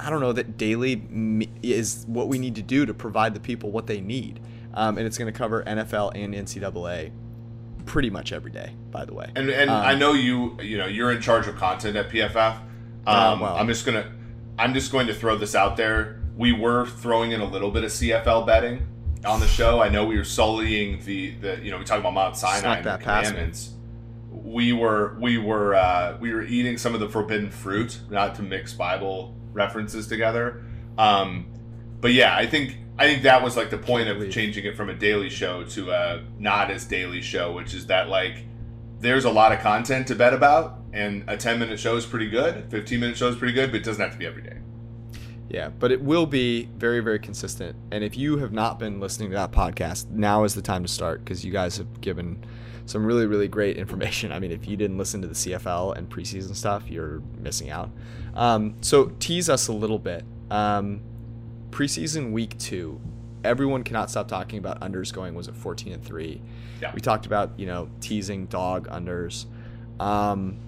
I 0.00 0.10
don't 0.10 0.20
know 0.20 0.32
that 0.32 0.56
daily 0.56 1.48
is 1.62 2.04
what 2.08 2.28
we 2.28 2.38
need 2.38 2.56
to 2.56 2.62
do 2.62 2.86
to 2.86 2.94
provide 2.94 3.34
the 3.34 3.40
people 3.40 3.70
what 3.70 3.86
they 3.86 4.00
need, 4.00 4.40
um, 4.74 4.98
and 4.98 5.06
it's 5.06 5.18
gonna 5.18 5.32
cover 5.32 5.62
NFL 5.64 6.12
and 6.14 6.34
NCAA 6.34 7.12
pretty 7.86 8.10
much 8.10 8.32
every 8.32 8.50
day. 8.50 8.74
By 8.90 9.04
the 9.04 9.14
way, 9.14 9.30
And 9.36 9.48
and 9.50 9.70
Um, 9.70 9.84
I 9.84 9.94
know 9.94 10.12
you 10.12 10.58
you 10.60 10.78
know 10.78 10.86
you're 10.86 11.12
in 11.12 11.20
charge 11.20 11.46
of 11.46 11.56
content 11.56 11.96
at 11.96 12.10
PFF. 12.10 12.56
Uh, 13.06 13.10
Um, 13.10 13.40
well. 13.40 13.56
I'm 13.56 13.68
just 13.68 13.84
gonna 13.86 14.06
I'm 14.58 14.74
just 14.74 14.92
going 14.92 15.06
to 15.08 15.14
throw 15.14 15.36
this 15.36 15.54
out 15.54 15.76
there. 15.76 16.20
We 16.36 16.52
were 16.52 16.86
throwing 16.86 17.32
in 17.32 17.40
a 17.40 17.44
little 17.44 17.70
bit 17.70 17.84
of 17.84 17.90
CFL 17.90 18.46
betting 18.46 18.86
on 19.24 19.40
the 19.40 19.48
show. 19.48 19.80
I 19.80 19.88
know 19.88 20.04
we 20.04 20.16
were 20.16 20.24
sullying 20.24 21.00
the 21.04 21.34
the 21.36 21.60
you 21.62 21.70
know 21.70 21.78
we 21.78 21.84
talked 21.84 22.00
about 22.00 22.14
Mount 22.14 22.36
Sinai 22.36 22.78
and 22.78 22.84
the 22.84 22.96
commandments. 22.96 23.70
We 24.30 24.72
were 24.72 25.16
we 25.20 25.38
were 25.38 25.74
uh, 25.74 26.16
we 26.20 26.32
were 26.32 26.42
eating 26.42 26.78
some 26.78 26.94
of 26.94 27.00
the 27.00 27.08
forbidden 27.08 27.50
fruit, 27.50 28.00
not 28.10 28.34
to 28.36 28.42
mix 28.42 28.72
Bible 28.72 29.34
references 29.54 30.06
together. 30.06 30.62
Um, 30.98 31.46
but 32.00 32.12
yeah, 32.12 32.36
I 32.36 32.46
think 32.46 32.76
I 32.98 33.06
think 33.06 33.22
that 33.22 33.42
was 33.42 33.56
like 33.56 33.70
the 33.70 33.78
point 33.78 34.08
of 34.08 34.30
changing 34.30 34.66
it 34.66 34.76
from 34.76 34.90
a 34.90 34.94
daily 34.94 35.30
show 35.30 35.64
to 35.64 35.90
a 35.90 36.22
not 36.38 36.70
as 36.70 36.84
daily 36.84 37.22
show, 37.22 37.52
which 37.52 37.72
is 37.74 37.86
that 37.86 38.08
like 38.08 38.44
there's 39.00 39.24
a 39.24 39.30
lot 39.30 39.52
of 39.52 39.60
content 39.60 40.06
to 40.08 40.14
bet 40.14 40.32
about, 40.32 40.78
and 40.92 41.24
a 41.28 41.36
10 41.36 41.58
minute 41.58 41.80
show 41.80 41.96
is 41.96 42.06
pretty 42.06 42.28
good, 42.28 42.70
15 42.70 43.00
minute 43.00 43.16
show 43.16 43.28
is 43.28 43.36
pretty 43.36 43.52
good, 43.52 43.70
but 43.70 43.80
it 43.80 43.84
doesn't 43.84 44.02
have 44.02 44.12
to 44.12 44.18
be 44.18 44.26
every 44.26 44.42
day. 44.42 44.58
Yeah, 45.48 45.68
but 45.68 45.92
it 45.92 46.00
will 46.00 46.26
be 46.26 46.64
very, 46.76 47.00
very 47.00 47.18
consistent. 47.18 47.76
And 47.90 48.02
if 48.02 48.16
you 48.16 48.38
have 48.38 48.52
not 48.52 48.78
been 48.78 48.98
listening 48.98 49.30
to 49.30 49.36
that 49.36 49.52
podcast, 49.52 50.10
now 50.10 50.44
is 50.44 50.54
the 50.54 50.62
time 50.62 50.82
to 50.82 50.88
start 50.88 51.24
because 51.24 51.44
you 51.44 51.52
guys 51.52 51.76
have 51.76 52.00
given 52.00 52.44
some 52.86 53.04
really 53.04 53.26
really 53.26 53.48
great 53.48 53.76
information. 53.76 54.32
I 54.32 54.38
mean, 54.38 54.52
if 54.52 54.66
you 54.66 54.76
didn't 54.76 54.98
listen 54.98 55.20
to 55.22 55.28
the 55.28 55.34
CFL 55.34 55.96
and 55.96 56.08
preseason 56.08 56.54
stuff, 56.56 56.88
you're 56.88 57.20
missing 57.38 57.70
out. 57.70 57.90
Um, 58.34 58.76
so 58.80 59.06
tease 59.20 59.48
us 59.48 59.68
a 59.68 59.72
little 59.72 59.98
bit. 59.98 60.24
Um, 60.50 61.02
preseason 61.70 62.32
week 62.32 62.56
two, 62.58 63.00
everyone 63.42 63.84
cannot 63.84 64.10
stop 64.10 64.28
talking 64.28 64.58
about 64.58 64.80
unders 64.80 65.12
going 65.12 65.34
was 65.34 65.48
it 65.48 65.54
14 65.54 65.92
and 65.92 66.04
three. 66.04 66.40
Yeah. 66.80 66.92
We 66.94 67.00
talked 67.00 67.26
about 67.26 67.58
you 67.58 67.66
know 67.66 67.90
teasing 68.00 68.46
dog 68.46 68.88
unders. 68.88 69.46
Um, 70.00 70.58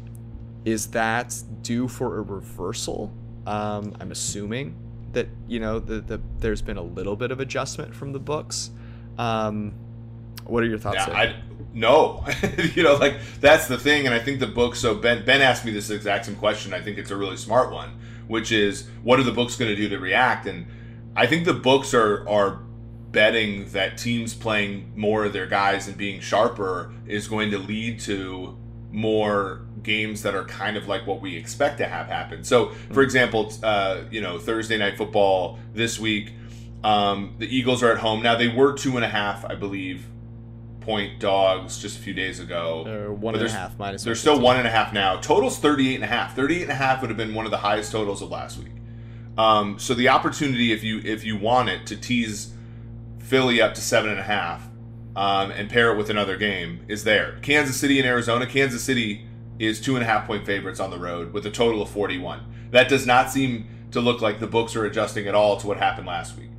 is 0.65 0.89
that 0.89 1.35
due 1.63 1.89
for 1.89 2.19
a 2.19 2.23
reversal? 2.23 3.13
Um, 3.47 3.97
I'm 4.01 4.11
assuming 4.11 4.75
that 5.13 5.29
you 5.49 5.61
know 5.61 5.79
the, 5.79 6.01
the 6.01 6.21
there's 6.41 6.63
been 6.63 6.77
a 6.77 6.83
little 6.83 7.17
bit 7.17 7.31
of 7.31 7.41
adjustment 7.41 7.95
from 7.95 8.13
the 8.13 8.19
books. 8.19 8.71
Um, 9.19 9.75
what 10.45 10.63
are 10.63 10.67
your 10.67 10.79
thoughts? 10.79 11.07
Yeah. 11.07 11.17
I 11.17 11.37
no, 11.73 12.25
you 12.75 12.83
know, 12.83 12.95
like 12.97 13.17
that's 13.41 13.69
the 13.69 13.79
thing, 13.79 14.07
and 14.07 14.15
I 14.15 14.19
think 14.19 14.41
the 14.41 14.47
book. 14.47 14.77
So 14.77 14.95
Ben 14.95 15.25
Ben 15.25 15.41
asked 15.41 15.65
me 15.65 15.73
this 15.73 15.91
exact 15.91 16.27
same 16.27 16.37
question. 16.37 16.73
I 16.73 16.81
think 16.81 16.99
it's 16.99 17.11
a 17.11 17.17
really 17.17 17.37
smart 17.37 17.73
one, 17.73 17.99
which 18.29 18.53
is 18.53 18.89
what 19.03 19.19
are 19.19 19.25
the 19.25 19.33
books 19.33 19.57
going 19.57 19.71
to 19.71 19.77
do 19.77 19.89
to 19.89 19.99
react? 19.99 20.47
And 20.47 20.67
I 21.15 21.27
think 21.27 21.45
the 21.45 21.55
books 21.55 21.95
are 21.95 22.29
are 22.29 22.63
betting 23.13 23.69
that 23.71 23.97
teams 23.97 24.35
playing 24.35 24.93
more 24.95 25.25
of 25.25 25.33
their 25.33 25.47
guys 25.47 25.89
and 25.89 25.97
being 25.97 26.21
sharper 26.21 26.93
is 27.07 27.29
going 27.29 27.51
to 27.51 27.59
lead 27.59 28.01
to 28.01 28.57
more 28.91 29.66
games 29.83 30.23
that 30.23 30.35
are 30.35 30.45
kind 30.45 30.77
of 30.77 30.89
like 30.89 31.07
what 31.07 31.21
we 31.21 31.37
expect 31.37 31.79
to 31.79 31.87
have 31.87 32.07
happen. 32.07 32.45
So, 32.45 32.71
for 32.93 33.03
example, 33.03 33.53
uh, 33.63 34.03
you 34.11 34.21
know, 34.21 34.39
Thursday 34.39 34.79
night 34.79 34.97
football 34.97 35.59
this 35.75 35.99
week, 35.99 36.33
um, 36.85 37.35
the 37.39 37.47
Eagles 37.47 37.83
are 37.83 37.91
at 37.91 37.99
home. 37.99 38.23
Now 38.23 38.37
they 38.37 38.49
were 38.49 38.73
two 38.73 38.97
and 38.97 39.05
a 39.05 39.09
half, 39.09 39.45
I 39.45 39.55
believe, 39.55 40.07
point 40.81 41.19
dogs 41.19 41.81
just 41.81 41.99
a 41.99 42.01
few 42.01 42.15
days 42.15 42.39
ago. 42.39 42.85
They're 42.85 43.13
one 43.13 43.35
and 43.35 43.45
a 43.45 43.51
half 43.51 43.79
minus. 43.79 44.05
They're 44.05 44.15
still 44.15 44.41
one 44.41 44.57
and 44.57 44.67
a 44.67 44.71
half 44.71 44.93
now. 44.93 45.17
Total's 45.17 45.59
38 45.59 45.97
and 45.97 46.05
a 46.05 46.07
half. 46.07 46.37
38 46.37 46.63
and 46.63 46.71
a 46.71 46.75
half 46.75 47.01
would 47.01 47.11
have 47.11 47.17
been 47.17 47.35
one 47.35 47.45
of 47.45 47.51
the 47.51 47.59
highest 47.59 47.93
totals 47.93 48.23
of 48.23 48.31
last 48.31 48.59
week. 48.59 48.73
Um, 49.37 49.79
so 49.79 49.95
the 49.95 50.09
opportunity, 50.09 50.73
if 50.73 50.83
you 50.83 51.01
if 51.05 51.25
you 51.25 51.37
want 51.37 51.69
it, 51.69 51.87
to 51.89 51.97
tease 51.97 52.55
Philly 53.19 53.61
up 53.61 53.75
to 53.75 53.81
seven 53.81 54.11
and 54.11 54.21
a 54.21 54.23
half 54.23 54.67
um, 55.17 55.51
and 55.51 55.69
pair 55.69 55.93
it 55.93 55.97
with 55.97 56.09
another 56.09 56.37
game 56.37 56.85
is 56.89 57.05
there. 57.05 57.39
Kansas 57.43 57.77
City 57.77 57.99
and 57.99 58.07
Arizona. 58.07 58.47
Kansas 58.47 58.83
City 58.83 59.27
is 59.59 59.81
two 59.81 59.97
and 59.97 60.03
a 60.03 60.07
half 60.07 60.27
point 60.27 60.45
favorites 60.45 60.81
on 60.81 60.91
the 60.91 60.99
road 60.99 61.33
with 61.33 61.47
a 61.47 61.51
total 61.51 61.83
of 61.83 61.89
41. 61.91 62.69
That 62.71 62.89
does 62.89 63.07
not 63.07 63.31
seem 63.31 63.69
to 63.93 64.01
look 64.01 64.21
like 64.21 64.41
the 64.41 64.47
books 64.47 64.77
are 64.77 64.85
adjusting 64.85 65.27
at 65.27 65.35
all 65.35 65.57
to 65.59 65.67
what 65.67 65.79
happened 65.79 66.07
last 66.07 66.37
week. 66.37 66.51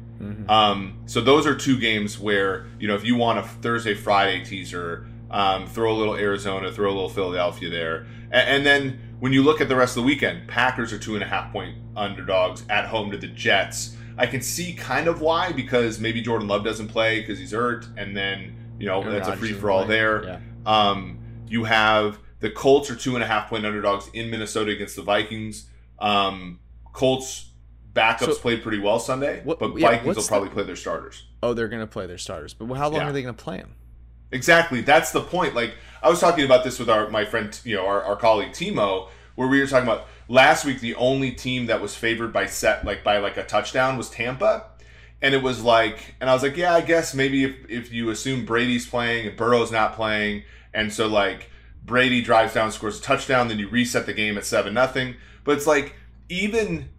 Um, 0.50 0.98
so 1.06 1.22
those 1.22 1.46
are 1.46 1.56
two 1.56 1.80
games 1.80 2.18
where 2.18 2.66
you 2.80 2.88
know 2.88 2.96
if 2.96 3.04
you 3.04 3.16
want 3.16 3.38
a 3.40 3.44
Thursday 3.44 3.94
Friday 3.94 4.44
teaser, 4.44 5.08
um, 5.30 5.68
throw 5.68 5.92
a 5.92 5.98
little 5.98 6.16
Arizona, 6.16 6.72
throw 6.72 6.90
a 6.90 6.96
little 6.96 7.10
Philadelphia 7.10 7.70
there, 7.70 8.08
and, 8.32 8.50
and 8.50 8.66
then 8.66 9.00
when 9.20 9.32
you 9.32 9.44
look 9.44 9.62
at 9.62 9.70
the 9.70 9.76
rest 9.76 9.96
of 9.96 10.04
the 10.04 10.08
weekend, 10.08 10.48
Packers 10.48 10.92
are 10.92 10.98
two 10.98 11.16
and 11.16 11.24
a 11.24 11.28
half 11.28 11.52
point 11.52 11.76
underdogs 11.96 12.64
at 12.70 12.86
home 12.86 13.12
to 13.12 13.18
the 13.18 13.28
Jets. 13.28 13.96
I 14.18 14.26
can 14.26 14.42
see 14.42 14.74
kind 14.74 15.08
of 15.08 15.22
why 15.22 15.52
because 15.52 16.00
maybe 16.00 16.22
Jordan 16.22 16.48
Love 16.48 16.64
doesn't 16.64 16.88
play 16.88 17.20
because 17.20 17.38
he's 17.38 17.52
hurt, 17.52 17.88
and 17.96 18.18
then 18.18 18.56
you 18.80 18.88
know 18.88 19.02
Aaron 19.02 19.14
that's 19.14 19.28
a 19.28 19.38
free 19.38 19.54
for 19.54 19.70
all 19.70 19.86
there. 19.86 20.24
Yeah. 20.24 20.40
Um, 20.66 21.20
you 21.48 21.66
have 21.66 22.20
the 22.40 22.50
Colts 22.50 22.90
are 22.90 22.96
two 22.96 23.16
and 23.16 23.24
a 23.24 23.28
half 23.28 23.50
point 23.50 23.66
underdogs 23.66 24.10
in 24.14 24.30
Minnesota 24.30 24.72
against 24.72 24.96
the 24.96 25.02
Vikings. 25.02 25.68
Um, 26.00 26.60
Colts 26.94 27.50
backups 27.94 28.26
So- 28.26 28.36
played 28.36 28.62
pretty 28.62 28.80
well 28.80 29.00
Sunday, 29.00 29.42
What- 29.44 29.60
but 29.60 29.76
yeah, 29.78 29.90
Vikings 29.92 30.16
will 30.18 30.24
probably 30.24 30.50
the- 30.50 30.54
play 30.56 30.64
their 30.64 30.76
starters. 30.76 31.26
Oh, 31.42 31.54
they're 31.54 31.68
gonna 31.68 31.88
play 31.88 32.06
their 32.06 32.18
starters, 32.18 32.54
but 32.54 32.66
how 32.76 32.90
long 32.90 33.02
Yeah. 33.02 33.10
are 33.10 33.12
they 33.12 33.22
gonna 33.22 33.34
play 33.34 33.58
them? 33.58 33.74
Exactly, 34.32 34.82
that's 34.82 35.12
the 35.12 35.22
point. 35.22 35.56
Like 35.56 35.74
I 36.04 36.10
was 36.10 36.20
talking 36.20 36.44
about 36.46 36.64
this 36.64 36.80
with 36.80 36.90
our 36.90 37.10
my 37.10 37.26
friend, 37.26 37.58
you 37.64 37.76
know, 37.76 37.88
our, 37.88 38.04
our 38.04 38.16
colleague 38.16 38.52
Timo, 38.52 39.10
where 39.36 39.48
we 39.48 39.60
were 39.60 39.68
talking 39.68 39.88
about 39.88 40.08
last 40.28 40.66
week. 40.66 40.80
The 40.82 40.96
only 40.96 41.32
team 41.32 41.68
that 41.68 41.82
was 41.82 41.96
favored 41.96 42.34
by 42.34 42.46
set 42.46 42.86
like 42.86 43.04
by 43.04 43.18
like 43.20 43.38
a 43.38 43.44
touchdown 43.44 43.98
was 43.98 44.10
Tampa, 44.10 44.66
and 45.22 45.34
it 45.34 45.42
was 45.42 45.64
like, 45.64 46.16
and 46.20 46.30
I 46.30 46.34
was 46.34 46.44
like, 46.44 46.58
yeah, 46.58 46.74
I 46.74 46.82
guess 46.82 47.14
maybe 47.14 47.46
if 47.46 47.56
if 47.70 47.92
you 47.94 48.10
assume 48.10 48.46
Brady's 48.46 48.86
playing 48.88 49.28
and 49.28 49.38
Burrow's 49.38 49.72
not 49.72 49.96
playing, 49.96 50.44
and 50.74 50.92
so 50.94 51.08
like 51.08 51.50
Brady 51.88 52.22
drives 52.22 52.54
down, 52.54 52.72
scores 52.72 53.00
a 53.00 53.02
touchdown, 53.02 53.48
then 53.48 53.58
you 53.58 53.70
reset 53.70 54.06
the 54.06 54.14
game 54.14 54.38
at 54.38 54.46
seven 54.46 54.76
nothing. 54.76 55.16
But 55.44 55.58
it's 55.58 55.66
like 55.66 55.96
even 56.30 56.90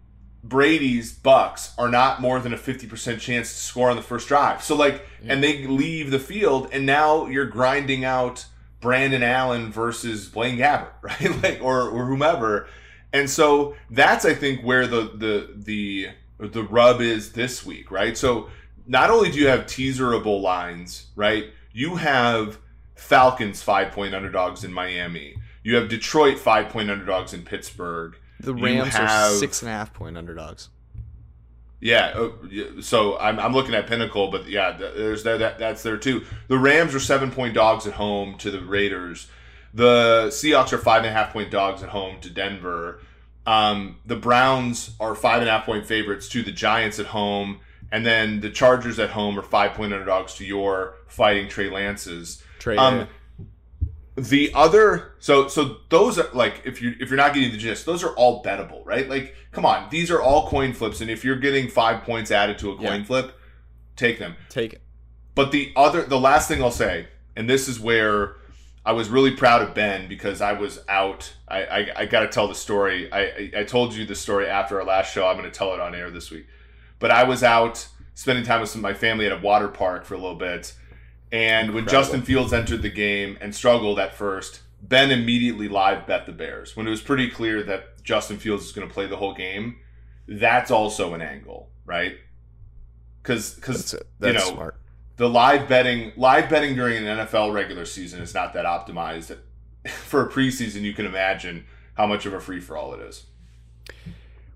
Brady's 0.43 1.13
Bucks 1.13 1.73
are 1.77 1.89
not 1.89 2.19
more 2.19 2.39
than 2.39 2.53
a 2.53 2.57
50% 2.57 3.19
chance 3.19 3.49
to 3.49 3.59
score 3.59 3.89
on 3.89 3.95
the 3.95 4.01
first 4.01 4.27
drive. 4.27 4.63
So 4.63 4.75
like 4.75 5.05
and 5.23 5.43
they 5.43 5.65
leave 5.67 6.11
the 6.11 6.19
field 6.19 6.69
and 6.73 6.85
now 6.85 7.27
you're 7.27 7.45
grinding 7.45 8.03
out 8.03 8.45
Brandon 8.81 9.23
Allen 9.23 9.71
versus 9.71 10.27
Blaine 10.27 10.57
Gabbert, 10.57 10.91
right? 11.01 11.43
like 11.43 11.61
or 11.61 11.87
or 11.87 12.05
whomever. 12.05 12.67
And 13.13 13.29
so 13.29 13.75
that's 13.91 14.25
I 14.25 14.33
think 14.33 14.61
where 14.61 14.87
the 14.87 15.11
the 15.15 15.53
the 15.55 16.07
the 16.39 16.63
rub 16.63 16.99
is 16.99 17.33
this 17.33 17.63
week, 17.63 17.91
right? 17.91 18.17
So 18.17 18.49
not 18.87 19.11
only 19.11 19.29
do 19.29 19.37
you 19.37 19.47
have 19.47 19.67
teaserable 19.67 20.41
lines, 20.41 21.07
right? 21.15 21.51
You 21.73 21.97
have 21.97 22.57
Falcons 22.99 23.63
five 23.63 23.91
point 23.91 24.13
underdogs 24.13 24.63
in 24.63 24.73
Miami. 24.73 25.35
You 25.63 25.75
have 25.75 25.89
Detroit 25.89 26.37
five 26.37 26.69
point 26.69 26.91
underdogs 26.91 27.33
in 27.33 27.43
Pittsburgh. 27.43 28.17
The 28.39 28.53
Rams 28.53 28.95
are 28.95 29.29
six 29.31 29.61
and 29.61 29.69
a 29.69 29.73
half 29.73 29.93
point 29.93 30.17
underdogs. 30.17 30.69
Yeah, 31.81 32.07
uh, 32.07 32.81
so 32.81 33.17
I'm, 33.17 33.39
I'm 33.39 33.53
looking 33.53 33.73
at 33.73 33.87
Pinnacle, 33.87 34.29
but 34.29 34.49
yeah, 34.49 34.75
there's 34.77 35.23
that, 35.23 35.39
that 35.39 35.59
that's 35.59 35.81
there 35.81 35.97
too. 35.97 36.25
The 36.49 36.57
Rams 36.57 36.93
are 36.93 36.99
seven 36.99 37.31
point 37.31 37.53
dogs 37.53 37.87
at 37.87 37.93
home 37.93 38.37
to 38.39 38.51
the 38.51 38.59
Raiders. 38.59 39.27
The 39.73 40.27
Seahawks 40.27 40.73
are 40.73 40.77
five 40.77 41.03
and 41.03 41.07
a 41.07 41.11
half 41.11 41.31
point 41.31 41.51
dogs 41.51 41.81
at 41.81 41.89
home 41.89 42.19
to 42.21 42.29
Denver. 42.29 42.99
Um, 43.47 43.97
the 44.05 44.17
Browns 44.17 44.91
are 44.99 45.15
five 45.15 45.39
and 45.39 45.49
a 45.49 45.53
half 45.53 45.65
point 45.65 45.85
favorites 45.85 46.27
to 46.29 46.43
the 46.43 46.51
Giants 46.51 46.99
at 46.99 47.07
home, 47.07 47.61
and 47.91 48.05
then 48.05 48.41
the 48.41 48.49
Chargers 48.49 48.99
at 48.99 49.11
home 49.11 49.39
are 49.39 49.43
five 49.43 49.73
point 49.73 49.93
underdogs 49.93 50.35
to 50.35 50.45
your 50.45 50.95
Fighting 51.07 51.47
Trey 51.47 51.69
Lances. 51.69 52.43
Trey, 52.59 52.77
Um, 52.77 53.07
the 54.15 54.51
other 54.53 55.13
so 55.19 55.47
so 55.47 55.77
those 55.87 56.19
are 56.19 56.27
like 56.33 56.61
if 56.65 56.81
you 56.81 56.93
if 56.99 57.09
you're 57.09 57.15
not 57.17 57.33
getting 57.33 57.51
the 57.51 57.57
gist 57.57 57.85
those 57.85 58.03
are 58.03 58.09
all 58.15 58.43
bettable 58.43 58.85
right? 58.85 59.07
Like 59.09 59.33
come 59.51 59.65
on 59.65 59.87
these 59.89 60.11
are 60.11 60.21
all 60.21 60.47
coin 60.49 60.73
flips 60.73 60.99
and 60.99 61.09
if 61.09 61.23
you're 61.23 61.37
getting 61.37 61.69
five 61.69 62.03
points 62.03 62.29
added 62.29 62.57
to 62.59 62.71
a 62.71 62.75
coin 62.75 62.99
Yeah. 62.99 63.03
flip 63.05 63.39
take 63.95 64.19
them. 64.19 64.35
Take 64.49 64.73
it. 64.73 64.81
but 65.35 65.51
the 65.53 65.71
other 65.75 66.03
the 66.03 66.19
last 66.19 66.47
thing 66.49 66.61
i'll 66.61 66.69
say 66.71 67.07
and 67.37 67.49
this 67.49 67.69
is 67.69 67.79
where 67.79 68.35
i 68.85 68.91
was 68.91 69.07
really 69.07 69.31
proud 69.31 69.61
of 69.61 69.73
ben 69.73 70.09
because 70.09 70.41
i 70.41 70.51
was 70.51 70.79
out. 70.89 71.33
I 71.47 71.63
i, 71.63 71.87
I 72.01 72.05
gotta 72.05 72.27
tell 72.27 72.47
the 72.49 72.55
story. 72.55 73.09
I, 73.13 73.21
I 73.21 73.51
i 73.59 73.63
told 73.63 73.93
you 73.93 74.05
the 74.05 74.15
story 74.15 74.47
after 74.47 74.79
our 74.81 74.85
last 74.85 75.13
show. 75.13 75.25
I'm 75.27 75.37
gonna 75.37 75.49
tell 75.49 75.73
it 75.73 75.79
on 75.79 75.95
air 75.95 76.09
this 76.11 76.29
week. 76.29 76.45
But 76.99 77.11
i 77.11 77.23
was 77.23 77.41
out 77.41 77.87
spending 78.15 78.43
time 78.43 78.59
with 78.59 78.69
some 78.69 78.79
of 78.79 78.83
my 78.83 78.93
family 78.93 79.25
at 79.27 79.31
a 79.31 79.37
water 79.37 79.69
park 79.69 80.03
for 80.03 80.15
a 80.15 80.17
little 80.17 80.35
bit 80.35 80.73
and 81.31 81.73
when 81.73 81.83
Incredible. 81.83 81.91
Justin 81.91 82.21
Fields 82.23 82.53
entered 82.53 82.81
the 82.81 82.89
game 82.89 83.37
and 83.39 83.53
struggled 83.53 83.99
at 83.99 84.15
first, 84.15 84.61
Ben 84.81 85.11
immediately 85.11 85.67
live 85.67 86.07
bet 86.07 86.25
the 86.25 86.31
Bears. 86.31 86.75
When 86.75 86.87
it 86.87 86.89
was 86.89 87.01
pretty 87.01 87.29
clear 87.29 87.61
that 87.63 88.03
Justin 88.03 88.37
Fields 88.37 88.65
is 88.65 88.71
going 88.71 88.87
to 88.87 88.93
play 88.93 89.05
the 89.05 89.17
whole 89.17 89.33
game, 89.33 89.77
that's 90.27 90.71
also 90.71 91.13
an 91.13 91.21
angle, 91.21 91.69
right? 91.85 92.17
Because 93.21 93.53
because 93.55 93.93
you 94.21 94.33
know 94.33 94.39
smart. 94.39 94.75
the 95.17 95.29
live 95.29 95.67
betting 95.67 96.13
live 96.15 96.49
betting 96.49 96.75
during 96.75 97.05
an 97.05 97.19
NFL 97.19 97.53
regular 97.53 97.85
season 97.85 98.21
is 98.21 98.33
not 98.33 98.53
that 98.53 98.65
optimized. 98.65 99.35
For 99.87 100.25
a 100.25 100.29
preseason, 100.29 100.81
you 100.81 100.93
can 100.93 101.05
imagine 101.05 101.65
how 101.93 102.05
much 102.05 102.25
of 102.25 102.33
a 102.33 102.39
free 102.39 102.59
for 102.59 102.75
all 102.75 102.93
it 102.93 103.01
is. 103.01 103.25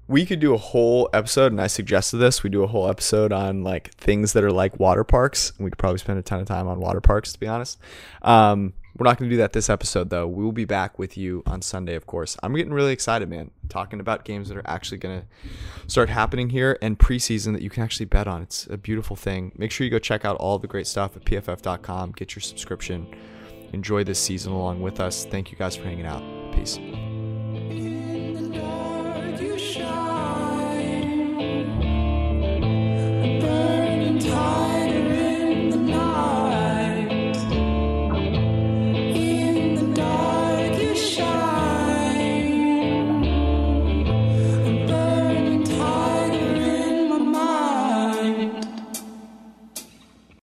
We 0.08 0.26
could 0.26 0.40
do 0.40 0.54
a 0.54 0.58
whole 0.58 1.10
episode, 1.14 1.52
and 1.52 1.62
I 1.62 1.68
suggested 1.68 2.18
this. 2.18 2.44
We 2.44 2.50
do 2.50 2.64
a 2.64 2.68
whole 2.68 2.90
episode 2.90 3.32
on 3.32 3.64
like 3.64 3.94
things 3.96 4.34
that 4.34 4.44
are 4.44 4.52
like 4.52 4.80
water 4.80 5.04
parks. 5.04 5.54
We 5.58 5.70
could 5.70 5.78
probably 5.78 6.00
spend 6.00 6.20
a 6.20 6.22
ton 6.22 6.40
of 6.40 6.48
time 6.48 6.68
on 6.68 6.80
water 6.80 7.02
parks, 7.02 7.32
to 7.34 7.40
be 7.40 7.48
honest. 7.48 7.80
Um, 8.22 8.74
we're 8.98 9.06
not 9.06 9.18
going 9.18 9.30
to 9.30 9.34
do 9.36 9.40
that 9.40 9.54
this 9.54 9.70
episode, 9.70 10.10
though. 10.10 10.28
We 10.28 10.44
will 10.44 10.52
be 10.52 10.66
back 10.66 11.00
with 11.00 11.18
you 11.18 11.42
on 11.48 11.62
Sunday, 11.62 11.96
of 11.96 12.06
course. 12.06 12.38
I'm 12.44 12.54
getting 12.54 12.74
really 12.74 12.94
excited, 12.94 13.28
man. 13.28 13.50
Talking 13.70 14.00
about 14.00 14.24
games 14.24 14.50
that 14.50 14.58
are 14.58 14.68
actually 14.70 15.00
going 15.00 15.22
to 15.22 15.28
start 15.88 16.10
happening 16.10 16.50
here 16.50 16.78
and 16.82 17.00
preseason 17.00 17.54
that 17.54 17.64
you 17.64 17.72
can 17.72 17.82
actually 17.82 18.06
bet 18.06 18.28
on. 18.28 18.44
It's 18.44 18.68
a 18.68 18.78
beautiful 18.78 19.16
thing. 19.16 19.52
Make 19.58 19.72
sure 19.72 19.86
you 19.86 19.92
go 19.92 20.00
check 20.00 20.26
out 20.26 20.36
all 20.38 20.60
the 20.60 20.68
great 20.68 20.86
stuff 20.86 21.16
at 21.16 21.26
pff.com. 21.26 22.12
Get 22.12 22.36
your 22.36 22.42
subscription. 22.42 23.08
Enjoy 23.74 24.04
this 24.04 24.20
season 24.20 24.54
along 24.54 24.82
with 24.82 25.00
us. 25.00 25.26
Thank 25.26 25.52
you 25.52 25.58
guys 25.58 25.76
for 25.76 25.86
hanging 25.86 26.06
out. 26.06 26.22
Peace. 26.54 26.78